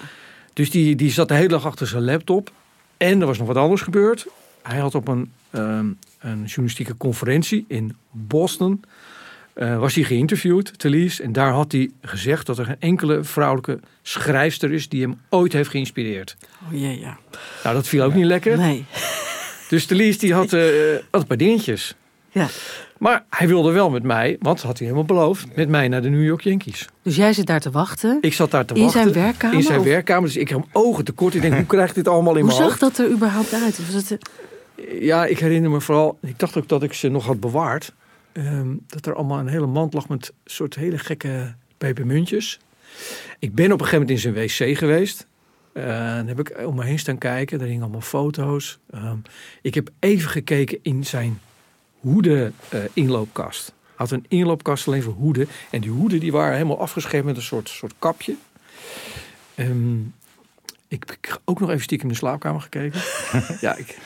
Dus 0.54 0.72
die, 0.72 0.96
die 0.96 1.12
zat 1.12 1.28
de 1.28 1.34
hele 1.34 1.48
dag 1.48 1.66
achter 1.66 1.88
zijn 1.88 2.04
laptop. 2.04 2.52
En 2.98 3.22
er 3.22 3.28
was 3.28 3.38
nog 3.38 3.48
wat 3.48 3.58
anders 3.58 3.82
gebeurd. 3.82 4.28
Hij 4.62 4.80
had 4.80 4.96
op 4.96 5.08
een, 5.08 5.32
ehm, 5.50 5.88
een 6.20 6.44
journalistieke 6.46 6.98
conferentie 6.98 7.66
in 7.68 7.96
Boston... 8.12 8.84
eh, 9.58 9.80
was 9.80 9.96
hij 9.96 10.04
geïnterviewd, 10.04 10.80
Telies. 10.80 11.20
En 11.22 11.32
daar 11.32 11.52
had 11.52 11.72
hij 11.72 11.90
gezegd 12.02 12.46
dat 12.46 12.58
er 12.58 12.66
geen 12.66 12.76
enkele 12.80 13.24
vrouwelijke 13.24 13.80
schrijfster 14.02 14.72
is... 14.72 14.90
die 14.90 15.02
hem 15.02 15.20
ooit 15.30 15.54
heeft 15.54 15.70
geïnspireerd. 15.70 16.38
Oh 16.68 16.80
jee, 16.80 17.00
ja. 17.00 17.18
Nou, 17.64 17.76
dat 17.76 17.88
viel 17.88 18.04
ook 18.04 18.14
niet 18.14 18.26
lekker. 18.26 18.58
Nee. 18.58 18.86
Dus 19.70 19.86
Telies 19.86 20.18
die 20.20 20.34
had, 20.34 20.54
eh, 20.54 20.62
had 21.12 21.22
een 21.22 21.28
paar 21.28 21.38
dingetjes. 21.38 21.96
Ja. 22.30 22.48
Maar 22.98 23.26
hij 23.30 23.48
wilde 23.48 23.72
wel 23.72 23.90
met 23.90 24.04
mij, 24.04 24.36
want 24.40 24.58
dat 24.58 24.66
had 24.66 24.78
hij 24.78 24.88
helemaal 24.88 25.08
beloofd... 25.08 25.56
met 25.56 25.70
mij 25.70 25.88
naar 25.88 26.02
de 26.02 26.10
New 26.10 26.24
York 26.26 26.42
Yankees. 26.42 26.88
Dus 27.02 27.16
jij 27.16 27.34
zit 27.34 27.46
daar 27.46 27.60
te 27.60 27.72
wachten. 27.72 28.18
Ik 28.22 28.34
zat 28.34 28.52
daar 28.52 28.66
te 28.66 28.74
In 28.74 28.82
wachten. 28.84 29.02
zijn 29.02 29.14
werkkamer, 29.14 29.58
In 29.58 29.64
zijn 29.64 29.80
of- 29.80 29.86
werkkamer. 29.86 30.24
Dus 30.28 30.38
ik 30.38 30.50
heb 30.50 30.66
ogen 30.72 31.04
tekort. 31.04 31.36
Ik 31.36 31.42
denk, 31.42 31.54
hoe 31.54 31.66
krijg 31.76 31.90
ik 31.90 31.96
dit 31.96 32.08
allemaal 32.08 32.36
in 32.36 32.40
Hoe 32.40 32.48
mijn 32.50 32.58
zag 32.62 32.80
hoofd? 32.80 32.98
dat 32.98 33.06
er 33.06 33.12
überhaupt 33.14 33.54
uit? 33.54 33.92
Was 33.94 34.10
het, 34.10 34.18
Ja, 35.00 35.26
ik 35.26 35.40
herinner 35.40 35.72
me 35.72 35.82
vooral... 35.82 36.18
Ik 36.22 36.40
dacht 36.40 36.58
ook 36.58 36.68
dat 36.68 36.84
ik 36.84 36.94
ze 36.94 37.10
nog 37.10 37.26
had 37.26 37.40
bewaard. 37.40 37.94
Ehm, 38.38 38.76
dat 38.88 39.06
er 39.06 39.16
allemaal 39.16 39.40
een 39.40 39.48
hele 39.48 39.66
mand 39.66 39.94
lag 39.94 40.08
met 40.08 40.34
soort 40.46 40.76
hele 40.76 40.98
gekke 40.98 41.56
pepermuntjes. 41.78 42.60
Ik 43.40 43.56
ben 43.56 43.72
op 43.72 43.80
een 43.80 43.86
gegeven 43.86 44.00
moment 44.00 44.10
in 44.10 44.34
zijn 44.34 44.70
wc 44.70 44.78
geweest. 44.78 45.28
Eh, 45.74 46.16
dan 46.16 46.28
heb 46.28 46.40
ik 46.40 46.58
om 46.66 46.76
me 46.76 46.84
heen 46.84 47.00
staan 47.00 47.18
kijken. 47.18 47.58
Daar 47.58 47.68
hingen 47.68 47.84
allemaal 47.84 48.02
foto's. 48.02 48.80
Ehm, 48.90 49.18
ik 49.62 49.74
heb 49.74 49.90
even 50.00 50.30
gekeken 50.30 50.80
in 50.82 51.06
zijn 51.06 51.40
hoeden 52.00 52.54
eh, 52.70 52.80
inloopkast. 52.94 53.74
Had 53.96 54.12
een 54.12 54.26
inloopkast 54.28 54.88
alleen 54.88 55.04
voor 55.04 55.14
hoeden. 55.14 55.48
En 55.70 55.82
die 55.82 55.92
hoeden 55.92 56.20
die 56.20 56.32
waren 56.32 56.54
helemaal 56.54 56.80
afgeschermd 56.80 57.26
met 57.26 57.36
een 57.36 57.42
soort, 57.42 57.70
soort 57.70 57.94
kapje. 58.00 58.36
Ehm, 59.56 60.00
ik 60.88 61.18
heb 61.22 61.42
ook 61.46 61.60
nog 61.60 61.70
even 61.70 61.84
stiekem 61.84 62.08
in 62.08 62.14
de 62.14 62.20
slaapkamer 62.20 62.62
gekeken. 62.62 63.02
ja, 63.66 63.76
ik, 63.76 63.98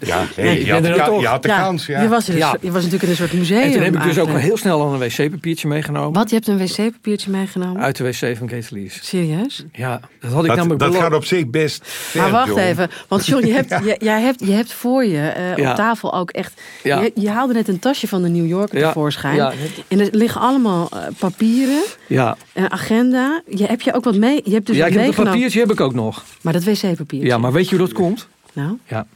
Ja, 0.00 0.24
Nee, 0.36 0.64
je, 0.64 0.72
had 0.72 0.82
de, 0.82 0.94
ka- 0.94 1.04
toch. 1.04 1.20
je 1.20 1.26
had 1.26 1.42
de 1.42 1.48
kans, 1.48 1.86
ja. 1.86 2.02
Je, 2.02 2.08
was 2.08 2.28
er, 2.28 2.36
Ja. 2.36 2.56
je 2.60 2.66
was 2.70 2.76
natuurlijk 2.82 3.02
in 3.02 3.08
een 3.08 3.16
soort 3.16 3.32
museum. 3.32 3.60
En 3.62 3.72
toen 3.72 3.82
heb 3.82 3.94
ik 3.94 4.02
dus 4.02 4.18
ook 4.18 4.28
heel 4.28 4.56
snel 4.56 4.80
al 4.80 4.92
een 4.92 4.98
wc-papiertje 4.98 5.68
meegenomen. 5.68 6.12
Wat? 6.12 6.28
Je 6.30 6.34
hebt 6.34 6.48
een 6.48 6.58
wc-papiertje 6.58 7.30
meegenomen? 7.30 7.82
Uit 7.82 7.96
de 7.96 8.04
wc 8.04 8.36
van 8.36 8.46
Kees 8.46 8.70
Lies. 8.70 8.98
Serieus? 9.02 9.64
Ja, 9.72 10.00
dat 10.20 10.32
had 10.32 10.40
ik 10.42 10.46
dat 10.48 10.56
namelijk 10.56 10.80
dat 10.80 10.94
gaat 10.94 11.14
op 11.14 11.24
zich 11.24 11.46
best 11.46 11.80
ver, 11.84 12.20
Maar 12.20 12.30
wacht 12.30 12.48
John. 12.48 12.60
even, 12.60 12.90
want 13.08 13.26
John, 13.26 13.46
je 13.46 13.52
hebt, 13.52 13.68
je, 13.86 13.96
jij 13.98 14.20
hebt, 14.20 14.40
je 14.46 14.52
hebt 14.52 14.72
voor 14.72 15.04
je 15.04 15.28
eh, 15.28 15.56
Ja. 15.56 15.70
op 15.70 15.76
tafel 15.76 16.14
ook 16.14 16.30
echt... 16.30 16.60
Ja. 16.82 17.00
Je, 17.00 17.12
je 17.14 17.30
haalde 17.30 17.52
net 17.52 17.68
een 17.68 17.78
tasje 17.78 18.08
van 18.08 18.22
de 18.22 18.28
New 18.28 18.46
Yorker 18.46 18.78
Ja. 18.78 18.86
tevoorschijn. 18.86 19.36
Ja. 19.36 19.52
En 19.88 20.00
er 20.00 20.08
liggen 20.12 20.40
allemaal 20.40 20.88
eh, 20.92 20.98
papieren, 21.18 21.82
Ja, 22.06 22.36
een 22.52 22.70
agenda. 22.70 23.42
Je, 23.48 23.64
heb 23.66 23.80
je 23.80 23.94
ook 23.94 24.04
wat 24.04 24.16
mee? 24.16 24.40
Je 24.44 24.52
hebt 24.54 24.66
dus 24.66 24.76
ja 24.76 24.86
ik 24.86 24.92
heb 24.92 25.02
meegenomen. 25.02 25.32
papiertje 25.32 25.60
heb 25.60 25.70
ik 25.70 25.80
ook 25.80 25.94
nog. 25.94 26.24
Maar 26.40 26.52
dat 26.52 26.64
wc-papiertje? 26.64 27.28
Ja, 27.28 27.38
maar 27.38 27.52
weet 27.52 27.68
je 27.68 27.76
hoe 27.76 27.86
dat 27.86 27.94
komt? 27.94 28.28
Nou, 28.54 28.78
Ja. 28.88 29.06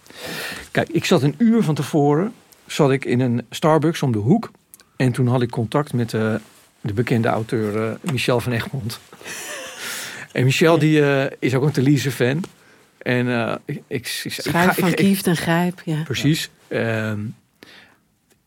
Kijk, 0.71 0.89
ik 0.89 1.05
zat 1.05 1.23
een 1.23 1.35
uur 1.39 1.63
van 1.63 1.75
tevoren 1.75 2.33
zat 2.67 2.91
ik 2.91 3.05
in 3.05 3.21
een 3.21 3.47
Starbucks 3.51 4.03
om 4.03 4.13
de 4.13 4.19
hoek. 4.19 4.51
En 4.97 5.13
toen 5.13 5.27
had 5.27 5.43
ik 5.43 5.51
contact 5.51 5.93
met 5.93 6.15
eh, 6.15 6.35
de 6.81 6.93
bekende 6.93 7.29
auteur 7.29 7.87
eh, 7.89 8.11
Michel 8.13 8.41
van 8.41 8.53
Egmond. 8.53 9.01
en 10.33 10.45
Michel 10.45 10.79
die, 10.79 11.13
eh, 11.13 11.37
is 11.39 11.55
ook 11.55 11.63
een 11.63 11.71
Thelise 11.73 12.11
fan. 12.11 12.43
En 12.99 13.29
eh, 13.29 13.55
ik, 13.65 13.77
ik, 13.77 13.85
ik, 13.89 14.25
ik 14.25 14.33
ga- 14.33 14.43
schrijf 14.43 14.75
van 14.79 14.89
ik- 14.89 14.99
ik- 15.01 15.07
Kieft 15.07 15.27
en 15.27 15.37
Grijp. 15.37 15.81
Ja. 15.85 16.03
Precies. 16.03 16.51
Ehm, 16.69 17.21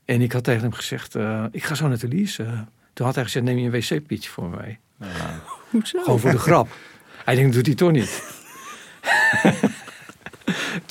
en 0.06 0.22
ik 0.22 0.32
had 0.32 0.44
tegen 0.44 0.62
hem 0.62 0.74
gezegd, 0.74 1.16
eh, 1.16 1.46
ik 1.52 1.64
ga 1.64 1.76
zo 1.76 1.88
naar 1.88 1.98
Thelise. 1.98 2.44
Eh, 2.44 2.60
toen 2.94 3.06
had 3.06 3.16
hij 3.16 3.24
gezegd, 3.24 3.46
neem 3.46 3.58
je 3.58 3.66
een 3.66 3.72
wc-pietje 3.72 4.30
voor 4.30 4.50
mij. 4.50 4.80
Hoezo? 5.70 6.04
Gewoon 6.04 6.20
voor 6.20 6.32
de 6.32 6.38
grap. 6.40 6.68
Hij 7.26 7.36
denkt, 7.36 7.54
doet 7.56 7.66
hij 7.66 7.76
toch 7.76 7.92
niet. 7.92 8.22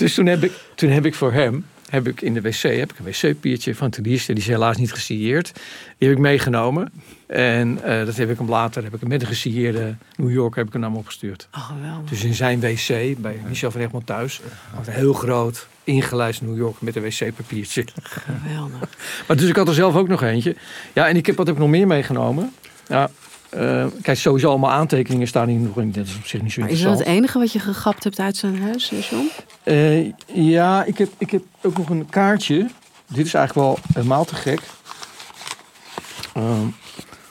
dus 0.01 0.15
toen 0.15 0.27
heb, 0.27 0.45
ik, 0.45 0.53
toen 0.75 0.91
heb 0.91 1.07
ik 1.07 1.15
voor 1.15 1.33
hem, 1.33 1.67
heb 1.89 2.09
ik 2.09 2.21
in 2.21 2.35
de 2.35 2.41
wc, 2.41 2.63
heb 2.63 2.93
ik 2.93 2.99
een 2.99 3.05
wc-piertje 3.05 3.75
van 3.75 3.91
Thelise. 3.91 4.33
Die 4.33 4.43
is 4.43 4.49
helaas 4.49 4.77
niet 4.77 4.93
gesigneerd. 4.93 5.53
Die 5.99 6.09
heb 6.09 6.17
ik 6.17 6.23
meegenomen. 6.23 6.93
En 7.27 7.83
eh, 7.83 8.07
dat 8.07 8.17
heb 8.17 8.31
ik 8.31 8.39
hem 8.39 8.49
later, 8.49 8.83
heb 8.83 8.95
ik 8.95 9.01
hem 9.01 9.09
met 9.09 9.21
een 9.21 9.27
gesigneerde 9.27 9.95
New 10.17 10.31
York, 10.31 10.55
heb 10.55 10.67
ik 10.67 10.73
hem 10.73 10.83
naar 10.83 10.93
opgestuurd. 10.93 11.49
Oh, 11.55 11.69
geweldig. 11.69 12.11
Dus 12.11 12.25
in 12.25 12.35
zijn 12.35 12.61
wc, 12.61 12.89
bij 13.19 13.41
Michel 13.49 13.71
van 13.71 13.81
Egmond 13.81 14.07
thuis, 14.07 14.41
had 14.75 14.87
een 14.87 14.93
heel 14.93 15.13
groot, 15.13 15.67
ingelijst 15.85 16.43
New 16.43 16.57
York 16.57 16.81
met 16.81 16.97
een 16.97 17.03
wc-papiertje. 17.03 17.85
Geweldig. 18.03 18.89
Maar 19.27 19.37
dus 19.37 19.49
ik 19.49 19.57
had 19.57 19.69
er 19.69 19.75
zelf 19.75 19.97
ook 19.97 20.09
nog 20.09 20.23
eentje. 20.23 20.57
Ja, 20.93 21.09
en 21.09 21.17
ik 21.17 21.27
heb 21.27 21.37
wat 21.37 21.47
heb 21.47 21.55
ik 21.55 21.63
nog 21.63 21.71
meer 21.71 21.87
meegenomen. 21.87 22.53
Ja, 22.87 23.11
eh, 23.51 23.87
kijk, 24.03 24.19
sowieso 24.19 24.49
allemaal 24.49 24.71
aantekeningen 24.71 25.27
staan 25.27 25.49
hier 25.49 25.59
nog 25.59 25.77
in. 25.77 25.93
Dat 25.93 26.07
is 26.07 26.17
op 26.17 26.27
zich 26.27 26.43
niet 26.43 26.53
zo 26.53 26.61
Maar 26.61 26.71
is 26.71 26.83
dat 26.83 26.99
het 26.99 27.07
enige 27.07 27.39
wat 27.39 27.53
je 27.53 27.59
gegapt 27.59 28.05
hebt 28.05 28.19
uit 28.19 28.37
zijn 28.37 28.63
huis, 28.63 28.93
John? 29.11 29.31
Eh, 29.63 30.13
ja, 30.33 30.85
ik 30.85 30.99
heb, 30.99 31.09
ik 31.19 31.31
heb 31.31 31.43
ook 31.63 31.79
nog 31.79 31.89
een 31.89 32.09
kaartje. 32.11 32.67
Dit 33.07 33.27
is 33.27 33.35
eigenlijk 33.35 33.67
wel 33.67 33.79
helemaal 33.95 34.25
te 34.25 34.35
gek. 34.35 34.61
Ehm, 36.35 36.67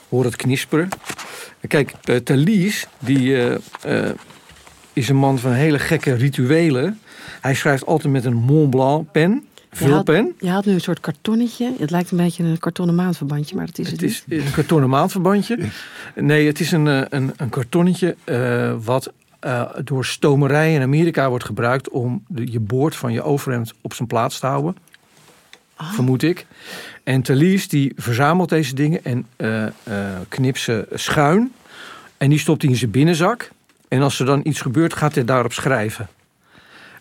hoor 0.08 0.24
het 0.24 0.36
knisperen. 0.36 0.88
Kijk, 1.68 1.92
uh, 2.04 2.16
Thalys, 2.16 2.86
die 2.98 3.58
is 4.92 5.08
een 5.08 5.16
man 5.16 5.38
van 5.38 5.52
hele 5.52 5.78
gekke 5.78 6.14
rituelen. 6.14 7.00
Hij 7.40 7.54
schrijft 7.54 7.86
altijd 7.86 8.12
met 8.12 8.24
een 8.24 8.34
Mont 8.34 8.70
Blanc 8.70 9.12
pen, 9.12 9.48
vulpen. 9.70 10.34
Je 10.40 10.50
had 10.50 10.64
nu 10.64 10.72
een 10.72 10.80
soort 10.80 11.00
kartonnetje. 11.00 11.72
Het 11.78 11.90
lijkt 11.90 12.10
een 12.10 12.16
beetje 12.16 12.44
een 12.44 12.58
kartonnen 12.58 12.94
maandverbandje, 12.94 13.56
maar 13.56 13.66
dat 13.66 13.78
is 13.78 13.90
het, 13.90 14.00
Het 14.00 14.10
is 14.10 14.24
niet. 14.26 14.44
een 14.44 14.52
kartonnen 14.52 14.88
maandverbandje. 14.88 15.58
Nee, 16.14 16.46
het 16.46 16.60
is 16.60 16.72
een, 16.72 16.88
eh, 16.88 17.02
een, 17.08 17.32
een 17.36 17.48
kartonnetje 17.48 18.16
eh, 18.24 18.74
wat 18.84 19.12
eh, 19.40 19.70
door 19.84 20.04
stomerij 20.04 20.74
in 20.74 20.82
Amerika 20.82 21.28
wordt 21.28 21.44
gebruikt 21.44 21.88
om 21.88 22.24
de, 22.28 22.52
je 22.52 22.60
boord 22.60 22.96
van 22.96 23.12
je 23.12 23.22
overhemd 23.22 23.74
op 23.80 23.94
zijn 23.94 24.08
plaats 24.08 24.38
te 24.38 24.46
houden. 24.46 24.76
Vermoed 25.76 26.22
ik. 26.22 26.46
En 27.04 27.22
Thalys 27.22 27.68
die 27.68 27.92
verzamelt 27.96 28.48
deze 28.48 28.74
dingen 28.74 29.04
en 29.04 29.26
eh 29.36 29.66
knipt 30.28 30.58
ze 30.58 30.86
schuin. 30.94 31.52
En 32.16 32.30
die 32.30 32.38
stopt 32.38 32.62
hij 32.62 32.70
in 32.70 32.76
zijn 32.76 32.90
binnenzak. 32.90 33.50
En 33.88 34.02
als 34.02 34.20
er 34.20 34.26
dan 34.26 34.40
iets 34.42 34.60
gebeurt, 34.60 34.94
gaat 34.94 35.14
hij 35.14 35.24
daarop 35.24 35.52
schrijven. 35.52 36.08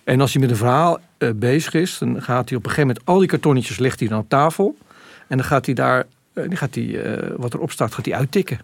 En 0.03 0.21
als 0.21 0.32
hij 0.34 0.41
met 0.41 0.49
een 0.51 0.58
verhaal 0.58 0.99
eh, 1.19 1.29
bezig 1.36 1.73
is, 1.73 1.97
dan 1.97 2.21
gaat 2.21 2.49
hij 2.49 2.58
op 2.58 2.63
een 2.63 2.69
gegeven 2.69 2.88
moment 2.88 3.05
al 3.05 3.19
die 3.19 3.27
kartonnetjes 3.27 3.77
legt 3.79 3.99
hij 3.99 4.10
dan 4.10 4.19
op 4.19 4.29
tafel. 4.29 4.77
En 5.27 5.38
dan 5.38 5.45
gaat 5.45 5.65
hij 5.65 5.75
daar, 5.75 6.05
dan 6.34 6.58
gaat 6.58 6.75
hij, 6.75 7.01
eh, 7.03 7.29
wat 7.38 7.53
erop 7.53 7.71
staat, 7.71 7.93
gaat 7.93 8.05
hij 8.05 8.13
uittikken. 8.15 8.60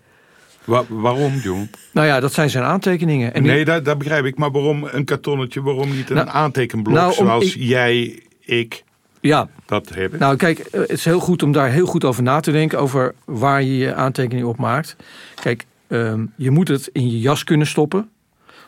Wa- 0.63 0.83
waarom, 0.89 1.33
John? 1.33 1.69
Nou 1.93 2.07
ja, 2.07 2.19
dat 2.19 2.33
zijn 2.33 2.49
zijn 2.49 2.63
aantekeningen. 2.63 3.33
En 3.33 3.43
nee, 3.43 3.65
dat, 3.65 3.85
dat 3.85 3.97
begrijp 3.97 4.25
ik. 4.25 4.37
Maar 4.37 4.51
waarom 4.51 4.83
een 4.91 5.05
kartonnetje? 5.05 5.61
Waarom 5.61 5.95
niet 5.95 6.09
een 6.09 6.15
Nou, 6.15 6.27
aantekenblok 6.29 6.95
nou, 6.95 7.13
zoals 7.13 7.45
ik- 7.55 7.61
jij, 7.61 8.19
ik 8.39 8.83
ja, 9.21 9.49
dat 9.65 9.89
hebben? 9.89 10.19
nou 10.19 10.35
kijk, 10.35 10.67
het 10.71 10.89
is 10.91 11.05
heel 11.05 11.19
goed 11.19 11.43
om 11.43 11.51
daar 11.51 11.69
heel 11.69 11.85
goed 11.85 12.03
over 12.03 12.23
na 12.23 12.39
te 12.39 12.51
denken. 12.51 12.79
Over 12.79 13.13
waar 13.25 13.63
je 13.63 13.77
je 13.77 13.93
aantekening 13.93 14.45
op 14.47 14.57
maakt. 14.57 14.95
Kijk, 15.41 15.65
ehm, 15.87 16.25
je 16.35 16.51
moet 16.51 16.67
het 16.67 16.89
in 16.91 17.11
je 17.11 17.19
jas 17.19 17.43
kunnen 17.43 17.67
stoppen. 17.67 18.09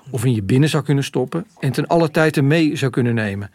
Of 0.09 0.25
in 0.25 0.33
je 0.33 0.43
binnenzak 0.43 0.85
kunnen 0.85 1.03
stoppen. 1.03 1.45
En 1.59 1.71
ten 1.71 1.87
alle 1.87 2.11
tijde 2.11 2.41
mee 2.41 2.75
zou 2.75 2.91
kunnen 2.91 3.13
nemen. 3.15 3.51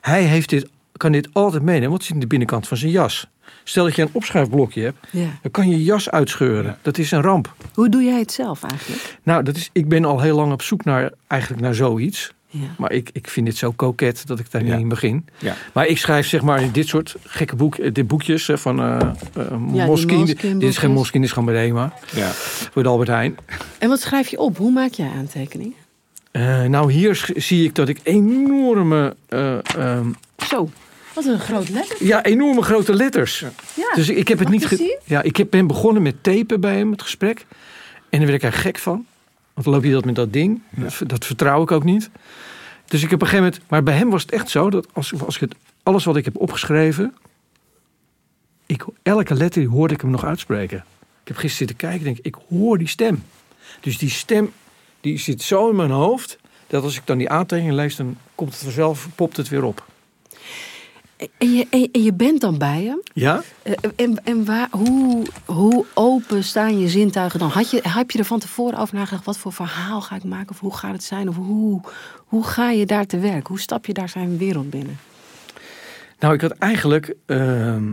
Hij 0.00 0.22
heeft 0.22 0.48
dit, 0.48 0.66
kan 0.96 1.12
dit 1.12 1.28
altijd 1.32 1.62
meenemen, 1.62 1.88
want 1.88 1.94
het 1.98 2.04
zit 2.06 2.14
in 2.14 2.20
de 2.20 2.26
binnenkant 2.26 2.68
van 2.68 2.76
zijn 2.76 2.90
jas. 2.90 3.26
Stel 3.64 3.84
dat 3.84 3.94
je 3.96 4.02
een 4.02 4.08
opschuifblokje 4.12 4.82
hebt, 4.82 4.98
Ja. 5.10 5.26
dan 5.42 5.50
kan 5.50 5.68
je 5.68 5.76
je 5.76 5.84
jas 5.84 6.10
uitscheuren. 6.10 6.78
Dat 6.82 6.98
is 6.98 7.10
een 7.10 7.22
ramp. 7.22 7.54
Hoe 7.74 7.88
doe 7.88 8.02
jij 8.02 8.18
het 8.18 8.32
zelf 8.32 8.62
eigenlijk? 8.62 9.18
Nou, 9.22 9.42
dat 9.42 9.56
is, 9.56 9.70
ik 9.72 9.88
ben 9.88 10.04
al 10.04 10.20
heel 10.20 10.36
lang 10.36 10.52
op 10.52 10.62
zoek 10.62 10.84
naar, 10.84 11.10
eigenlijk 11.26 11.62
naar 11.62 11.74
zoiets. 11.74 12.32
Ja. 12.48 12.60
Maar 12.78 12.92
ik, 12.92 13.10
ik 13.12 13.28
vind 13.28 13.46
dit 13.46 13.56
zo 13.56 13.72
koket 13.72 14.26
dat 14.26 14.38
ik 14.38 14.50
daar 14.50 14.64
Ja. 14.64 14.72
niet 14.72 14.80
in 14.80 14.88
begin. 14.88 15.26
Ja. 15.38 15.54
Maar 15.72 15.86
ik 15.86 15.98
schrijf 15.98 16.26
zeg 16.26 16.42
maar 16.42 16.62
in 16.62 16.70
dit 16.70 16.88
soort 16.88 17.16
gekke 17.26 17.56
boek, 17.56 17.74
eh, 17.76 17.92
dit 17.92 18.06
boekjes 18.06 18.48
eh, 18.48 18.56
van 18.56 18.74
Moskine. 18.76 19.86
Moleskine 19.86 20.24
Dit 20.24 20.62
is 20.62 20.76
geen. 20.78 20.90
Moskine, 20.92 21.20
dit 21.20 21.28
is 21.30 21.32
gewoon 21.38 21.54
Bedema. 21.54 21.92
Ja. 22.14 22.30
Voor 22.30 22.82
de 22.82 22.88
Albert 22.88 23.08
Heijn. 23.08 23.36
En 23.78 23.88
wat 23.88 24.00
schrijf 24.00 24.28
je 24.28 24.38
op? 24.38 24.56
Hoe 24.56 24.72
maak 24.72 24.92
jij 24.92 25.10
aantekeningen? 25.16 25.74
Eh, 26.34 26.64
nou, 26.64 26.92
hier 26.92 27.32
zie 27.36 27.64
ik 27.64 27.74
dat 27.74 27.88
ik 27.88 28.00
enorme, 28.02 29.16
eh, 29.28 29.58
ehm, 29.76 30.08
Zo, 30.48 30.70
wat 31.14 31.24
een 31.24 31.38
groot 31.40 31.68
letter. 31.68 32.06
ja, 32.06 32.24
enorme 32.24 32.62
grote 32.62 32.94
letters. 32.94 33.44
Ja. 33.74 33.94
Dus 33.94 34.08
ik 34.08 34.28
heb 34.28 34.38
het 34.38 34.48
Mag 34.48 34.58
niet. 34.58 34.66
ge- 34.66 35.00
ja, 35.04 35.22
ik 35.22 35.36
heb, 35.36 35.50
ben 35.50 35.66
begonnen 35.66 36.02
met 36.02 36.22
tapen 36.22 36.60
bij 36.60 36.76
hem, 36.76 36.90
het 36.90 37.02
gesprek. 37.02 37.46
En 38.10 38.18
daar 38.18 38.28
werd 38.28 38.42
ik 38.42 38.52
er 38.52 38.52
gek 38.58 38.78
van. 38.78 39.06
Want 39.54 39.66
dan 39.66 39.74
loop 39.74 39.84
je 39.84 39.90
dat 39.92 40.04
met 40.04 40.14
dat 40.14 40.32
ding. 40.32 40.60
Dat, 40.70 41.00
dat 41.06 41.24
vertrouw 41.26 41.62
ik 41.62 41.70
ook 41.70 41.84
niet. 41.84 42.10
Dus 42.86 43.02
ik 43.02 43.10
heb 43.10 43.22
op 43.22 43.22
een 43.22 43.28
gegeven 43.28 43.50
moment. 43.52 43.70
Maar 43.70 43.82
bij 43.82 43.94
hem 43.96 44.10
was 44.10 44.22
het 44.22 44.30
echt 44.32 44.50
zo 44.50 44.70
dat 44.70 44.86
als, 44.92 45.20
als 45.24 45.34
ik 45.34 45.40
het, 45.40 45.54
alles 45.82 46.04
wat 46.04 46.16
ik 46.16 46.24
heb 46.24 46.36
opgeschreven. 46.40 47.14
Ik, 48.66 48.84
elke 49.02 49.34
letter 49.34 49.64
hoorde 49.64 49.94
ik 49.94 50.00
hem 50.00 50.10
nog 50.10 50.24
uitspreken. 50.24 50.78
Ik 51.22 51.28
heb 51.28 51.36
gisteren 51.36 51.56
zitten 51.68 51.76
kijken 51.76 52.06
en 52.06 52.12
denk 52.14 52.26
ik 52.26 52.36
hoor 52.48 52.78
die 52.78 52.88
stem. 52.88 53.22
Dus 53.80 53.98
die 53.98 54.10
stem 54.10 54.52
die 55.04 55.18
zit 55.18 55.42
zo 55.42 55.70
in 55.70 55.76
mijn 55.76 55.90
hoofd. 55.90 56.38
Dat 56.66 56.82
als 56.82 56.96
ik 56.96 57.06
dan 57.06 57.18
die 57.18 57.28
aantekeningen 57.28 57.74
lees, 57.74 57.96
dan 57.96 58.16
komt 58.34 58.52
het 58.52 58.62
vanzelf, 58.62 59.08
popt 59.14 59.36
het 59.36 59.48
weer 59.48 59.64
op. 59.64 59.84
En 61.38 61.52
je, 61.54 61.66
en, 61.70 61.88
en 61.92 62.02
je 62.02 62.12
bent 62.12 62.40
dan 62.40 62.58
bij 62.58 62.82
hem. 62.82 63.00
Ja? 63.14 63.42
Eh, 63.62 63.72
En, 63.96 64.24
en 64.24 64.44
waar, 64.44 64.68
hoe, 64.70 65.22
hoe 65.44 65.84
open 65.94 66.44
staan 66.44 66.78
je 66.78 66.88
zintuigen 66.88 67.38
dan? 67.38 67.48
Had 67.48 67.70
je, 67.70 67.80
heb 67.82 68.10
je 68.10 68.18
er 68.18 68.24
van 68.24 68.38
tevoren 68.38 68.78
over 68.78 68.94
nagedacht, 68.94 69.24
wat 69.24 69.38
voor 69.38 69.52
verhaal 69.52 70.00
ga 70.00 70.16
ik 70.16 70.24
maken? 70.24 70.50
Of 70.50 70.60
hoe 70.60 70.76
gaat 70.76 70.92
het 70.92 71.04
zijn? 71.04 71.28
Of 71.28 71.36
hoe, 71.36 71.80
hoe 72.24 72.44
ga 72.44 72.70
je 72.70 72.86
daar 72.86 73.06
te 73.06 73.18
werk? 73.18 73.46
Hoe 73.46 73.60
stap 73.60 73.86
je 73.86 73.92
daar 73.92 74.08
zijn 74.08 74.38
wereld 74.38 74.70
binnen? 74.70 74.98
Nou, 76.18 76.34
ik 76.34 76.40
had 76.40 76.50
eigenlijk. 76.52 77.14
ehm, 77.26 77.92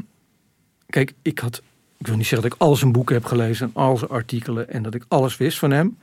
kijk, 0.89 1.13
ik 1.21 1.39
had. 1.39 1.61
Ik 1.97 2.07
wil 2.07 2.15
niet 2.15 2.27
zeggen 2.27 2.49
dat 2.49 2.57
ik 2.57 2.67
al 2.67 2.75
zijn 2.75 2.91
boeken 2.91 3.15
heb 3.15 3.25
gelezen 3.25 3.65
en 3.73 3.81
al 3.81 3.97
zijn 3.97 4.11
artikelen 4.11 4.69
en 4.69 4.83
dat 4.83 4.93
ik 4.93 5.05
alles 5.07 5.37
wist 5.37 5.59
van 5.59 5.71
hem. 5.71 5.97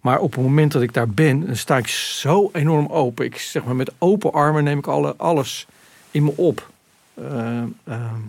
Maar 0.00 0.18
op 0.18 0.32
het 0.32 0.42
moment 0.42 0.72
dat 0.72 0.82
ik 0.82 0.92
daar 0.92 1.08
ben, 1.08 1.46
dan 1.46 1.56
sta 1.56 1.76
ik 1.76 1.88
zo 1.88 2.50
enorm 2.52 2.86
open. 2.86 3.24
Ik 3.24 3.38
zeg 3.38 3.64
maar 3.64 3.76
met 3.76 3.92
open 3.98 4.32
armen 4.32 4.64
neem 4.64 4.78
ik 4.78 4.86
alle, 4.86 5.14
alles 5.16 5.66
in 6.10 6.24
me 6.24 6.32
op. 6.36 6.70
Ehm, 7.14 7.66
ehm. 7.84 8.20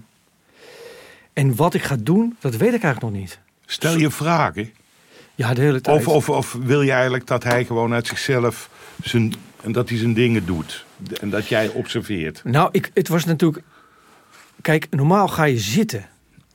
en 1.34 1.56
wat 1.56 1.74
ik 1.74 1.84
ga 1.84 1.96
doen, 2.00 2.36
dat 2.40 2.56
weet 2.56 2.74
ik 2.74 2.84
eigenlijk 2.84 3.14
nog 3.14 3.22
niet. 3.22 3.40
Stel 3.66 3.98
je 3.98 4.12
vragen. 4.12 4.72
Ja, 5.36 5.54
de 5.54 5.62
hele 5.62 5.82
tijd. 5.82 5.98
Of, 5.98 6.08
of, 6.08 6.30
of 6.30 6.58
wil 6.64 6.82
je 6.82 6.92
eigenlijk 6.92 7.28
dat 7.28 7.44
hij 7.44 7.66
gewoon 7.66 7.94
uit 7.94 8.08
zichzelf 8.08 8.70
zijn, 9.04 9.34
en 9.62 9.72
dat 9.72 9.90
hij 9.90 9.98
zijn 9.98 10.14
dingen 10.14 10.46
doet? 10.46 10.86
En 11.22 11.30
dat 11.30 11.48
jij 11.48 11.68
observeert? 11.68 12.42
Nou, 12.44 12.70
ik, 12.72 12.92
het 12.94 13.08
was 13.08 13.26
natuurlijk. 13.26 13.66
Kijk, 14.62 14.88
normaal 14.90 15.28
ga 15.28 15.44
je 15.44 15.58
zitten. 15.58 16.09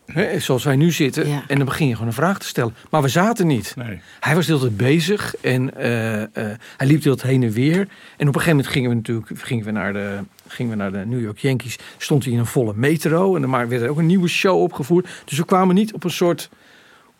Hè, 0.06 0.38
zoals 0.38 0.64
wij 0.64 0.76
nu 0.76 0.90
zitten. 0.90 1.28
Ja. 1.28 1.44
En 1.46 1.56
dan 1.56 1.66
begin 1.66 1.86
je 1.86 1.92
gewoon 1.92 2.08
een 2.08 2.14
vraag 2.14 2.38
te 2.38 2.46
stellen. 2.46 2.74
Maar 2.90 3.02
we 3.02 3.08
zaten 3.08 3.46
niet. 3.46 3.72
Nee. 3.76 4.00
Hij 4.20 4.34
was 4.34 4.46
de 4.46 4.52
hele 4.52 4.64
tijd 4.64 4.76
bezig. 4.76 5.34
En 5.40 5.76
eh, 5.76 6.22
eh, 6.22 6.28
hij 6.76 6.86
liep 6.86 7.02
de 7.02 7.08
hele 7.08 7.16
tijd 7.16 7.32
heen 7.32 7.42
en 7.42 7.50
weer. 7.50 7.78
En 8.16 8.28
op 8.28 8.34
een 8.34 8.40
gegeven 8.40 8.48
moment 8.50 8.66
gingen 8.66 8.90
we 8.90 8.96
natuurlijk 8.96 9.30
gingen 9.34 9.64
we 9.64 9.70
naar, 9.70 9.92
de, 9.92 10.18
gingen 10.46 10.72
we 10.72 10.78
naar 10.78 10.92
de 10.92 11.04
New 11.06 11.20
York 11.20 11.38
Yankees. 11.38 11.78
Stond 11.98 12.24
hij 12.24 12.32
in 12.32 12.38
een 12.38 12.46
volle 12.46 12.72
metro. 12.76 13.34
En 13.34 13.40
dan 13.40 13.50
maar 13.50 13.68
werd 13.68 13.82
er 13.82 13.88
ook 13.88 13.98
een 13.98 14.06
nieuwe 14.06 14.28
show 14.28 14.60
opgevoerd. 14.60 15.08
Dus 15.24 15.38
we 15.38 15.44
kwamen 15.44 15.74
niet 15.74 15.92
op 15.92 16.04
een 16.04 16.10
soort 16.10 16.50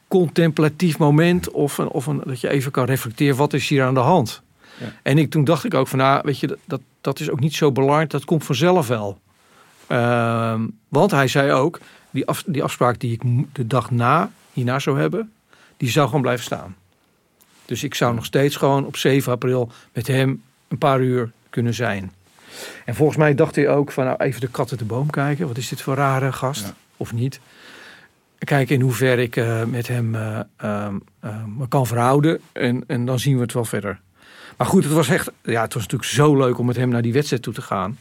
contemplatief 0.09 0.99
moment. 0.99 1.51
Of, 1.51 1.79
een, 1.79 1.89
of 1.89 2.07
een, 2.07 2.23
dat 2.25 2.41
je 2.41 2.49
even 2.49 2.71
kan 2.71 2.85
reflecteren. 2.85 3.37
Wat 3.37 3.53
is 3.53 3.69
hier 3.69 3.85
aan 3.85 3.95
de 3.95 4.01
hand? 4.01 4.43
Ja. 4.79 4.93
En 5.03 5.19
ik, 5.19 5.31
toen 5.31 5.45
dacht 5.45 5.65
ik 5.65 5.75
ook 5.75 5.89
van, 5.89 5.99
nou, 5.99 6.21
weet 6.25 6.39
je, 6.39 6.47
dat, 6.47 6.59
dat, 6.65 6.81
dat 7.01 7.21
is 7.21 7.31
ook 7.31 7.41
niet 7.41 7.55
zo 7.55 7.73
belangrijk. 7.73 8.11
Dat 8.11 8.25
komt 8.25 8.45
vanzelf 8.45 8.89
wel. 8.89 9.19
Ehm, 9.87 10.67
want 10.89 11.11
hij 11.11 11.29
zei 11.29 11.53
ook, 11.53 11.81
die, 12.15 12.27
af, 12.27 12.45
die 12.47 12.63
afspraak 12.63 13.01
die 13.01 13.13
ik 13.13 13.23
de 13.53 13.67
dag 13.67 13.91
na 13.91 14.31
hierna 14.53 14.79
zou 14.79 14.99
hebben, 15.01 15.33
die 15.77 15.91
zou 15.91 16.07
gewoon 16.07 16.23
blijven 16.23 16.45
staan. 16.45 16.77
Dus 17.65 17.85
ik 17.85 17.95
zou 17.95 18.15
nog 18.15 18.25
steeds 18.25 18.57
gewoon 18.57 18.87
op 18.87 18.97
7 18.97 19.33
april 19.33 19.71
met 19.93 20.07
hem 20.07 20.43
een 20.69 20.79
paar 20.79 21.01
uur 21.01 21.31
kunnen 21.51 21.75
zijn. 21.75 22.13
En 22.85 22.95
volgens 22.95 23.19
mij 23.19 23.35
dacht 23.35 23.57
hij 23.57 23.69
ook 23.69 23.93
van 23.93 24.05
nou 24.05 24.17
even 24.23 24.41
de 24.41 24.49
kat 24.49 24.71
uit 24.71 24.79
de 24.79 24.85
boom 24.85 25.11
kijken. 25.11 25.47
Wat 25.47 25.57
is 25.57 25.69
dit 25.69 25.83
voor 25.83 25.95
rare 25.95 26.33
gast? 26.33 26.65
Ja. 26.65 26.75
Of 26.97 27.13
niet? 27.13 27.41
Kijken 28.39 28.75
in 28.75 28.81
hoeverre 28.81 29.23
ik 29.23 29.37
eh, 29.37 29.65
met 29.65 29.89
hem 29.89 30.15
eh, 30.15 30.41
ehm, 30.57 30.99
eh, 31.21 31.45
me 31.57 31.69
kan 31.69 31.87
verhouden. 31.87 32.41
En, 32.53 32.85
en 32.87 33.05
dan 33.05 33.19
zien 33.19 33.35
we 33.35 33.43
het 33.43 33.53
wel 33.53 33.65
verder. 33.65 34.01
Maar 34.57 34.67
goed, 34.67 34.85
het 34.85 34.93
was 34.93 35.09
echt. 35.09 35.31
Ja, 35.43 35.63
het 35.63 35.75
was 35.75 35.83
natuurlijk 35.83 36.11
zo 36.11 36.37
leuk 36.37 36.59
om 36.59 36.67
met 36.67 36.77
hem 36.77 36.89
naar 36.89 37.03
die 37.03 37.13
wedstrijd 37.13 37.43
toe 37.43 37.53
te 37.53 37.63
gaan. 37.63 37.99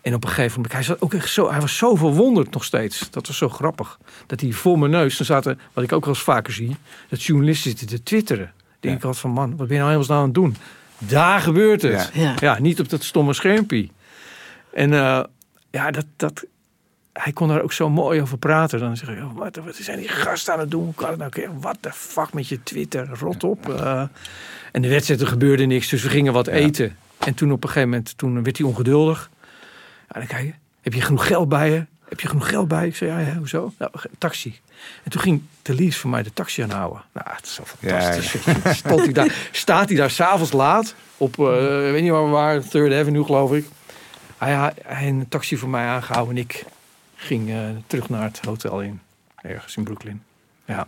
En 0.00 0.14
op 0.14 0.22
een 0.22 0.28
gegeven 0.28 0.54
moment, 0.54 0.72
hij, 0.72 0.82
zat 0.82 1.00
ook 1.00 1.14
echt 1.14 1.32
zo, 1.32 1.50
hij 1.50 1.60
was 1.60 1.76
zo 1.76 1.94
verwonderd 1.94 2.50
nog 2.50 2.64
steeds. 2.64 3.10
Dat 3.10 3.26
was 3.26 3.36
zo 3.36 3.48
grappig. 3.48 3.98
Dat 4.26 4.40
hij 4.40 4.52
voor 4.52 4.78
mijn 4.78 4.90
neus, 4.90 5.16
dan 5.16 5.26
zaten, 5.26 5.60
wat 5.72 5.84
ik 5.84 5.92
ook 5.92 6.04
wel 6.04 6.14
eens 6.14 6.22
vaker 6.22 6.52
zie, 6.52 6.76
dat 7.08 7.22
journalisten 7.22 7.70
zitten 7.70 7.88
te 7.88 8.02
twitteren. 8.02 8.46
Ik 8.46 8.76
denk 8.80 8.96
ik 8.96 9.04
altijd 9.04 9.22
van, 9.22 9.30
man, 9.30 9.56
wat 9.56 9.66
ben 9.66 9.76
je 9.76 9.82
nou 9.82 9.94
helemaal 9.94 10.18
aan 10.18 10.24
het 10.24 10.34
doen? 10.34 10.56
Daar 10.98 11.40
gebeurt 11.40 11.82
het. 11.82 12.10
Ja. 12.12 12.34
Ja, 12.38 12.58
niet 12.58 12.80
op 12.80 12.88
dat 12.88 13.02
stomme 13.02 13.32
schermpje. 13.32 13.88
En 14.72 14.92
eh, 14.92 15.24
ja, 15.70 15.90
dat, 15.90 16.06
dat, 16.16 16.44
hij 17.12 17.32
kon 17.32 17.48
daar 17.48 17.62
ook 17.62 17.72
zo 17.72 17.90
mooi 17.90 18.20
over 18.20 18.38
praten. 18.38 18.78
Dan 18.78 18.96
zeg 18.96 19.08
ik, 19.08 19.18
oh, 19.18 19.36
wat, 19.36 19.56
wat 19.56 19.74
zijn 19.74 19.98
die 19.98 20.08
gasten 20.08 20.52
aan 20.52 20.60
het 20.60 20.70
doen? 20.70 20.84
Hoe 20.84 20.94
kan 20.94 21.20
het 21.20 21.36
nou? 21.36 21.48
Wat 21.60 21.76
de 21.80 21.92
fuck 21.92 22.32
met 22.32 22.48
je 22.48 22.62
Twitter? 22.62 23.08
Rot 23.18 23.44
op. 23.44 23.68
Eh, 23.68 24.02
en 24.72 24.82
de 24.82 24.88
wedstrijd, 24.88 25.20
er 25.20 25.26
gebeurde 25.26 25.64
niks. 25.64 25.88
Dus 25.88 26.02
we 26.02 26.08
gingen 26.08 26.32
wat 26.32 26.46
eten. 26.46 26.96
En 27.18 27.34
toen 27.34 27.52
op 27.52 27.62
een 27.62 27.68
gegeven 27.68 27.88
moment, 27.88 28.18
toen 28.18 28.42
werd 28.42 28.58
hij 28.58 28.66
ongeduldig. 28.66 29.30
Ja, 30.12 30.18
dan 30.18 30.26
kijk 30.26 30.44
je, 30.44 30.52
heb 30.80 30.92
je 30.94 31.00
genoeg 31.00 31.26
geld 31.26 31.48
bij 31.48 31.70
je? 31.70 31.84
Heb 32.08 32.20
je 32.20 32.28
genoeg 32.28 32.48
geld 32.48 32.68
bij? 32.68 32.86
Ik 32.86 32.96
zei, 32.96 33.10
ja, 33.10 33.18
ja 33.18 33.34
hoezo? 33.36 33.72
Nou, 33.78 33.92
taxi. 34.18 34.58
En 35.04 35.10
toen 35.10 35.20
ging 35.20 35.42
de 35.62 35.74
Lies 35.74 35.96
voor 35.96 36.10
mij 36.10 36.22
de 36.22 36.32
taxi 36.32 36.62
aanhouden. 36.62 37.02
Nou, 37.12 37.26
het 37.30 37.44
is 37.44 37.54
zo 37.54 37.62
fantastisch. 37.66 38.34
Stond 38.78 39.00
hij 39.00 39.12
daar, 39.12 39.48
staat 39.52 39.88
hij 39.88 39.96
daar 39.96 40.10
s'avonds 40.10 40.52
laat 40.52 40.94
op, 41.16 41.30
ik 41.30 41.90
weet 41.92 42.02
niet 42.02 42.10
waar 42.10 42.24
we 42.24 42.30
waren, 42.30 42.68
Third 42.68 42.92
Avenue 42.92 43.24
geloof 43.24 43.52
ik. 43.52 43.66
Hij 44.38 44.52
had 44.54 44.74
een 44.88 45.26
taxi 45.28 45.56
voor 45.56 45.68
mij 45.68 45.86
aangehouden 45.86 46.36
en 46.36 46.42
ik 46.42 46.64
ging 47.14 47.50
eh, 47.50 47.56
terug 47.86 48.08
naar 48.08 48.22
het 48.22 48.40
hotel 48.44 48.82
in, 48.82 49.00
ergens 49.42 49.76
in 49.76 49.84
Brooklyn. 49.84 50.22
Ja, 50.64 50.86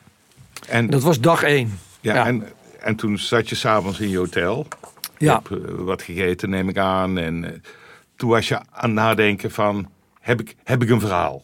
En, 0.69 0.91
dat 0.91 1.03
was 1.03 1.21
dag 1.21 1.43
één. 1.43 1.79
ja, 2.01 2.15
ja. 2.15 2.27
En, 2.27 2.49
en 2.81 2.97
toen 2.97 3.19
zat 3.19 3.49
je 3.49 3.55
s'avonds 3.55 4.01
in 4.01 4.09
je 4.09 4.19
hotel. 4.19 4.67
Ja. 5.19 5.43
eh, 5.51 5.57
wat 5.69 6.03
gegeten, 6.03 6.51
neem 6.51 6.69
ik 6.69 6.79
aan. 6.79 7.19
En 7.19 7.63
toen 8.23 8.31
was 8.31 8.49
je 8.49 8.59
aan 8.59 8.65
het 8.71 8.93
nadenken 8.93 9.51
van... 9.51 9.89
Heb 10.21 10.41
ik, 10.41 10.57
heb 10.65 10.83
ik 10.83 10.91
een 10.91 11.01
verhaal? 11.01 11.43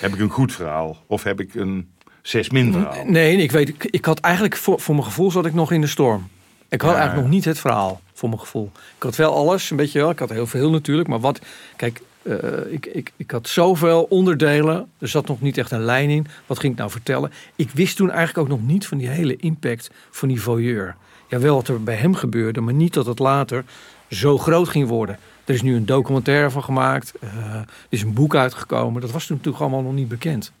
Heb 0.00 0.14
ik 0.14 0.20
een 0.20 0.28
goed 0.28 0.52
verhaal? 0.52 0.96
Of 1.06 1.22
heb 1.22 1.40
ik 1.40 1.54
een 1.54 1.90
zes 2.22 2.50
min 2.50 2.72
verhaal? 2.72 3.04
Nee, 3.04 3.36
ik 3.36 3.50
weet, 3.50 3.68
ik, 3.68 3.84
ik 3.84 4.04
had 4.04 4.20
eigenlijk, 4.20 4.56
voor, 4.56 4.80
voor 4.80 4.94
mijn 4.94 5.06
gevoel 5.06 5.30
zat 5.30 5.46
ik 5.46 5.54
nog 5.54 5.72
in 5.72 5.80
de 5.80 5.86
storm. 5.86 6.28
Ik 6.68 6.80
had 6.80 6.90
Ja, 6.90 6.96
eigenlijk 6.96 7.26
nog 7.26 7.34
niet 7.36 7.44
het 7.44 7.58
verhaal, 7.58 8.00
voor 8.12 8.28
mijn 8.28 8.40
gevoel. 8.40 8.70
Ik 8.96 9.02
had 9.02 9.16
wel 9.16 9.34
alles, 9.34 9.70
een 9.70 9.76
beetje 9.76 9.98
wel. 9.98 10.10
Ik 10.10 10.18
had 10.18 10.30
heel 10.30 10.46
veel 10.46 10.70
natuurlijk. 10.70 11.08
Maar 11.08 11.20
wat, 11.20 11.40
kijk, 11.76 12.00
eh, 12.22 12.72
ik, 12.72 12.86
ik, 12.86 13.12
ik 13.16 13.30
had 13.30 13.48
zoveel 13.48 14.02
onderdelen. 14.02 14.90
Er 14.98 15.08
zat 15.08 15.26
nog 15.26 15.40
niet 15.40 15.58
echt 15.58 15.70
een 15.70 15.84
lijn 15.84 16.10
in. 16.10 16.26
Wat 16.46 16.58
ging 16.58 16.72
ik 16.72 16.78
nou 16.78 16.90
vertellen? 16.90 17.32
Ik 17.56 17.70
wist 17.70 17.96
toen 17.96 18.10
eigenlijk 18.10 18.38
ook 18.38 18.58
nog 18.58 18.68
niet 18.68 18.86
van 18.86 18.98
die 18.98 19.08
hele 19.08 19.36
impact 19.36 19.90
van 20.10 20.28
die 20.28 20.40
voyeur. 20.40 20.96
Ja, 21.28 21.38
wel 21.38 21.54
wat 21.54 21.68
er 21.68 21.82
bij 21.82 21.96
hem 21.96 22.14
gebeurde, 22.14 22.60
maar 22.60 22.74
niet 22.74 22.94
dat 22.94 23.06
het 23.06 23.18
later 23.18 23.64
zo 24.10 24.38
groot 24.38 24.68
ging 24.68 24.88
worden. 24.88 25.18
Er 25.48 25.54
is 25.54 25.62
nu 25.62 25.76
een 25.76 25.86
documentaire 25.86 26.50
van 26.50 26.64
gemaakt. 26.64 27.12
eh, 27.20 27.54
er 27.54 27.66
is 27.88 28.02
een 28.02 28.12
boek 28.12 28.34
uitgekomen. 28.34 29.00
Dat 29.00 29.10
was 29.10 29.26
toen 29.26 29.36
natuurlijk 29.36 29.62
allemaal 29.62 29.82
nog 29.82 29.94
niet 29.94 30.08
bekend. 30.08 30.52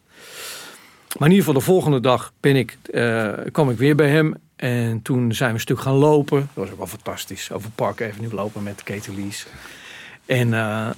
Maar 1.18 1.28
in 1.28 1.34
ieder 1.34 1.38
geval 1.38 1.60
de 1.60 1.66
volgende 1.66 2.00
dag 2.00 2.32
ben 2.40 2.56
ik, 2.56 2.78
eh, 2.92 3.32
kwam 3.52 3.70
ik 3.70 3.78
weer 3.78 3.94
bij 3.96 4.08
hem. 4.10 4.34
En 4.56 5.02
toen 5.02 5.32
zijn 5.32 5.48
we 5.48 5.54
een 5.54 5.60
stuk 5.60 5.80
gaan 5.80 5.94
lopen. 5.94 6.38
Dat 6.38 6.64
was 6.64 6.70
ook 6.70 6.78
wel 6.78 6.86
fantastisch. 6.86 7.52
Over 7.52 7.70
Park 7.70 8.02
Avenue 8.02 8.34
lopen 8.34 8.62
met 8.62 8.82
Katie 8.82 9.14
Lees. 9.14 9.46
En, 10.26 10.54
eh, 10.54 10.88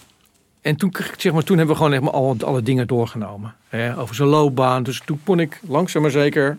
en 0.60 0.76
toen, 0.76 0.94
zeg 1.16 1.32
maar, 1.32 1.42
toen 1.42 1.56
hebben 1.56 1.76
we 1.76 1.82
gewoon 1.82 1.96
echt 1.96 2.02
maar 2.02 2.12
alle, 2.12 2.36
alle 2.44 2.62
dingen 2.62 2.86
doorgenomen. 2.86 3.54
Hè, 3.68 3.98
over 3.98 4.14
zijn 4.14 4.28
loopbaan. 4.28 4.82
Dus 4.82 5.02
toen 5.04 5.20
kon 5.24 5.40
ik 5.40 5.60
langzaam 5.68 6.02
maar 6.02 6.10
zeker... 6.10 6.58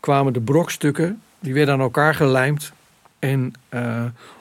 kwamen 0.00 0.32
de 0.32 0.40
brokstukken. 0.40 1.22
Die 1.40 1.54
werden 1.54 1.74
aan 1.74 1.80
elkaar 1.80 2.14
gelijmd. 2.14 2.72
En 3.18 3.52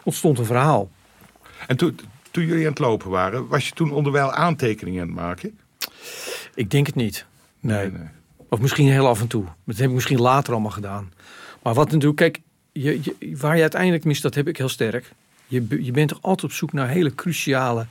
ontstond 0.03 0.39
een 0.39 0.45
verhaal. 0.45 0.89
En 1.67 1.77
toen, 1.77 1.99
toen 2.37 2.45
jullie 2.45 2.63
aan 2.63 2.69
het 2.69 2.79
lopen 2.79 3.09
waren... 3.09 3.47
was 3.47 3.67
je 3.67 3.73
toen 3.73 3.91
onderwijl 3.91 4.31
aantekeningen 4.31 5.01
aan 5.01 5.07
het 5.07 5.15
maken? 5.15 5.59
Ik 6.55 6.71
denk 6.71 6.85
het 6.85 6.95
niet. 6.95 7.25
Nee. 7.59 7.91
Of 8.49 8.59
misschien 8.59 8.87
heel 8.87 9.07
af 9.07 9.21
en 9.21 9.27
toe. 9.27 9.45
Dat 9.65 9.77
heb 9.77 9.87
ik 9.87 9.93
misschien 9.93 10.21
later 10.21 10.53
allemaal 10.53 10.71
gedaan. 10.71 11.13
Maar 11.63 11.73
wat 11.73 11.91
natuurlijk, 11.91 12.15
kijk, 12.15 12.39
je, 12.71 12.99
je, 13.01 13.37
waar 13.37 13.55
je 13.55 13.61
uiteindelijk 13.61 14.03
mist, 14.03 14.21
dat 14.21 14.35
heb 14.35 14.47
ik 14.47 14.57
heel 14.57 14.69
sterk. 14.69 15.11
Je, 15.47 15.83
je 15.83 15.91
bent 15.91 16.09
toch 16.09 16.21
altijd 16.21 16.43
op 16.43 16.51
zoek 16.51 16.73
naar 16.73 16.87
hele 16.87 17.15
cruciale 17.15 17.85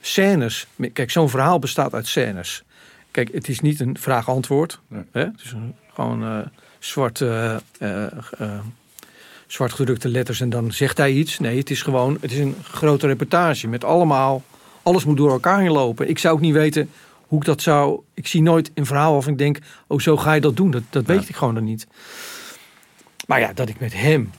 scènes. 0.00 0.66
Kijk, 0.92 1.10
zo'n 1.10 1.30
verhaal 1.30 1.58
bestaat 1.58 1.94
uit 1.94 2.06
scènes. 2.06 2.62
Kijk, 3.10 3.32
het 3.32 3.48
is 3.48 3.60
niet 3.60 3.80
een 3.80 3.98
vraag-antwoord. 3.98 4.80
Nee. 4.88 5.04
Hè? 5.12 5.24
Het 5.24 5.40
is 5.44 5.52
een, 5.52 5.74
gewoon 5.94 6.24
eh, 6.24 6.38
zwart, 6.78 7.20
eh, 7.20 7.54
eh, 7.78 8.60
eh, 9.50 9.56
zwart 9.56 9.72
gedrukte 9.72 10.08
letters 10.08 10.40
en 10.40 10.50
dan 10.50 10.72
zegt 10.72 10.96
hij 10.96 11.12
iets. 11.12 11.38
Nee, 11.38 11.58
het 11.58 11.70
is 11.70 11.82
gewoon 11.82 12.18
het 12.20 12.32
is 12.32 12.38
een 12.38 12.54
grote 12.62 13.06
reportage 13.06 13.68
met 13.68 13.84
allemaal... 13.84 14.42
Alles 14.82 15.04
moet 15.04 15.16
door 15.16 15.30
elkaar 15.30 15.60
heen 15.60 15.70
lopen. 15.70 16.08
Ik 16.08 16.18
zou 16.18 16.34
ook 16.34 16.40
niet 16.40 16.52
weten 16.52 16.90
hoe 17.26 17.38
ik 17.38 17.44
dat 17.44 17.62
zou... 17.62 18.00
Ik 18.14 18.26
zie 18.26 18.42
nooit 18.42 18.70
een 18.74 18.86
verhaal 18.86 19.16
of 19.16 19.26
ik 19.26 19.38
denk... 19.38 19.58
Oh, 19.86 19.98
zo 19.98 20.16
ga 20.16 20.32
je 20.32 20.40
dat 20.40 20.56
doen. 20.56 20.70
Dat, 20.70 20.82
dat 20.90 21.06
weet 21.06 21.28
ik 21.28 21.36
gewoon 21.36 21.54
dan 21.54 21.64
niet. 21.64 21.86
Maar 23.26 23.40
ja, 23.40 23.52
dat 23.52 23.68
ik 23.68 23.80
met 23.80 23.92
hem 23.92 24.30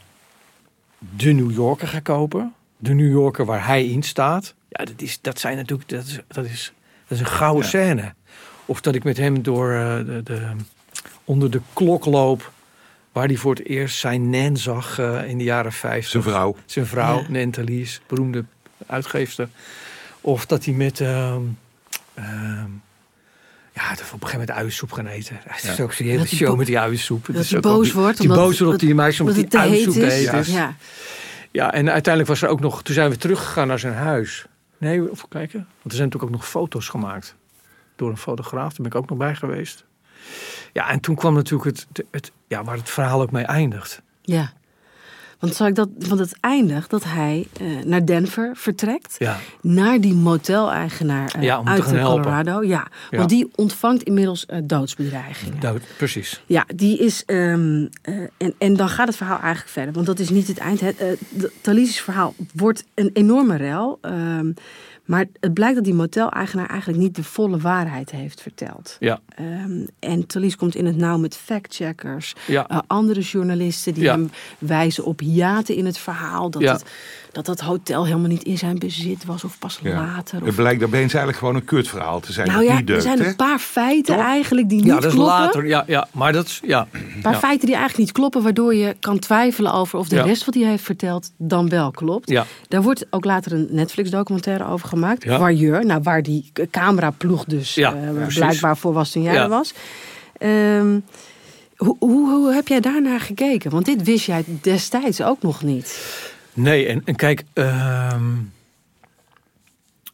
de 1.00 1.32
New 1.32 1.52
Yorker 1.52 1.88
ga 1.88 2.00
kopen. 2.00 2.54
De 2.78 2.94
New 2.94 3.12
Yorker 3.12 3.46
waar 3.46 3.66
hij 3.66 3.86
in 3.86 4.04
staat. 4.04 4.54
Ja, 4.70 4.86
dat, 4.86 5.02
is, 5.02 5.20
dat 5.22 5.40
zijn 5.40 5.58
natuurlijk... 5.58 5.90
Dat 5.90 6.06
is, 6.06 6.20
dat 6.28 6.46
is, 6.46 6.74
dat 7.08 7.18
is 7.18 7.20
een 7.20 7.32
gouden 7.32 7.64
Ja. 7.64 7.68
scène. 7.68 8.14
Of 8.66 8.82
dat 8.82 8.96
ik 8.96 9.04
met 9.04 9.18
hem 9.18 9.42
door 9.42 9.72
eh, 9.72 9.96
de, 9.96 10.22
de, 10.24 10.42
onder 11.24 11.52
de 11.52 11.62
klok 11.74 12.06
loop... 12.06 12.52
waar 13.12 13.26
hij 13.28 13.36
voor 13.36 13.56
het 13.56 13.66
eerst 13.66 13.98
zijn 14.00 14.30
Nan 14.30 14.58
zag 14.58 15.00
eh, 15.00 15.28
in 15.30 15.38
de 15.38 15.44
jaren 15.44 15.72
50. 15.72 16.10
Zijn 16.12 16.24
vrouw. 16.24 16.56
Zijn 16.66 16.86
vrouw, 16.86 17.24
Ja. 17.32 17.86
Beroemde 18.08 18.46
uitgeefster. 18.88 19.50
Of 20.22 20.46
dat 20.46 20.66
hij 20.66 20.74
met... 20.74 21.00
ehm, 21.00 21.42
ehm, 22.14 22.70
ja, 23.74 23.90
dat 23.90 23.98
we 23.98 24.04
op 24.06 24.12
een 24.14 24.28
gegeven 24.28 24.40
moment 24.40 24.52
uiensoep 24.52 24.92
gaan 24.92 25.08
eten. 25.08 25.40
Het 25.44 25.64
is 25.64 25.78
Ja. 25.78 25.84
ook 25.84 25.94
zo'n 25.94 26.06
hele 26.06 26.18
Dat 26.18 26.30
hij 26.30 26.38
show 26.38 26.58
met 26.58 26.66
die 26.66 26.80
uiensoep. 26.80 27.26
Dat 27.26 27.36
is 27.44 27.52
hij 27.52 27.60
boos 27.60 27.84
die- 27.84 27.94
wordt. 27.94 28.18
Die 28.18 28.30
omdat- 28.30 28.46
boos 28.46 28.60
wordt 28.60 28.74
op 28.74 28.80
die 28.88 28.96
meisje 28.96 29.22
omdat 29.24 29.36
omdat 29.38 29.52
die 29.52 29.60
heet 29.62 29.70
uiensoep 29.72 30.04
is. 30.04 30.14
heet 30.14 30.34
is. 30.48 30.54
Ja. 30.54 30.76
Ja, 31.52 31.74
en 31.74 31.90
uiteindelijk 31.92 32.28
was 32.28 32.42
er 32.42 32.50
ook 32.50 32.60
nog... 32.60 32.84
Toen 32.84 32.94
zijn 32.96 33.10
we 33.10 33.18
teruggegaan 33.18 33.68
naar 33.68 33.80
zijn 33.80 33.94
huis. 33.94 34.46
Nee, 34.78 35.02
even 35.12 35.28
kijken. 35.30 35.58
Want 35.60 35.84
er 35.84 35.92
zijn 35.92 36.04
natuurlijk 36.04 36.24
ook 36.24 36.40
nog 36.40 36.48
foto's 36.48 36.88
gemaakt. 36.88 37.36
Door 37.96 38.10
een 38.10 38.18
fotograaf. 38.18 38.68
Daar 38.68 38.78
ben 38.78 38.86
ik 38.86 38.96
ook 38.96 39.10
nog 39.10 39.18
bij 39.18 39.36
geweest. 39.36 39.86
Ja, 40.74 40.90
en 40.90 41.00
toen 41.00 41.16
kwam 41.16 41.34
natuurlijk 41.34 41.64
het, 41.78 42.06
het, 42.12 42.32
ja, 42.48 42.64
waar 42.64 42.78
het 42.78 42.90
verhaal 42.90 43.22
ook 43.22 43.32
mee 43.32 43.44
eindigt. 43.46 44.02
ja. 44.22 44.52
Want, 45.40 45.56
zal 45.56 45.68
ik 45.68 45.76
dat, 45.76 45.90
want 45.98 46.20
het 46.20 46.36
eindigt 46.40 46.90
dat 46.90 47.04
hij 47.04 47.48
eh, 47.60 47.68
naar 47.86 48.06
Denver 48.06 48.52
vertrekt. 48.54 49.16
Ja, 49.18 49.38
Naar 49.62 50.02
die 50.02 50.14
moteleigenaar 50.14 51.34
eh 51.36 51.42
Ja, 51.44 51.62
uit 51.64 51.86
helpen. 51.86 52.04
Colorado. 52.22 52.64
Ja, 52.64 52.88
Ja. 53.10 53.18
want 53.18 53.30
die 53.30 53.52
ontvangt 53.56 54.04
inmiddels 54.04 54.46
eh, 54.46 54.60
doodsbedreigingen. 54.64 55.60
precies. 55.98 56.42
Ja, 56.46 56.66
die 56.76 56.98
is. 57.00 57.26
ehm, 57.26 57.88
eh, 58.02 58.16
en, 58.38 58.54
en 58.58 58.76
dan 58.76 58.90
gaat 58.90 59.08
het 59.08 59.18
verhaal 59.18 59.40
eigenlijk 59.40 59.70
verder. 59.72 59.94
Want 59.94 60.06
dat 60.06 60.20
is 60.20 60.30
niet 60.30 60.48
het 60.48 60.58
eind. 60.58 60.80
Het, 60.80 61.18
verhaal 62.02 62.34
wordt 62.54 62.84
een 62.94 63.10
enorme 63.14 63.56
rel. 63.56 63.98
ehm, 64.02 64.52
maar 65.06 65.26
het 65.40 65.54
blijkt 65.54 65.76
dat 65.76 65.84
die 65.84 65.94
motel-eigenaar 65.94 66.70
eigenlijk 66.70 67.00
niet 67.02 67.16
de 67.16 67.24
volle 67.24 67.58
waarheid 67.58 68.12
heeft 68.12 68.42
verteld. 68.42 68.98
Ja, 69.00 69.20
Ehm, 69.36 69.86
en 70.00 70.26
Thalys 70.28 70.56
komt 70.56 70.76
in 70.76 70.86
het 70.86 70.98
nauw 70.98 71.18
met 71.18 71.38
factcheckers. 71.38 72.34
ja. 72.48 72.68
eh, 72.68 72.78
andere 72.88 73.20
journalisten 73.22 73.94
die 73.94 74.04
Ja. 74.04 74.12
hem 74.12 74.30
wijzen 74.60 75.06
op 75.06 75.20
hiaten 75.20 75.76
in 75.76 75.86
het 75.86 75.98
verhaal. 75.98 76.50
Dat, 76.50 76.62
Ja. 76.62 76.72
het, 76.74 76.84
dat 77.32 77.46
dat 77.46 77.60
hotel 77.60 78.06
helemaal 78.06 78.28
niet 78.28 78.44
in 78.44 78.58
zijn 78.58 78.80
bezit 78.80 79.26
was 79.26 79.44
of 79.44 79.60
pas 79.60 79.80
Ja. 79.84 79.94
later. 79.94 80.40
Het 80.40 80.50
Of, 80.50 80.56
blijkt 80.56 80.84
opeens 80.84 81.10
eigenlijk 81.14 81.38
gewoon 81.38 81.56
een 81.56 81.66
kutverhaal 81.66 82.20
te 82.20 82.32
zijn. 82.34 82.48
nou 82.48 82.64
ja, 82.64 82.78
niet 82.80 82.90
er 82.90 83.02
zijn 83.02 83.20
hè? 83.20 83.28
een 83.28 83.36
paar 83.36 83.60
feiten 83.60 84.16
Toch? 84.16 84.24
eigenlijk 84.24 84.70
die 84.70 84.78
ja 84.78 84.84
niet 84.84 84.94
dat 84.94 85.04
is 85.06 85.12
kloppen. 85.14 85.36
later. 85.36 85.68
Ja, 85.68 85.84
ja, 85.88 86.08
maar 86.12 86.34
dat 86.34 86.46
is... 86.46 86.60
Ja, 86.66 86.88
Een 86.92 87.22
paar 87.22 87.34
ja. 87.34 87.40
feiten 87.40 87.66
die 87.66 87.76
eigenlijk 87.76 88.06
niet 88.06 88.12
kloppen, 88.18 88.44
waardoor 88.44 88.76
je 88.76 88.96
kan 89.00 89.20
twijfelen 89.20 89.74
over 89.74 90.00
of 90.00 90.08
de 90.08 90.16
Ja. 90.16 90.24
rest 90.24 90.46
wat 90.46 90.54
hij 90.54 90.64
heeft 90.64 90.84
verteld 90.84 91.32
dan 91.38 91.70
wel 91.70 91.92
klopt. 91.92 92.30
Ja. 92.30 92.46
Daar 92.68 92.82
wordt 92.82 93.06
ook 93.10 93.26
later 93.26 93.52
een 93.54 93.68
Netflix-documentaire 93.72 94.66
over 94.68 94.88
gemaakt. 94.88 95.24
Ja. 95.24 95.38
Waarjeur, 95.40 95.86
nou, 95.86 96.02
waar 96.04 96.24
die 96.24 96.52
cameraploeg 96.72 97.46
dus 97.46 97.74
Ja, 97.76 97.94
eh, 97.96 98.14
precies. 98.14 98.36
blijkbaar 98.40 98.78
voor 98.78 98.94
was 98.94 99.12
toen 99.12 99.22
jij 99.22 99.31
Ja. 99.34 99.48
was. 99.48 99.74
Ehm, 100.38 101.00
hoe, 101.76 101.96
hoe, 102.00 102.30
hoe 102.30 102.54
heb 102.54 102.68
jij 102.68 102.80
daarnaar 102.80 103.20
gekeken? 103.20 103.72
Want 103.72 103.86
dit 103.86 104.04
wist 104.04 104.26
jij 104.26 104.44
destijds 104.62 105.22
ook 105.22 105.42
nog 105.42 105.64
niet. 105.64 106.20
Nee, 106.54 106.88
en, 106.88 107.02
en 107.06 107.16
kijk, 107.16 107.44
ehm, 107.54 108.36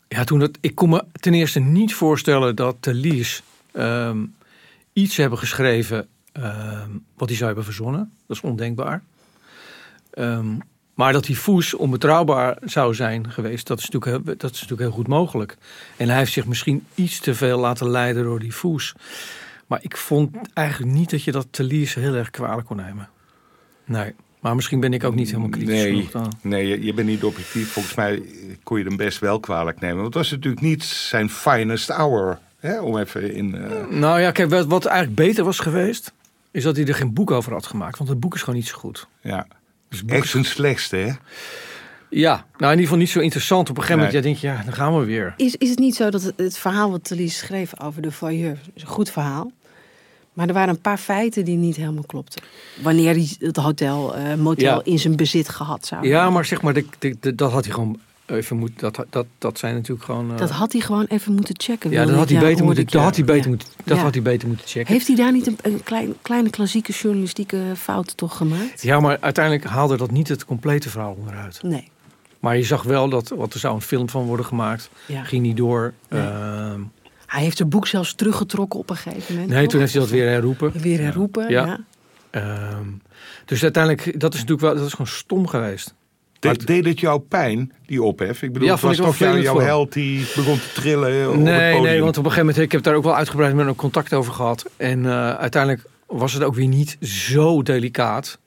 Ja, 0.07 0.23
toen 0.23 0.39
dat, 0.39 0.57
ik 0.61 0.75
kon 0.75 0.89
me 0.89 1.03
ten 1.11 1.33
eerste 1.33 1.59
niet 1.59 1.93
voorstellen 1.93 2.55
dat 2.55 2.83
de 2.83 2.93
Lies 2.93 3.43
ehm, 3.71 4.25
iets 4.93 5.17
hebben 5.17 5.39
geschreven 5.39 6.07
wat 7.15 7.27
hij 7.27 7.35
zou 7.37 7.45
hebben 7.45 7.63
verzonnen. 7.63 8.11
Dat 8.27 8.37
is 8.37 8.43
ondenkbaar. 8.43 9.03
Maar 10.97 11.13
dat 11.13 11.25
die 11.25 11.35
Foes 11.35 11.73
onbetrouwbaar 11.73 12.57
zou 12.63 12.95
zijn 12.95 13.31
geweest, 13.31 13.67
dat 13.67 13.77
is, 13.79 13.89
natuurlijk, 13.89 14.25
heel- 14.25 14.35
dat 14.37 14.51
is 14.51 14.61
natuurlijk 14.61 14.89
heel 14.89 14.97
goed 14.97 15.07
mogelijk. 15.07 15.57
En 15.97 16.07
hij 16.09 16.17
heeft 16.17 16.31
zich 16.31 16.45
misschien 16.45 16.85
iets 16.95 17.19
te 17.19 17.33
veel 17.35 17.59
laten 17.59 17.89
leiden 17.89 18.23
door 18.23 18.39
die 18.39 18.51
Foes. 18.51 18.93
Maar 19.67 19.79
ik 19.81 19.97
vond 19.97 20.35
eigenlijk 20.53 20.91
niet 20.93 21.09
dat 21.09 21.23
je 21.23 21.31
dat 21.31 21.47
te 21.49 21.63
Lies 21.63 21.93
heel 21.93 22.13
erg 22.15 22.29
kwalijk 22.29 22.67
kon 22.67 22.77
nemen. 22.77 23.09
Nee, 23.85 24.13
maar 24.39 24.55
misschien 24.55 24.79
ben 24.79 24.93
ik 24.93 25.03
ook 25.03 25.15
niet 25.15 25.27
helemaal 25.27 25.49
kritisch 25.49 25.69
Nee, 25.73 25.85
genoeg 25.87 26.11
dan. 26.11 26.31
nee 26.41 26.67
je, 26.67 26.83
je 26.83 26.93
bent 26.93 27.07
niet 27.07 27.23
objectief. 27.23 27.71
Volgens 27.71 27.95
mij 27.95 28.23
kon 28.63 28.77
je 28.77 28.83
hem 28.85 28.95
best 28.97 29.19
wel 29.19 29.39
kwalijk 29.39 29.79
nemen. 29.79 29.95
Want 30.01 30.07
het 30.13 30.23
was 30.23 30.31
natuurlijk 30.31 30.61
niet 30.63 30.83
zijn 30.83 31.29
finest 31.29 31.89
hour. 31.89 32.39
Hè, 32.59 32.79
om 32.81 32.97
even 32.97 33.33
in... 33.33 33.55
eh, 33.55 33.85
Nou 33.89 34.19
ja, 34.19 34.31
kijk, 34.31 34.49
wat, 34.49 34.65
wat 34.65 34.85
eigenlijk 34.85 35.17
beter 35.17 35.43
was 35.43 35.59
geweest, 35.59 36.13
is 36.51 36.63
dat 36.63 36.75
hij 36.75 36.85
er 36.85 36.95
geen 36.95 37.13
boek 37.13 37.31
over 37.31 37.53
had 37.53 37.65
gemaakt. 37.67 37.97
Want 37.97 38.09
het 38.09 38.19
boek 38.19 38.33
is 38.35 38.39
gewoon 38.39 38.55
niet 38.55 38.67
zo 38.67 38.77
goed. 38.77 39.07
ja. 39.21 39.47
Dus 39.89 40.03
Echt 40.05 40.29
zijn 40.29 40.45
slechtste, 40.45 40.95
hè? 40.95 41.11
Ja, 42.09 42.33
nou 42.35 42.43
in 42.57 42.69
ieder 42.69 42.83
geval 42.83 42.97
niet 42.97 43.09
zo 43.09 43.19
interessant. 43.19 43.69
Op 43.69 43.77
een 43.77 43.83
gegeven 43.83 44.03
Nee. 44.03 44.11
moment 44.13 44.25
ja, 44.25 44.31
denk 44.49 44.55
je, 44.55 44.59
ja, 44.59 44.63
dan 44.65 44.73
gaan 44.73 44.99
we 44.99 45.05
weer. 45.05 45.33
Is, 45.37 45.55
is 45.55 45.69
het 45.69 45.79
niet 45.79 45.95
zo 45.95 46.09
dat 46.09 46.21
het, 46.23 46.33
het 46.37 46.57
verhaal 46.57 46.91
wat 46.91 47.03
Thalys 47.03 47.37
schreef 47.37 47.79
over 47.81 48.01
de 48.01 48.11
voyeur... 48.11 48.57
is 48.73 48.81
een 48.81 48.87
goed 48.87 49.09
verhaal... 49.11 49.51
Maar 50.33 50.47
er 50.47 50.53
waren 50.53 50.69
een 50.69 50.81
paar 50.81 50.97
feiten 50.97 51.45
die 51.45 51.57
niet 51.57 51.75
helemaal 51.75 52.03
klopten. 52.07 52.41
Wanneer 52.81 53.13
hij 53.13 53.29
het 53.39 53.57
hotel, 53.57 54.15
eh, 54.15 54.33
motel 54.35 54.75
Ja. 54.75 54.81
in 54.83 54.99
zijn 54.99 55.15
bezit 55.15 55.49
gehad 55.49 55.85
zou 55.85 56.07
Ja, 56.07 56.29
maar 56.29 56.45
zeg 56.45 56.61
maar, 56.61 56.73
de, 56.73 56.85
de- 56.99 57.17
de- 57.19 57.35
dat 57.35 57.51
had 57.51 57.65
hij 57.65 57.73
gewoon 57.73 57.99
even 58.27 58.57
moeten. 58.57 58.77
Dat, 58.93 59.05
dat, 59.09 59.25
dat 59.37 59.59
zijn 59.59 59.73
natuurlijk 59.75 60.05
gewoon. 60.05 60.31
eh, 60.31 60.37
Dat 60.37 60.49
had 60.49 60.71
hij 60.71 60.81
gewoon 60.81 61.05
even 61.05 61.33
moeten 61.33 61.55
checken. 61.57 61.91
ja, 61.91 62.05
dat 62.05 62.15
had 62.15 62.29
hij 62.29 62.39
beter 62.39 62.65
moeten. 62.65 62.85
Dat 62.87 63.01
had 63.03 63.15
hij 63.15 63.25
beter 63.25 63.41
Ja. 63.43 63.49
moeten. 63.49 63.67
Dat 63.83 63.97
Ja. 63.97 64.03
had 64.03 64.13
hij 64.13 64.23
beter 64.23 64.47
moeten 64.47 64.67
checken. 64.67 64.93
Heeft 64.93 65.07
hij 65.07 65.15
daar 65.15 65.31
niet 65.31 65.47
een, 65.47 65.57
een 65.61 65.83
klein, 65.83 66.13
kleine 66.21 66.49
klassieke 66.49 66.91
journalistieke 66.91 67.61
fout 67.75 68.17
toch 68.17 68.37
gemaakt? 68.37 68.81
Ja, 68.81 68.99
maar 68.99 69.17
uiteindelijk 69.21 69.65
haalde 69.65 69.97
dat 69.97 70.11
niet 70.11 70.27
het 70.27 70.45
complete 70.45 70.89
verhaal 70.89 71.15
onderuit. 71.19 71.63
Nee. 71.63 71.89
Maar 72.39 72.57
je 72.57 72.63
zag 72.63 72.83
wel 72.83 73.09
dat, 73.09 73.29
want 73.29 73.53
er 73.53 73.59
zou 73.59 73.75
een 73.75 73.81
film 73.81 74.09
van 74.09 74.23
worden 74.25 74.45
gemaakt. 74.45 74.89
Ja. 75.07 75.23
Ging 75.23 75.41
niet 75.41 75.57
door. 75.57 75.93
Nee. 76.09 76.21
Ehm, 76.21 76.81
Hij 77.25 77.41
heeft 77.43 77.57
zijn 77.57 77.69
boek 77.69 77.87
zelfs 77.87 78.13
teruggetrokken 78.13 78.79
op 78.79 78.89
een 78.89 78.95
gegeven 78.95 79.33
moment. 79.33 79.51
nee, 79.51 79.61
toch? 79.61 79.69
toen 79.71 79.79
heeft 79.79 79.91
hij 79.93 80.01
dat 80.01 80.11
weer 80.11 80.27
herroepen. 80.29 80.71
Weer 80.71 80.99
herroepen, 80.99 81.49
ja. 81.49 81.65
Ja. 81.65 81.79
Ehm, 82.29 82.87
dus 83.45 83.63
uiteindelijk, 83.63 84.19
dat 84.19 84.33
is 84.33 84.39
natuurlijk 84.39 84.67
wel, 84.67 84.75
dat 84.75 84.85
is 84.85 84.91
gewoon 84.91 85.07
stom 85.07 85.47
geweest. 85.47 85.93
De- 86.39 86.47
Maar- 86.47 86.57
deed 86.65 86.85
het 86.85 86.99
jou 86.99 87.19
pijn, 87.19 87.71
die 87.85 88.03
ophef? 88.03 88.41
Ik 88.41 88.53
bedoel, 88.53 88.67
Ja, 88.67 88.73
het 88.73 88.83
was 88.83 88.95
toch 88.97 89.17
jou, 89.17 89.41
jouw 89.41 89.59
held 89.59 89.93
die 89.93 90.19
begon 90.35 90.59
te 90.59 90.71
trillen 90.73 91.27
op 91.27 91.33
het 91.33 91.41
Nee, 91.43 91.71
podium? 91.71 91.83
nee, 91.91 92.01
want 92.01 92.17
op 92.17 92.23
een 92.25 92.31
gegeven 92.31 92.45
moment, 92.47 92.57
ik 92.65 92.71
heb 92.71 92.83
daar 92.83 92.95
ook 92.95 93.03
wel 93.03 93.15
uitgebreid 93.15 93.53
met 93.55 93.65
hem 93.65 93.75
contact 93.75 94.13
over 94.13 94.33
gehad. 94.33 94.65
En 94.77 95.05
eh, 95.05 95.33
uiteindelijk 95.35 95.83
was 96.07 96.33
het 96.33 96.43
ook 96.43 96.55
weer 96.55 96.67
niet 96.67 96.97
zo 97.01 97.61
delicaat 97.61 98.37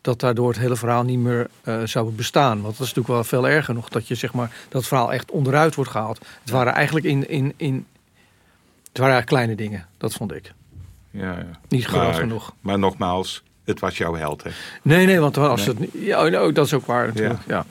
dat 0.00 0.20
daardoor 0.20 0.48
het 0.48 0.58
hele 0.58 0.76
verhaal 0.76 1.02
niet 1.04 1.18
meer 1.18 1.48
eh, 1.62 1.80
zou 1.84 2.10
bestaan. 2.10 2.52
Want 2.62 2.76
dat 2.78 2.86
is 2.86 2.94
natuurlijk 2.94 3.08
wel 3.08 3.24
veel 3.24 3.48
erger 3.48 3.74
nog, 3.74 3.88
dat 3.88 4.08
je 4.08 4.14
zeg 4.14 4.32
maar 4.32 4.50
dat 4.68 4.86
verhaal 4.86 5.12
echt 5.12 5.30
onderuit 5.30 5.74
wordt 5.74 5.90
gehaald. 5.90 6.18
Het 6.40 6.50
waren 6.50 6.72
eigenlijk 6.72 7.06
in, 7.06 7.28
in, 7.28 7.52
in 7.56 7.86
het 8.88 8.98
waren 8.98 9.24
kleine 9.24 9.54
dingen, 9.54 9.86
dat 9.98 10.12
vond 10.14 10.32
ik. 10.34 10.52
Ja, 11.10 11.22
ja. 11.32 11.46
Niet 11.68 11.84
groot 11.86 12.02
Maar- 12.02 12.14
genoeg. 12.14 12.54
Maar 12.60 12.78
nogmaals, 12.78 13.42
het 13.64 13.80
was 13.80 13.98
jouw 13.98 14.14
held, 14.14 14.42
hè? 14.42 14.50
Nee, 14.82 15.06
nee, 15.06 15.20
want 15.20 15.36
als 15.36 15.66
Nee. 15.66 15.76
het 15.76 15.88
ja, 15.92 16.28
nou, 16.28 16.52
dat 16.52 16.66
is 16.66 16.72
ook 16.74 16.86
waar 16.86 17.06
natuurlijk. 17.06 17.40
Ja. 17.46 17.66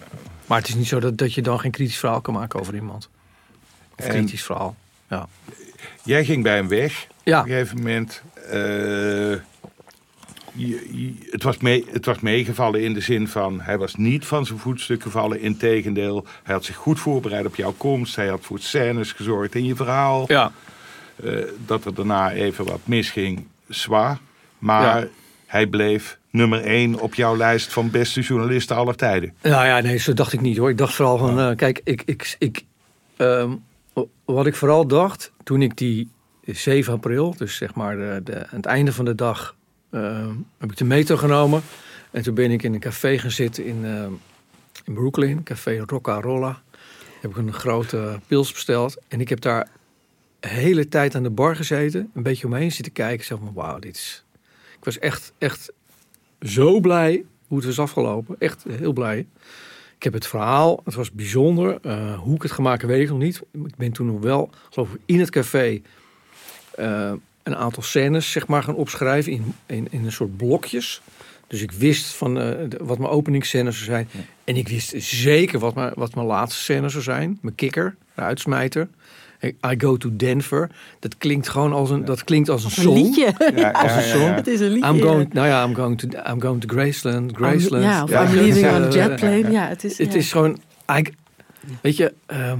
Maar 0.48 0.58
het 0.58 0.68
is 0.68 0.76
niet 0.76 0.88
zo 0.88 1.00
dat, 1.00 1.18
dat 1.18 1.34
je 1.34 1.42
dan 1.42 1.60
geen 1.60 1.72
kritisch 1.72 1.98
verhaal 1.98 2.22
kan 2.22 2.34
maken 2.34 2.60
over 2.60 2.76
iemand. 2.76 3.10
Of 3.98 4.06
En- 4.06 4.12
kritisch 4.12 4.44
verhaal. 4.44 4.76
Ja. 5.10 5.28
Jij 6.04 6.26
ging 6.26 6.44
bij 6.44 6.56
hem 6.56 6.68
weg. 6.68 7.08
Ja. 7.24 7.40
Op 7.40 7.46
een 7.46 7.52
gegeven 7.52 7.78
moment. 7.78 8.22
je- 10.56 10.88
je- 10.92 11.28
het, 11.30 11.44
was 11.44 11.58
mee, 11.58 11.86
het 11.92 12.06
was 12.06 12.20
meegevallen 12.20 12.82
in 12.82 12.94
de 12.94 13.02
zin 13.02 13.28
van... 13.28 13.62
hij 13.62 13.78
was 13.78 13.96
niet 13.96 14.26
van 14.26 14.46
zijn 14.46 14.60
voetstuk 14.60 15.02
gevallen. 15.02 15.40
Integendeel, 15.40 16.26
hij 16.44 16.54
had 16.54 16.66
zich 16.66 16.76
goed 16.76 17.00
voorbereid 17.00 17.46
op 17.46 17.56
jouw 17.56 17.74
komst. 17.78 18.16
Hij 18.16 18.28
had 18.28 18.40
voor 18.42 18.60
scènes 18.60 19.12
gezorgd 19.12 19.56
in 19.56 19.66
je 19.66 19.76
verhaal. 19.76 20.24
Ja. 20.28 20.52
Eh, 21.24 21.38
dat 21.66 21.86
er 21.86 21.94
daarna 21.94 22.32
even 22.32 22.66
wat 22.66 22.80
misging, 22.84 23.46
zwaar. 23.68 24.18
Maar 24.58 25.00
Ja. 25.00 25.08
Hij 25.54 25.68
bleef 25.68 26.20
nummer 26.30 26.64
één 26.64 27.00
op 27.00 27.14
jouw 27.16 27.36
lijst 27.38 27.74
van 27.74 27.92
beste 27.92 28.22
journalisten 28.22 28.76
aller 28.76 28.96
tijden. 28.96 29.34
Nou 29.42 29.66
ja, 29.66 29.80
nee, 29.80 29.98
zo 29.98 30.14
dacht 30.14 30.34
ik 30.34 30.42
niet 30.42 30.58
hoor. 30.58 30.70
Ik 30.70 30.78
dacht 30.78 30.94
vooral 30.94 31.18
van, 31.18 31.40
eh, 31.40 31.56
kijk, 31.56 31.82
ik, 31.84 32.02
ik, 32.06 32.36
ik, 32.40 32.66
ehm, 33.18 33.56
wat 34.26 34.46
ik 34.46 34.56
vooral 34.56 34.88
dacht 34.88 35.32
toen 35.44 35.62
ik 35.62 35.78
die 35.78 36.10
7 36.46 36.94
april, 36.94 37.36
dus 37.38 37.56
zeg 37.56 37.74
maar 37.74 37.96
de, 37.96 38.22
de, 38.24 38.36
aan 38.36 38.48
het 38.56 38.66
einde 38.66 38.94
van 38.94 39.06
de 39.06 39.16
dag, 39.16 39.56
ehm, 39.92 40.34
heb 40.58 40.72
ik 40.72 40.78
de 40.78 40.86
metro 40.86 41.18
genomen. 41.18 41.62
En 42.12 42.24
toen 42.24 42.34
ben 42.34 42.52
ik 42.52 42.64
in 42.64 42.74
een 42.74 42.80
café 42.80 43.18
gaan 43.18 43.32
zitten 43.32 43.66
in, 43.66 43.86
ehm, 43.86 44.12
in 44.86 44.94
Brooklyn, 44.94 45.44
café 45.44 45.84
Rocca 45.86 46.22
Rolla. 46.22 46.62
Heb 47.22 47.32
ik 47.32 47.38
een 47.38 47.54
grote 47.54 48.20
pils 48.28 48.52
besteld. 48.52 48.98
En 49.08 49.22
ik 49.22 49.30
heb 49.30 49.42
daar 49.42 49.68
de 50.40 50.48
hele 50.48 50.88
tijd 50.88 51.16
aan 51.16 51.24
de 51.24 51.30
bar 51.30 51.56
gezeten, 51.56 52.10
een 52.14 52.24
beetje 52.24 52.48
omheen 52.48 52.72
zitten 52.72 52.94
kijken. 52.94 53.26
Zo 53.26 53.38
van, 53.38 53.54
wauw, 53.54 53.80
dit 53.80 53.96
is... 53.96 54.24
Ik 54.84 54.94
was 54.94 55.00
echt, 55.00 55.34
echt 55.38 55.72
zo 56.42 56.80
blij 56.80 57.26
hoe 57.48 57.58
het 57.58 57.66
was 57.66 57.80
afgelopen. 57.80 58.36
Echt 58.40 58.64
heel 58.70 58.94
blij. 58.94 59.26
Ik 59.96 60.04
heb 60.04 60.14
het 60.14 60.28
verhaal, 60.28 60.82
het 60.84 60.94
was 60.94 61.12
bijzonder. 61.12 61.78
Eh, 61.82 62.20
hoe 62.20 62.36
ik 62.36 62.42
het 62.42 62.52
gemaakt 62.52 62.82
heb, 62.82 62.90
weet 62.90 63.02
ik 63.02 63.10
nog 63.10 63.20
niet. 63.20 63.42
Ik 63.52 63.76
ben 63.76 63.92
toen 63.92 64.06
nog 64.06 64.22
wel, 64.22 64.50
geloof 64.70 64.94
ik, 64.94 65.00
in 65.06 65.20
het 65.20 65.30
café 65.30 65.82
eh, 66.76 67.12
een 67.44 67.56
aantal 67.56 67.84
scènes 67.84 68.32
zeg 68.32 68.48
maar, 68.48 68.64
gaan 68.64 68.76
opschrijven 68.76 69.32
in, 69.32 69.54
in, 69.66 69.88
in 69.92 70.06
een 70.06 70.12
soort 70.12 70.38
blokjes. 70.38 71.02
Dus 71.48 71.62
ik 71.62 71.72
wist 71.72 72.06
van 72.06 72.40
eh, 72.40 72.68
wat 72.82 72.98
mijn 72.98 73.12
openingsscènes 73.12 73.76
zou 73.76 73.86
zijn. 73.86 74.10
En 74.44 74.56
ik 74.56 74.68
wist 74.68 74.94
zeker 74.98 75.60
wat 75.60 75.76
mijn, 75.76 75.92
wat 75.96 76.16
mijn 76.16 76.28
laatste 76.28 76.62
scène 76.62 76.90
zou 76.90 77.04
zijn. 77.04 77.40
Mijn 77.42 77.56
kikker, 77.56 77.96
de 78.16 78.22
uitsmijter. 78.22 78.90
I 79.46 79.76
go 79.78 79.98
to 79.98 80.10
Denver. 80.16 80.70
Dat 81.00 81.18
klinkt 81.18 81.50
gewoon 81.50 81.74
als 81.74 81.90
een, 81.90 82.06
dat 82.06 82.24
klinkt 82.24 82.50
als 82.50 82.64
een 82.64 82.70
Een 82.76 82.82
song. 82.84 82.96
liedje. 82.96 83.34
Ja, 83.56 83.72
Als 83.84 83.92
een 83.96 84.02
song. 84.20 84.34
Het 84.34 84.48
is 84.48 84.60
een 84.60 84.72
liedje. 84.72 84.90
I'm 84.90 85.02
going, 85.02 85.34
nou 85.34 85.48
ja, 85.48 85.66
I'm 85.66 85.76
going 85.76 85.98
to, 86.00 86.08
I'm 86.32 86.42
going 86.42 86.62
to 86.62 86.68
Graceland, 86.76 87.36
Graceland. 87.36 87.84
Ja, 87.84 88.04
of 88.04 88.10
Ja. 88.10 88.24
I'm 88.28 88.36
leaving 88.36 88.66
on 88.68 88.82
a 88.84 88.88
jet 88.90 89.16
plane. 89.16 89.52
Ja, 89.52 89.68
het 89.68 89.84
is, 89.84 89.98
Het 89.98 90.12
ja. 90.14 90.18
is 90.20 90.32
gewoon, 90.32 90.58
eigenlijk- 90.86 91.20
weet 91.82 91.98
je, 91.98 92.14
ehm, 92.26 92.60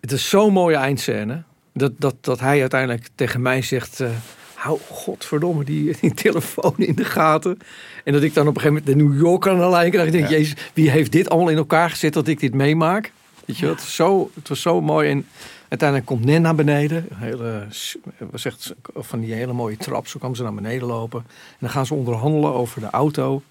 het 0.00 0.12
is 0.12 0.28
zo'n 0.28 0.52
mooie 0.52 0.76
eindscène 0.76 1.42
dat, 1.72 1.92
dat, 1.98 2.14
dat 2.20 2.40
hij 2.40 2.60
uiteindelijk 2.60 3.08
tegen 3.14 3.42
mij 3.42 3.62
zegt, 3.62 4.00
eh, 4.00 4.08
hou 4.54 4.78
godverdomme 4.90 5.64
die, 5.64 5.96
die 6.00 6.14
telefoon 6.14 6.74
in 6.76 6.94
de 6.94 7.04
gaten. 7.04 7.58
En 8.04 8.12
dat 8.12 8.22
ik 8.22 8.34
dan 8.34 8.48
op 8.48 8.54
een 8.54 8.60
gegeven 8.60 8.82
moment 8.84 8.98
de 8.98 9.04
New 9.04 9.20
Yorker 9.26 9.52
aan 9.52 9.58
de 9.58 9.68
lijn 9.68 9.90
krijg. 9.90 10.06
Ik 10.06 10.12
denk, 10.12 10.28
jezus, 10.28 10.54
wie 10.74 10.90
heeft 10.90 11.12
dit 11.12 11.28
allemaal 11.30 11.50
in 11.50 11.56
elkaar 11.56 11.90
gezet 11.90 12.12
dat 12.12 12.28
ik 12.28 12.40
dit 12.40 12.54
meemaak? 12.54 13.12
Weet 13.46 13.58
je, 13.58 13.66
het, 13.66 13.80
is 13.80 13.94
zo, 13.94 14.30
het 14.34 14.48
was 14.48 14.60
zo 14.60 14.80
mooi. 14.80 15.10
En 15.10 15.26
uiteindelijk 15.68 16.08
komt 16.08 16.24
Nen 16.24 16.42
naar 16.42 16.54
beneden. 16.54 17.06
Een 17.10 17.16
hele, 17.18 17.66
echt 18.32 18.74
van 18.94 19.20
die 19.20 19.34
hele 19.34 19.52
mooie 19.52 19.76
trap. 19.76 20.06
Zo 20.06 20.18
kwam 20.18 20.34
ze 20.34 20.42
naar 20.42 20.54
beneden 20.54 20.86
lopen. 20.88 21.20
En 21.28 21.56
dan 21.58 21.70
gaan 21.70 21.86
ze 21.86 21.94
onderhandelen 21.94 22.52
over 22.52 22.80
de 22.80 22.90
auto. 22.90 23.42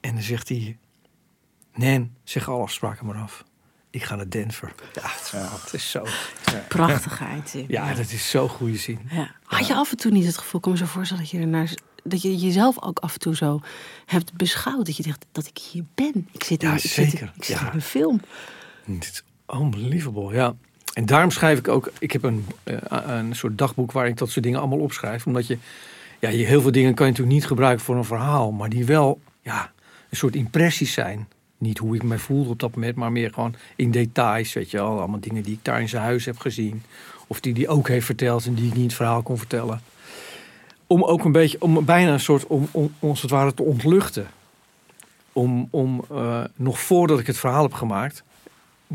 En 0.00 0.12
dan 0.14 0.22
zegt 0.22 0.48
hij, 0.48 0.76
Nen, 1.74 2.16
zeg 2.24 2.48
alle 2.48 2.62
afspraken 2.62 3.06
maar 3.06 3.16
af. 3.16 3.44
Ik 3.90 4.02
ga 4.02 4.16
naar 4.16 4.28
Denver. 4.30 4.72
Ja, 4.94 5.00
het, 5.02 5.32
het 5.62 5.72
is 5.72 5.90
zo. 5.90 6.06
prachtigheid. 6.68 7.64
Ja, 7.68 7.94
dat 7.94 8.10
is 8.10 8.30
zo 8.30 8.48
goede 8.48 8.76
zin. 8.76 8.98
Ja. 9.10 9.30
Had 9.44 9.66
je 9.66 9.74
af 9.74 9.90
en 9.90 9.96
toe 9.96 10.10
niet 10.10 10.26
het 10.26 10.36
gevoel, 10.38 10.54
ik 10.56 10.62
kan 10.62 10.72
me 10.72 10.78
zo 10.78 10.84
voorstellen 10.86 11.22
dat 11.22 11.32
je 11.32 11.38
ernaar 11.38 11.74
dat 12.04 12.22
je 12.22 12.36
jezelf 12.36 12.82
ook 12.82 12.98
af 12.98 13.12
en 13.12 13.18
toe 13.18 13.36
zo 13.36 13.60
hebt 14.06 14.32
beschouwd. 14.32 14.86
Dat 14.86 14.96
je 14.96 15.02
dacht 15.02 15.24
dat 15.32 15.46
ik 15.46 15.58
hier 15.58 15.84
ben. 15.94 16.28
Ik 16.32 16.44
zit, 16.44 16.62
in, 16.62 16.68
Ja, 16.68 16.74
ik 16.74 16.80
zit, 16.80 16.90
zeker. 17.10 17.32
ik 17.36 17.44
zit 17.44 17.58
Ja. 17.58 17.66
in 17.68 17.74
een 17.74 17.82
film. 17.82 18.20
Dit 18.84 19.04
is 19.04 19.22
unbelievable, 19.58 20.34
ja. 20.34 20.54
En 20.92 21.06
daarom 21.06 21.30
schrijf 21.30 21.58
ik 21.58 21.68
ook... 21.68 21.90
Ik 21.98 22.12
heb 22.12 22.22
een, 22.22 22.46
eh, 22.62 22.76
een 23.06 23.34
soort 23.36 23.58
dagboek 23.58 23.92
waar 23.92 24.06
ik 24.06 24.16
dat 24.16 24.30
soort 24.30 24.44
dingen 24.44 24.58
allemaal 24.58 24.78
opschrijf. 24.78 25.26
Omdat 25.26 25.46
je... 25.46 25.58
Ja, 26.18 26.28
je, 26.28 26.44
heel 26.44 26.60
veel 26.60 26.72
dingen 26.72 26.94
kan 26.94 27.06
je 27.06 27.12
natuurlijk 27.12 27.38
niet 27.38 27.48
gebruiken 27.48 27.84
voor 27.84 27.96
een 27.96 28.04
verhaal. 28.04 28.52
Maar 28.52 28.68
die 28.68 28.84
wel, 28.84 29.20
ja, 29.42 29.72
een 30.10 30.16
soort 30.16 30.34
impressies 30.34 30.92
zijn. 30.92 31.28
Niet 31.58 31.78
hoe 31.78 31.94
ik 31.94 32.02
me 32.02 32.18
voelde 32.18 32.50
op 32.50 32.58
dat 32.58 32.74
moment, 32.74 32.96
maar 32.96 33.12
meer 33.12 33.32
gewoon 33.32 33.54
in 33.76 33.90
details. 33.90 34.52
Weet 34.52 34.70
je 34.70 34.76
wel, 34.76 34.98
allemaal 34.98 35.20
dingen 35.20 35.42
die 35.42 35.52
ik 35.52 35.64
daar 35.64 35.80
in 35.80 35.88
zijn 35.88 36.02
huis 36.02 36.24
heb 36.24 36.38
gezien. 36.38 36.82
Of 37.26 37.40
die 37.40 37.52
hij 37.52 37.68
ook 37.68 37.88
heeft 37.88 38.06
verteld 38.06 38.46
en 38.46 38.54
die 38.54 38.66
ik 38.66 38.74
niet 38.74 38.84
het 38.84 38.94
verhaal 38.94 39.22
kon 39.22 39.38
vertellen. 39.38 39.80
Om 40.86 41.04
ook 41.04 41.24
een 41.24 41.32
beetje, 41.32 41.60
om 41.60 41.84
bijna 41.84 42.12
een 42.12 42.20
soort, 42.20 42.46
om, 42.46 42.68
ons 42.98 43.22
het 43.22 43.30
ware 43.30 43.54
te 43.54 43.62
ontluchten. 43.62 44.26
Om, 45.32 45.68
om 45.70 46.04
eh, 46.10 46.44
nog 46.54 46.80
voordat 46.80 47.18
ik 47.18 47.26
het 47.26 47.38
verhaal 47.38 47.62
heb 47.62 47.72
gemaakt, 47.72 48.24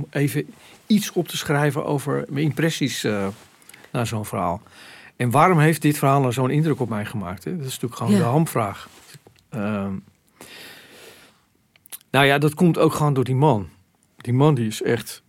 even 0.10 0.54
iets 0.88 1.12
op 1.12 1.28
te 1.28 1.38
schrijven 1.38 1.86
over 1.86 2.26
mijn 2.30 2.45
impressies 2.45 3.04
eh, 3.04 3.28
naar 3.91 4.08
zo'n 4.08 4.26
verhaal. 4.26 4.62
En 5.16 5.32
waarom 5.32 5.60
heeft 5.60 5.82
dit 5.82 5.98
verhaal 5.98 6.20
nou 6.20 6.34
zo'n 6.34 6.50
indruk 6.50 6.80
op 6.80 6.89
mij 6.89 7.06
gemaakt? 7.06 7.43
Hè? 7.43 7.52
Dat 7.52 7.60
is 7.66 7.80
natuurlijk 7.80 7.95
gewoon 7.95 8.12
Ja. 8.12 8.18
de 8.18 8.24
hamvraag. 8.24 8.89
Ehm, 9.50 9.93
nou 12.12 12.26
ja, 12.26 12.38
dat 12.38 12.54
komt 12.54 12.78
ook 12.78 12.93
gewoon 12.93 13.14
door 13.14 13.24
die 13.24 13.36
man. 13.36 13.70
Die 14.18 14.34
man 14.34 14.56
die 14.56 14.68
is 14.68 14.82
echt 14.82 15.22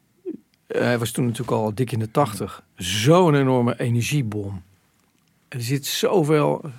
hij 0.66 0.99
was 0.99 1.11
toen 1.11 1.25
natuurlijk 1.25 1.51
al 1.51 1.75
dik 1.75 1.93
in 1.93 1.99
de 1.99 2.11
tachtig. 2.11 2.62
Zo'n 2.77 3.35
enorme 3.35 3.81
energiebom. 3.81 4.62
Er 5.49 5.62
zit 5.62 5.87
zoveel... 5.87 6.71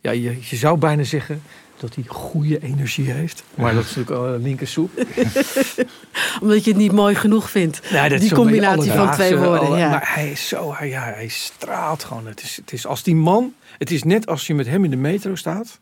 Ja, 0.00 0.10
je, 0.10 0.38
je 0.40 0.56
zou 0.56 0.78
bijna 0.78 1.02
zeggen 1.02 1.42
dat 1.80 1.94
hij 1.94 2.04
goede 2.06 2.62
energie 2.62 3.10
heeft. 3.10 3.42
Maar 3.54 3.74
dat 3.74 3.84
is 3.84 3.94
natuurlijk 3.96 4.16
al 4.26 4.34
een 4.34 4.42
linkersoep. 4.42 4.90
Omdat 6.42 6.64
je 6.64 6.70
het 6.70 6.76
niet 6.80 6.92
mooi 6.92 7.14
genoeg 7.14 7.50
vindt. 7.50 7.80
Die 8.20 8.28
combinatie 8.34 8.92
van 8.92 9.12
twee 9.12 9.36
woorden. 9.36 9.66
alle- 9.68 9.78
ja. 9.78 9.88
Maar 9.90 10.10
hij 10.14 10.30
is 10.30 10.48
zo, 10.48 10.74
hij, 10.74 10.88
ja, 10.88 11.02
hij 11.02 11.28
straalt 11.28 12.04
gewoon. 12.04 12.26
Het 12.26 12.42
is, 12.42 12.56
het 12.56 12.72
is 12.72 12.86
als 12.86 13.02
die 13.02 13.14
man, 13.16 13.54
het 13.78 13.90
is 13.90 14.02
net 14.02 14.26
als 14.26 14.46
je 14.46 14.54
met 14.54 14.66
hem 14.66 14.84
in 14.84 14.90
de 14.90 14.96
metro 14.96 15.34
staat, 15.34 15.78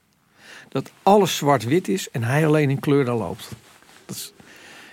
dat 0.69 0.91
alles 1.03 1.37
zwart-wit 1.37 1.89
is 1.89 2.11
en 2.11 2.23
hij 2.23 2.47
alleen 2.47 2.71
in 2.71 2.81
kleur 2.81 3.05
daar 3.05 3.15
loopt. 3.15 3.49
Dat 4.07 4.17
is, 4.17 4.33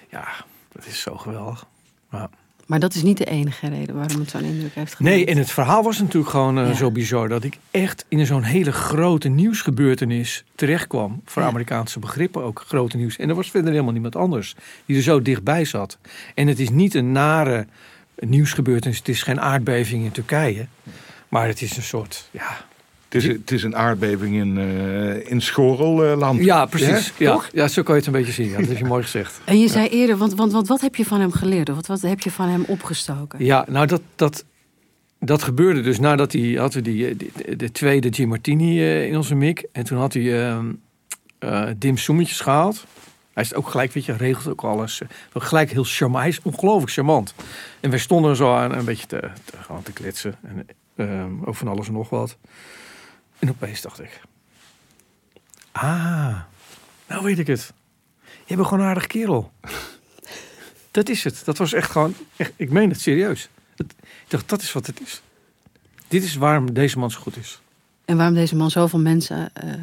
ja, 0.09 0.27
dat 0.71 0.85
is 0.85 1.01
zo 1.01 1.15
geweldig. 1.17 1.65
Ja. 2.11 2.29
Maar 2.71 2.79
dat 2.79 2.93
is 2.93 3.03
niet 3.03 3.17
de 3.17 3.25
enige 3.25 3.69
reden 3.69 3.95
waarom 3.95 4.19
het 4.19 4.29
zo'n 4.29 4.43
indruk 4.43 4.75
heeft 4.75 4.95
gemaakt. 4.95 5.15
Nee, 5.15 5.25
en 5.25 5.37
het 5.37 5.51
verhaal 5.51 5.83
was 5.83 5.99
natuurlijk 5.99 6.29
gewoon 6.31 6.57
eh, 6.59 6.67
Ja. 6.67 6.73
zo 6.73 6.91
bizar 6.91 7.27
dat 7.29 7.43
ik 7.43 7.57
echt 7.71 8.05
in 8.07 8.25
zo'n 8.25 8.43
hele 8.43 8.71
grote 8.71 9.27
nieuwsgebeurtenis 9.27 10.43
terechtkwam. 10.55 11.21
Voor 11.25 11.41
Ja. 11.41 11.47
Amerikaanse 11.47 11.99
begrippen 11.99 12.43
ook 12.43 12.63
grote 12.67 12.97
nieuws. 12.97 13.17
En 13.17 13.29
er 13.29 13.35
was 13.35 13.51
verder 13.51 13.71
helemaal 13.71 13.91
niemand 13.91 14.15
anders 14.15 14.55
die 14.85 14.95
er 14.97 15.01
zo 15.03 15.21
dichtbij 15.21 15.65
zat. 15.65 15.97
En 16.35 16.47
het 16.47 16.59
is 16.59 16.69
niet 16.69 16.93
een 16.93 17.11
nare 17.11 17.67
nieuwsgebeurtenis. 18.19 18.97
Het 18.97 19.09
is 19.09 19.23
geen 19.23 19.41
aardbeving 19.41 20.03
in 20.03 20.11
Turkije. 20.11 20.65
Maar 21.29 21.47
het 21.47 21.61
is 21.61 21.77
een 21.77 21.83
soort, 21.83 22.29
ja... 22.31 22.65
Het 23.11 23.23
is, 23.23 23.27
het 23.27 23.51
is 23.51 23.63
een 23.63 23.75
aardbeving 23.75 24.35
in, 24.35 24.57
eh 24.57 25.31
in 25.31 25.41
Schorelland. 25.41 26.43
Ja, 26.43 26.65
precies. 26.65 27.07
Ja, 27.17 27.25
Ja, 27.27 27.31
toch? 27.31 27.49
ja, 27.53 27.67
zo 27.67 27.83
kan 27.83 27.93
je 27.95 27.99
het 27.99 28.09
een 28.09 28.17
beetje 28.19 28.31
zien. 28.31 28.49
Ja, 28.49 28.57
dat 28.57 28.67
heb 28.67 28.77
je 28.77 28.85
mooi 28.85 29.03
gezegd. 29.03 29.41
En 29.45 29.59
je 29.59 29.67
zei 29.67 29.87
eerder, 29.87 30.17
want, 30.17 30.33
want, 30.33 30.51
want 30.51 30.67
wat 30.67 30.81
heb 30.81 30.95
je 30.95 31.05
van 31.05 31.19
hem 31.19 31.31
geleerd? 31.31 31.69
Of 31.69 31.75
Wat, 31.75 31.87
wat 31.87 32.01
heb 32.01 32.19
je 32.19 32.31
van 32.31 32.49
hem 32.49 32.63
opgestoken? 32.67 33.45
Ja, 33.45 33.65
nou 33.69 33.85
dat, 33.87 34.01
dat, 34.15 34.45
dat 35.19 35.43
gebeurde 35.43 35.81
dus 35.81 35.99
nadat 35.99 36.31
hij 36.31 36.51
had 36.57 36.73
we 36.73 36.81
die, 36.81 37.07
eh, 37.07 37.15
de, 37.17 37.55
de 37.55 37.71
tweede 37.71 38.09
Jim 38.09 38.27
Martini 38.29 38.79
eh, 38.79 39.07
in 39.07 39.17
onze 39.17 39.35
mik. 39.35 39.65
En 39.71 39.83
toen 39.83 39.97
had 39.97 40.13
hij 40.13 40.47
ehm 40.49 40.65
eh 41.39 41.67
dim 41.77 41.97
soemetjes 41.97 42.39
gehaald. 42.39 42.85
Hij 43.33 43.43
is 43.43 43.53
ook 43.53 43.67
gelijk, 43.69 43.91
weet 43.93 44.05
je, 44.05 44.13
regelt 44.13 44.47
ook 44.47 44.63
alles. 44.63 45.01
Gelijk 45.33 45.71
heel 45.71 45.83
charmant. 45.83 46.19
Hij 46.23 46.29
is 46.31 46.39
ongelooflijk 46.43 46.91
charmant. 46.91 47.33
En 47.79 47.89
wij 47.89 47.99
stonden 47.99 48.35
zo 48.35 48.53
aan 48.55 48.73
een 48.75 48.85
beetje 48.85 49.07
te, 49.07 49.19
te, 49.45 49.57
gewoon 49.61 49.83
te 49.83 49.91
kletsen. 49.91 50.35
En, 50.43 50.67
ehm, 50.95 51.31
over 51.39 51.55
van 51.55 51.67
alles 51.67 51.87
en 51.87 51.93
nog 51.93 52.09
wat. 52.09 52.37
En 53.41 53.49
opeens 53.49 53.81
dacht 53.81 53.99
ik... 53.99 54.21
Ah, 55.71 56.39
nou 57.07 57.23
weet 57.23 57.39
ik 57.39 57.47
het. 57.47 57.73
Je 58.45 58.55
bent 58.55 58.67
gewoon 58.67 58.83
een 58.83 58.89
aardig 58.89 59.07
kerel. 59.07 59.51
Dat 60.91 61.09
is 61.09 61.23
het. 61.23 61.41
Dat 61.45 61.57
was 61.57 61.73
echt 61.73 61.91
gewoon. 61.91 62.13
Echt, 62.35 62.51
ik 62.55 62.69
meen 62.69 62.89
het 62.89 63.01
serieus. 63.01 63.49
Ik 63.75 63.85
dacht, 64.27 64.49
dat 64.49 64.61
is 64.61 64.71
wat 64.73 64.85
het 64.87 65.01
is. 65.01 65.21
Dit 66.07 66.23
is 66.23 66.35
waarom 66.35 66.73
deze 66.73 66.99
man 66.99 67.11
zo 67.11 67.19
goed 67.19 67.37
is. 67.37 67.59
En 68.05 68.17
waarom 68.17 68.35
deze 68.35 68.55
man 68.55 68.71
zoveel 68.71 68.99
mensen 68.99 69.49
eh, 69.53 69.73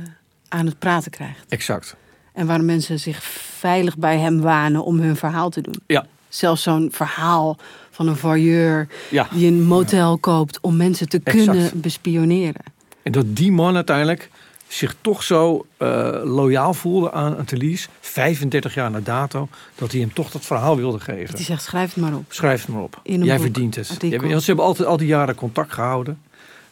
aan 0.49 0.67
het 0.67 0.79
praten 0.79 1.11
krijgt. 1.11 1.45
Exact. 1.49 1.97
En 2.33 2.47
waarom 2.47 2.67
mensen 2.67 3.01
zich 3.01 3.23
veilig 3.59 3.97
bij 3.99 4.19
hem 4.19 4.41
wanen 4.41 4.85
om 4.85 4.99
hun 5.01 5.17
verhaal 5.17 5.51
te 5.51 5.61
doen. 5.61 5.81
Ja. 5.87 6.07
Zelfs 6.29 6.63
zo'n 6.63 6.89
verhaal 6.93 7.57
van 7.91 8.09
een 8.09 8.17
voyeur 8.17 8.89
Ja. 9.11 9.29
die 9.33 9.47
een 9.47 9.63
motel 9.63 10.19
koopt 10.19 10.61
om 10.61 10.77
mensen 10.77 11.09
te 11.09 11.21
Exact. 11.25 11.45
kunnen 11.45 11.81
bespioneren. 11.81 12.63
En 13.09 13.15
dat 13.15 13.37
die 13.37 13.53
man 13.53 13.75
uiteindelijk 13.75 14.31
zich 14.67 14.95
toch 15.01 15.23
zo 15.23 15.67
eh, 15.77 16.21
loyaal 16.25 16.75
voelde 16.75 17.13
aan, 17.13 17.45
Thalys, 17.45 17.89
35 18.01 18.75
jaar 18.75 18.91
na 18.91 19.01
dato, 19.01 19.49
dat 19.75 19.93
hij 19.93 20.01
hem 20.01 20.13
toch 20.13 20.31
dat 20.31 20.45
verhaal 20.45 20.77
wilde 20.77 21.01
geven. 21.01 21.35
Die 21.35 21.45
zegt, 21.45 21.63
schrijf 21.63 21.95
het 21.95 22.03
maar 22.05 22.15
op. 22.15 22.33
Schrijf 22.33 22.61
het 22.61 22.75
maar 22.75 22.83
op. 22.83 23.01
Jij 23.03 23.19
boek, 23.19 23.41
verdient 23.41 23.75
het. 23.75 23.97
Jij- 24.01 24.41
ze 24.41 24.47
hebben 24.47 24.65
altijd 24.65 24.89
al 24.89 24.97
die 24.97 25.07
jaren 25.07 25.35
contact 25.35 25.73
gehouden. 25.73 26.21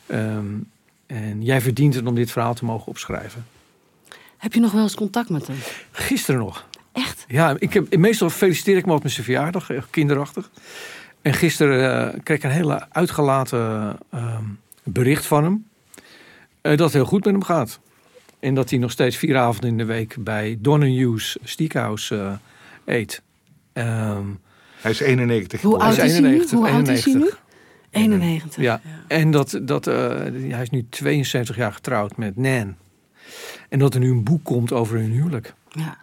Ehm, 0.06 0.44
en 1.06 1.42
jij 1.42 1.60
verdient 1.60 1.94
het 1.94 2.06
om 2.06 2.14
dit 2.14 2.30
verhaal 2.30 2.54
te 2.54 2.64
mogen 2.64 2.86
opschrijven. 2.86 3.46
Heb 4.36 4.52
je 4.52 4.60
nog 4.60 4.72
wel 4.72 4.82
eens 4.82 4.94
contact 4.94 5.28
met 5.28 5.46
hem? 5.46 5.56
Gisteren 5.90 6.40
nog. 6.40 6.66
Echt? 6.92 7.24
Ja, 7.28 7.56
ik 7.58 7.72
heb, 7.72 7.96
meestal 7.96 8.30
feliciteer 8.30 8.76
ik 8.76 8.86
me 8.86 8.92
op 8.92 9.02
mijn 9.02 9.14
verjaardag, 9.14 9.70
echt 9.70 9.90
kinderachtig. 9.90 10.50
En 11.22 11.34
gisteren 11.34 12.12
eh, 12.14 12.20
kreeg 12.22 12.36
ik 12.36 12.44
een 12.44 12.50
hele 12.50 12.86
uitgelaten 12.90 13.96
ehm, 14.10 14.44
bericht 14.82 15.26
van 15.26 15.44
hem. 15.44 15.66
Eh, 16.70 16.76
dat 16.76 16.86
het 16.86 16.92
heel 16.92 17.04
goed 17.04 17.24
met 17.24 17.32
hem 17.34 17.44
gaat. 17.44 17.80
En 18.40 18.54
dat 18.54 18.70
hij 18.70 18.78
nog 18.78 18.90
steeds 18.90 19.16
vier 19.16 19.36
avonden 19.36 19.70
in 19.70 19.78
de 19.78 19.84
week 19.84 20.16
bij 20.18 20.56
Donahue 20.60 21.18
Steakhouse 21.44 22.16
eh, 22.16 22.94
eet. 22.94 23.22
Ehm, 23.72 24.24
Hij 24.80 24.90
is 24.90 25.00
91. 25.00 25.60
Hoe 25.60 25.78
oud 25.78 25.96
is 25.98 26.12
hij 26.12 26.20
nu? 26.20 26.26
91, 26.26 26.58
Hoe 26.58 26.68
oud 26.68 26.88
is 26.88 27.04
hij 27.04 27.14
nu? 27.14 27.30
91. 27.90 28.60
91. 28.60 28.62
ja. 28.62 28.80
En 29.08 29.30
dat, 29.30 29.60
dat, 29.62 29.86
eh, 29.86 29.94
hij 30.48 30.62
is 30.62 30.70
nu 30.70 30.86
72 30.90 31.56
jaar 31.56 31.72
getrouwd 31.72 32.16
met 32.16 32.36
Nan. 32.36 32.76
En 33.68 33.78
dat 33.78 33.94
er 33.94 34.00
nu 34.00 34.10
een 34.10 34.24
boek 34.24 34.44
komt 34.44 34.72
over 34.72 34.96
hun 34.96 35.10
huwelijk. 35.10 35.54
Ja. 35.68 35.96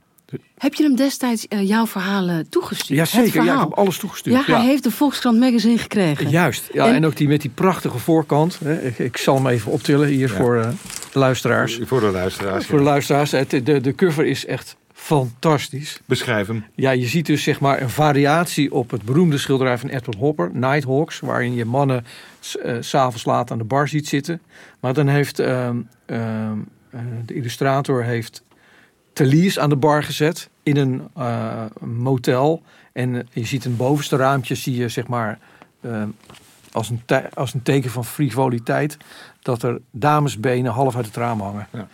Heb 0.57 0.73
je 0.73 0.83
hem 0.83 0.95
destijds 0.95 1.47
eh, 1.47 1.67
jouw 1.67 1.85
verhalen 1.87 2.49
toegestuurd? 2.49 2.97
Ja, 3.09 3.17
Het 3.19 3.25
zeker. 3.31 3.43
Ja, 3.43 3.53
ik 3.53 3.59
heb 3.59 3.71
alles 3.73 3.97
toegestuurd. 3.97 4.45
Ja, 4.45 4.55
hij 4.57 4.65
heeft 4.65 4.83
de 4.83 4.91
Volkskrant 4.91 5.39
magazine 5.39 5.77
gekregen. 5.77 6.29
Juist, 6.29 6.69
ja, 6.73 6.87
en, 6.87 6.93
En- 6.95 7.05
ook 7.05 7.15
die 7.15 7.27
met 7.27 7.41
die 7.41 7.51
prachtige 7.53 7.97
voorkant. 7.97 8.59
Hè. 8.63 8.81
Ik, 8.81 8.99
ik 8.99 9.17
zal 9.17 9.35
hem 9.35 9.47
even 9.47 9.71
optillen 9.71 10.07
hier 10.07 10.29
Ja. 10.29 10.35
voor 10.35 10.57
eh, 10.57 10.69
de 11.11 11.19
luisteraars. 11.19 11.79
Voor 11.83 11.99
de 11.99 12.11
luisteraars. 12.11 12.65
Voor 12.65 12.77
de 12.77 12.83
luisteraars, 12.83 13.31
het, 13.31 13.49
de, 13.49 13.81
de 13.81 13.95
cover 13.95 14.25
is 14.25 14.45
echt 14.45 14.75
fantastisch. 14.93 15.99
Beschrijf 16.05 16.47
hem. 16.47 16.65
Ja, 16.75 16.91
je 16.91 17.07
ziet 17.07 17.25
dus 17.25 17.43
zeg 17.43 17.59
maar 17.59 17.81
een 17.81 17.89
variatie 17.89 18.71
op 18.73 18.91
het 18.91 19.01
beroemde 19.03 19.37
schilderij 19.37 19.77
van 19.77 19.89
Edward 19.89 20.17
Hopper, 20.17 20.49
Nighthawks, 20.53 21.19
waarin 21.19 21.53
je 21.55 21.65
mannen 21.65 22.05
s- 22.39 22.57
eh, 22.57 22.75
s 22.79 22.89
s'avonds 22.89 23.25
laat 23.25 23.51
aan 23.51 23.57
de 23.57 23.63
bar 23.63 23.87
ziet 23.87 24.07
zitten. 24.07 24.41
Maar 24.79 24.93
dan 24.93 25.07
heeft 25.07 25.39
ehm, 25.39 25.77
ehm, 26.05 26.57
eh, 26.89 26.99
de 27.25 27.33
illustrator 27.33 28.03
heeft 28.03 28.43
Thalys 29.13 29.59
aan 29.59 29.69
de 29.69 29.75
bar 29.75 30.03
gezet 30.03 30.49
in 30.63 30.77
een 30.77 31.07
eh, 31.15 31.63
motel. 31.79 32.61
En 32.93 33.15
eh, 33.15 33.21
je 33.31 33.45
ziet 33.45 33.65
een 33.65 33.75
bovenste 33.77 34.15
raampje, 34.15 34.55
zie 34.55 34.75
je 34.75 34.89
zeg 34.89 35.07
maar 35.07 35.39
ehm, 35.81 36.07
als, 36.71 36.89
een 36.89 37.01
te- 37.05 37.29
als 37.33 37.53
een 37.53 37.61
teken 37.63 37.89
van 37.91 38.05
frivoliteit, 38.05 38.97
dat 39.41 39.63
er 39.63 39.81
damesbenen 39.91 40.71
half 40.71 40.95
uit 40.95 41.05
het 41.05 41.15
raam 41.15 41.41
hangen. 41.41 41.67
Ja. 41.71 41.87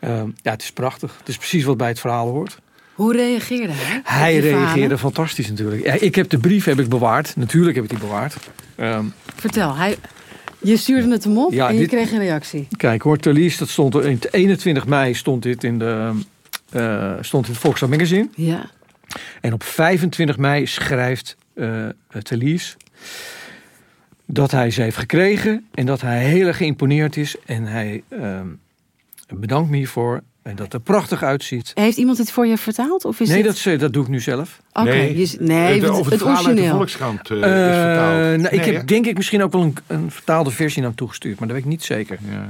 Ehm, 0.00 0.28
ja, 0.42 0.50
het 0.50 0.62
is 0.62 0.72
prachtig. 0.72 1.14
Het 1.18 1.28
is 1.28 1.36
precies 1.36 1.64
wat 1.64 1.76
bij 1.76 1.88
het 1.88 2.00
verhaal 2.00 2.28
hoort. 2.28 2.58
Hoe 2.94 3.12
reageerde 3.16 3.72
hij? 3.72 4.00
Hij 4.04 4.38
reageerde 4.38 4.72
verhalen? 4.72 4.98
fantastisch 4.98 5.48
natuurlijk. 5.48 5.84
Ja, 5.84 5.92
ik 5.92 6.14
heb 6.14 6.28
de 6.28 6.38
brief 6.38 6.64
heb 6.64 6.78
ik 6.78 6.88
bewaard. 6.88 7.36
Natuurlijk 7.36 7.74
heb 7.74 7.84
ik 7.84 7.90
die 7.90 7.98
bewaard. 7.98 8.36
Ehm, 8.76 9.04
Vertel, 9.34 9.76
hij, 9.76 9.96
je 10.62 10.76
stuurde 10.76 11.10
het 11.10 11.24
hem 11.24 11.38
op 11.38 11.52
Ja, 11.52 11.68
en 11.68 11.74
je 11.74 11.80
dit- 11.80 11.88
kreeg 11.88 12.12
een 12.12 12.18
reactie. 12.18 12.68
kijk 12.76 13.02
hoor, 13.02 13.16
Thalys, 13.18 13.56
dat 13.58 13.68
stond 13.68 13.94
er 13.94 14.06
in 14.06 14.20
21 14.30 14.86
mei 14.86 15.14
stond 15.14 15.42
dit 15.42 15.64
in 15.64 15.78
de 15.78 16.12
eh 16.70 17.14
stond 17.20 17.46
in 17.46 17.52
het 17.52 17.60
Volkswagen 17.60 17.96
Magazine. 17.96 18.28
Ja. 18.34 18.70
En 19.40 19.52
op 19.52 19.62
25 19.62 20.36
mei 20.38 20.66
schrijft 20.66 21.36
eh 21.54 21.86
Thalys 22.22 22.76
dat 24.26 24.50
hij 24.50 24.70
ze 24.70 24.82
heeft 24.82 24.96
gekregen 24.96 25.66
en 25.74 25.86
dat 25.86 26.00
hij 26.00 26.24
heel 26.24 26.46
erg 26.46 26.56
geïmponeerd 26.56 27.16
is 27.16 27.36
en 27.46 27.64
hij 27.64 28.02
ehm, 28.08 28.46
bedankt 29.34 29.70
me 29.70 29.76
hiervoor 29.76 30.22
en 30.42 30.56
dat 30.56 30.72
er 30.72 30.80
prachtig 30.80 31.22
uitziet. 31.22 31.70
Heeft 31.74 31.96
iemand 31.96 32.18
het 32.18 32.30
voor 32.32 32.46
je 32.46 32.56
vertaald? 32.58 33.04
Of 33.04 33.20
is 33.20 33.28
Nee, 33.28 33.36
dit... 33.36 33.46
dat, 33.46 33.56
ze- 33.56 33.76
dat 33.76 33.92
doe 33.92 34.02
ik 34.02 34.08
nu 34.08 34.20
zelf. 34.20 34.60
Oké, 34.72 34.88
Nee, 34.88 35.16
je- 35.18 35.36
nee, 35.40 35.80
de- 35.80 35.86
het, 35.86 35.94
over 35.94 36.02
het, 36.04 36.12
het 36.12 36.20
verhaal 36.22 36.36
uit 36.36 36.44
de 36.44 36.50
origineel. 36.50 36.76
Volkskrant 36.76 37.30
eh, 37.30 37.36
is 37.36 37.42
Eh, 37.42 37.50
vertaald. 37.50 38.40
nou, 38.40 38.54
ik 38.54 38.64
hè? 38.64 38.72
heb 38.72 38.86
denk 38.86 39.06
ik 39.06 39.16
misschien 39.16 39.42
ook 39.42 39.52
wel 39.52 39.62
een, 39.62 39.74
een 39.86 40.10
vertaalde 40.10 40.50
versie 40.50 40.78
naar 40.80 40.88
hem 40.88 40.98
toegestuurd, 40.98 41.38
maar 41.38 41.48
dat 41.48 41.56
weet 41.56 41.64
ik 41.66 41.70
niet 41.70 41.84
zeker. 41.84 42.18
Ja. 42.30 42.48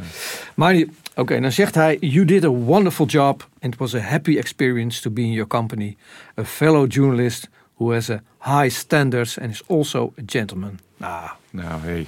Maar 0.55 0.82
oké, 1.14 1.41
dan 1.41 1.53
zegt 1.53 1.74
hij: 1.74 1.97
You 2.01 2.24
did 2.24 2.45
a 2.45 2.49
wonderful 2.49 3.07
job 3.07 3.49
and 3.61 3.72
it 3.72 3.78
was 3.78 3.95
a 3.95 4.01
happy 4.01 4.36
experience 4.36 5.01
to 5.01 5.11
be 5.11 5.20
in 5.20 5.32
your 5.32 5.49
company. 5.49 5.97
A 6.39 6.45
fellow 6.45 6.93
journalist 6.93 7.49
who 7.76 7.93
has 7.93 8.11
a 8.11 8.20
high 8.41 8.70
standards 8.76 9.39
and 9.41 9.51
is 9.51 9.62
also 9.68 10.12
a 10.18 10.22
gentleman. 10.26 10.78
Nou, 10.97 11.30
Nou, 11.51 11.80
hey. 11.82 12.07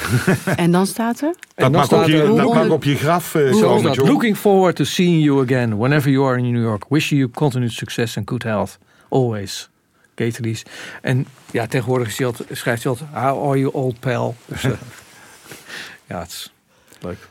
En 0.56 0.70
dan 0.70 0.86
staat 0.86 1.20
er? 1.20 1.34
Dat 1.34 1.36
dan 1.54 1.70
mag, 1.72 1.80
op 1.82 1.86
staat 1.86 2.06
je, 2.06 2.20
er, 2.22 2.26
dat 2.26 2.54
mag 2.54 2.68
op 2.68 2.84
je 2.84 2.96
graf 2.96 3.32
komen. 3.32 3.92
John. 3.92 4.06
Looking 4.08 4.36
forward 4.36 4.76
to 4.76 4.84
seeing 4.84 5.22
you 5.24 5.42
again 5.42 5.76
whenever 5.78 6.10
you 6.10 6.26
are 6.28 6.38
in 6.38 6.52
New 6.52 6.62
York. 6.62 6.84
Wishing 6.88 7.20
you 7.20 7.32
continued 7.32 7.72
success 7.72 8.16
and 8.16 8.28
good 8.28 8.42
health. 8.42 8.78
Always. 9.08 9.68
Ketelis. 10.14 10.62
En 11.02 11.26
ja, 11.50 11.66
tegenwoordig 11.66 12.08
is 12.08 12.18
hij 12.18 12.26
altijd, 12.26 12.48
schrijft 12.52 12.82
hij 12.82 12.92
altijd, 12.92 13.10
how 13.12 13.48
are 13.48 13.58
you 13.58 13.72
old 13.72 14.00
pal? 14.00 14.36
Dus, 14.46 14.64
eh, 14.64 14.70
ja, 16.08 16.18
het 16.20 16.28
is 16.30 16.52
leuk. 17.00 17.28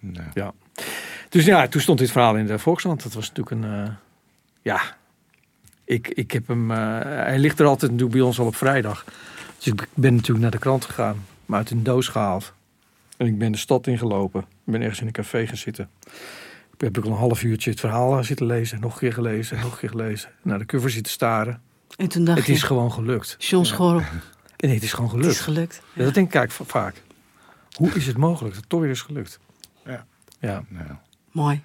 Nou, 0.00 0.26
Ja. 0.34 0.52
Dus 1.28 1.44
ja, 1.44 1.68
toen 1.68 1.80
stond 1.80 1.98
dit 1.98 2.10
verhaal 2.10 2.36
in 2.36 2.46
de 2.46 2.58
Volkskrant. 2.58 3.02
Dat 3.02 3.12
was 3.12 3.32
natuurlijk 3.32 3.50
een... 3.64 3.84
eh, 3.84 3.90
ja, 4.62 4.80
ik, 5.84 6.08
ik 6.08 6.30
heb 6.30 6.48
hem... 6.48 6.70
hij 6.70 7.38
ligt 7.38 7.60
er 7.60 7.66
altijd 7.66 7.90
natuurlijk 7.90 8.18
bij 8.18 8.26
ons 8.26 8.38
al 8.38 8.46
op 8.46 8.56
vrijdag. 8.56 9.04
Dus 9.56 9.66
ik 9.66 9.86
ben 9.94 10.12
natuurlijk 10.14 10.40
naar 10.40 10.50
de 10.50 10.58
krant 10.58 10.84
gegaan. 10.84 11.24
Maar 11.48 11.58
uit 11.58 11.70
een 11.70 11.82
doos 11.82 12.08
gehaald. 12.08 12.52
En 13.16 13.26
ik 13.26 13.38
ben 13.38 13.52
de 13.52 13.58
stad 13.58 13.86
ingelopen. 13.86 14.40
Ik 14.40 14.46
ben 14.72 14.80
ergens 14.80 15.00
in 15.00 15.06
een 15.06 15.12
café 15.12 15.46
gaan 15.46 15.56
zitten. 15.56 15.88
Ik 16.74 16.80
heb 16.80 16.98
ook 16.98 17.04
al 17.04 17.10
een 17.10 17.16
half 17.16 17.42
uurtje 17.42 17.70
het 17.70 17.80
verhaal 17.80 18.24
zitten 18.24 18.46
lezen. 18.46 18.80
Nog 18.80 18.92
een 18.92 18.98
keer 18.98 19.12
gelezen, 19.12 19.58
nog 19.60 19.72
een 19.72 19.78
keer 19.78 19.88
gelezen. 19.88 20.30
Naar 20.42 20.58
de 20.58 20.66
cover 20.66 20.90
zitten 20.90 21.12
staren. 21.12 21.60
En 21.96 22.08
toen 22.08 22.24
dacht 22.24 22.38
Het 22.38 22.46
je, 22.46 22.52
is 22.52 22.62
gewoon 22.62 22.92
gelukt. 22.92 23.36
John 23.38 23.64
Schorl, 23.64 24.02
Nee, 24.56 24.74
het 24.74 24.82
is 24.82 24.92
gewoon 24.92 25.10
het 25.10 25.18
gelukt. 25.18 25.34
is 25.38 25.40
gelukt. 25.44 25.82
Ja, 25.92 26.04
dat 26.04 26.14
denk 26.14 26.34
ik 26.34 26.50
vaak. 26.50 27.02
Hoe 27.72 27.90
is 27.94 28.06
het 28.06 28.16
mogelijk 28.16 28.52
dat 28.54 28.60
het 28.60 28.70
toch 28.70 28.80
weer 28.80 28.90
is 28.90 29.02
gelukt? 29.02 29.38
Ja. 29.84 30.06
Ja. 30.40 30.64
Nou, 30.68 30.86
Mooi. 31.32 31.62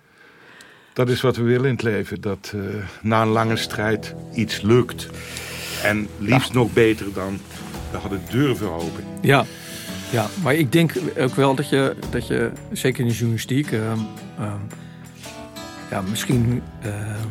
dat 0.94 1.10
is 1.10 1.22
wat 1.22 1.36
we 1.36 1.44
willen 1.44 1.66
in 1.66 1.72
het 1.74 1.84
leven. 1.84 2.22
Dat 2.22 2.54
eh, 2.56 2.62
na 3.02 3.22
een 3.22 3.28
lange 3.28 3.56
strijd 3.56 4.16
iets 4.34 4.62
lukt. 4.62 5.10
En 5.84 6.08
liefst 6.20 6.54
nog 6.54 6.74
beter 6.74 7.14
dan 7.14 7.40
we 7.92 7.98
hadden 7.98 8.22
durven 8.30 8.68
hopen. 8.68 9.04
Ja, 9.22 9.46
ja, 10.14 10.28
maar 10.44 10.54
ik 10.54 10.72
denk 10.72 10.94
ook 11.20 11.36
wel 11.36 11.56
dat 11.56 11.70
je, 11.70 11.96
dat 12.10 12.28
je 12.28 12.52
zeker 12.72 13.02
in 13.02 13.08
de 13.08 13.14
journalistiek, 13.14 13.72
ehm, 13.72 13.98
ehm, 14.40 14.60
ja, 15.90 16.02
misschien 16.02 16.62
ehm, 16.82 17.28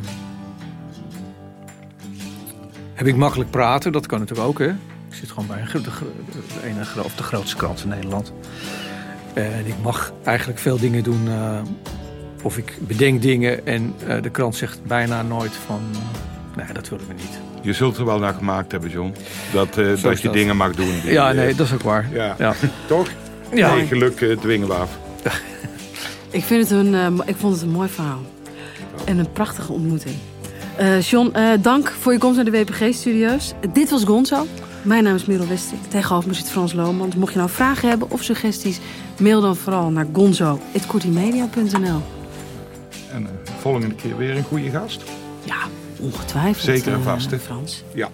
heb 2.95 3.07
ik 3.07 3.17
makkelijk 3.17 3.51
praten, 3.51 3.93
dat 3.93 4.07
kan 4.07 4.19
natuurlijk 4.19 4.49
ook, 4.49 4.59
hè. 4.59 4.69
Ik 5.09 5.15
zit 5.19 5.31
gewoon 5.31 5.47
bij 5.47 5.61
een, 5.61 5.83
de, 5.83 5.91
de 6.95 7.05
of 7.05 7.15
de 7.15 7.23
grootste 7.23 7.57
krant 7.57 7.83
in 7.83 7.89
Nederland. 7.89 8.33
En 9.35 9.67
ik 9.67 9.79
mag 9.83 10.13
eigenlijk 10.23 10.59
veel 10.59 10.79
dingen 10.79 11.03
doen, 11.03 11.29
eh, 11.29 11.63
of 12.43 12.59
ik 12.59 12.79
bedenk 12.81 13.23
dingen 13.23 13.67
en 13.67 13.95
eh, 14.07 14.23
de 14.23 14.31
krant 14.31 14.57
zegt 14.57 14.85
bijna 14.85 15.23
nooit 15.23 15.53
van, 15.53 15.81
nee, 16.57 16.73
dat 16.73 16.89
willen 16.89 17.07
we 17.07 17.13
niet. 17.13 17.52
Je 17.63 17.73
zult 17.73 17.97
er 17.97 18.05
wel 18.05 18.19
naar 18.19 18.35
gemaakt 18.35 18.73
hebben, 18.73 18.91
John. 18.91 19.15
Dat, 19.53 19.79
eh, 19.79 20.03
dat 20.03 20.21
je 20.21 20.23
dat. 20.23 20.33
dingen 20.33 20.57
mag 20.57 20.75
doen. 20.75 21.01
die, 21.03 21.13
Ja, 21.13 21.31
eh, 21.31 21.37
nee, 21.37 21.55
dat 21.55 21.67
is 21.67 21.73
ook 21.73 21.83
waar. 21.83 22.09
Ja. 22.13 22.35
Ja. 22.39 22.55
Toch? 22.87 23.09
Ja. 23.55 23.75
Nee, 23.75 23.87
geluk 23.87 24.21
eh, 24.21 24.37
dwingen 24.37 24.69
we 24.69 24.75
af. 24.75 24.99
Ik, 26.31 26.45
vind 26.45 26.69
het 26.69 26.79
een, 26.79 27.23
ik 27.27 27.37
vond 27.37 27.55
het 27.55 27.63
een 27.63 27.71
mooi 27.71 27.89
verhaal. 27.89 28.21
En 29.05 29.19
een 29.19 29.33
prachtige 29.33 29.73
ontmoeting. 29.73 30.15
Eh 30.77 31.01
John, 31.01 31.31
eh, 31.33 31.51
dank 31.61 31.91
voor 32.01 32.13
je 32.13 32.19
komst 32.19 32.37
naar 32.37 32.45
de 32.45 32.51
WPG-studio's. 32.51 33.53
Dit 33.73 33.91
was 33.91 34.05
Gonzo. 34.05 34.47
Mijn 34.83 35.05
naam 35.05 35.15
is 35.15 35.25
Merel 35.25 35.49
Westrik. 35.49 35.79
Tegenover 35.89 36.29
me 36.29 36.35
zit 36.35 36.51
Frans 36.51 36.73
Lohmans. 36.73 37.15
Mocht 37.15 37.33
je 37.33 37.39
nou 37.39 37.51
vragen 37.51 37.89
hebben 37.89 38.11
of 38.11 38.23
suggesties... 38.23 38.81
mail 39.19 39.41
dan 39.41 39.57
vooral 39.57 39.91
naar 39.91 40.07
gonzo.kortimedia.nl. 40.13 42.01
En 43.13 43.27
eh, 43.27 43.53
volgende 43.61 43.95
keer 43.95 44.17
weer 44.17 44.37
een 44.37 44.45
goede 44.45 44.71
gast. 44.71 45.03
Ja, 45.45 45.57
ongetwijfeld. 46.03 46.65
Zeker 46.65 46.93
en 46.93 46.99
eh, 46.99 47.05
vast, 47.05 47.31
hè? 47.31 47.39
Frans. 47.39 47.85
Ja. 47.95 48.09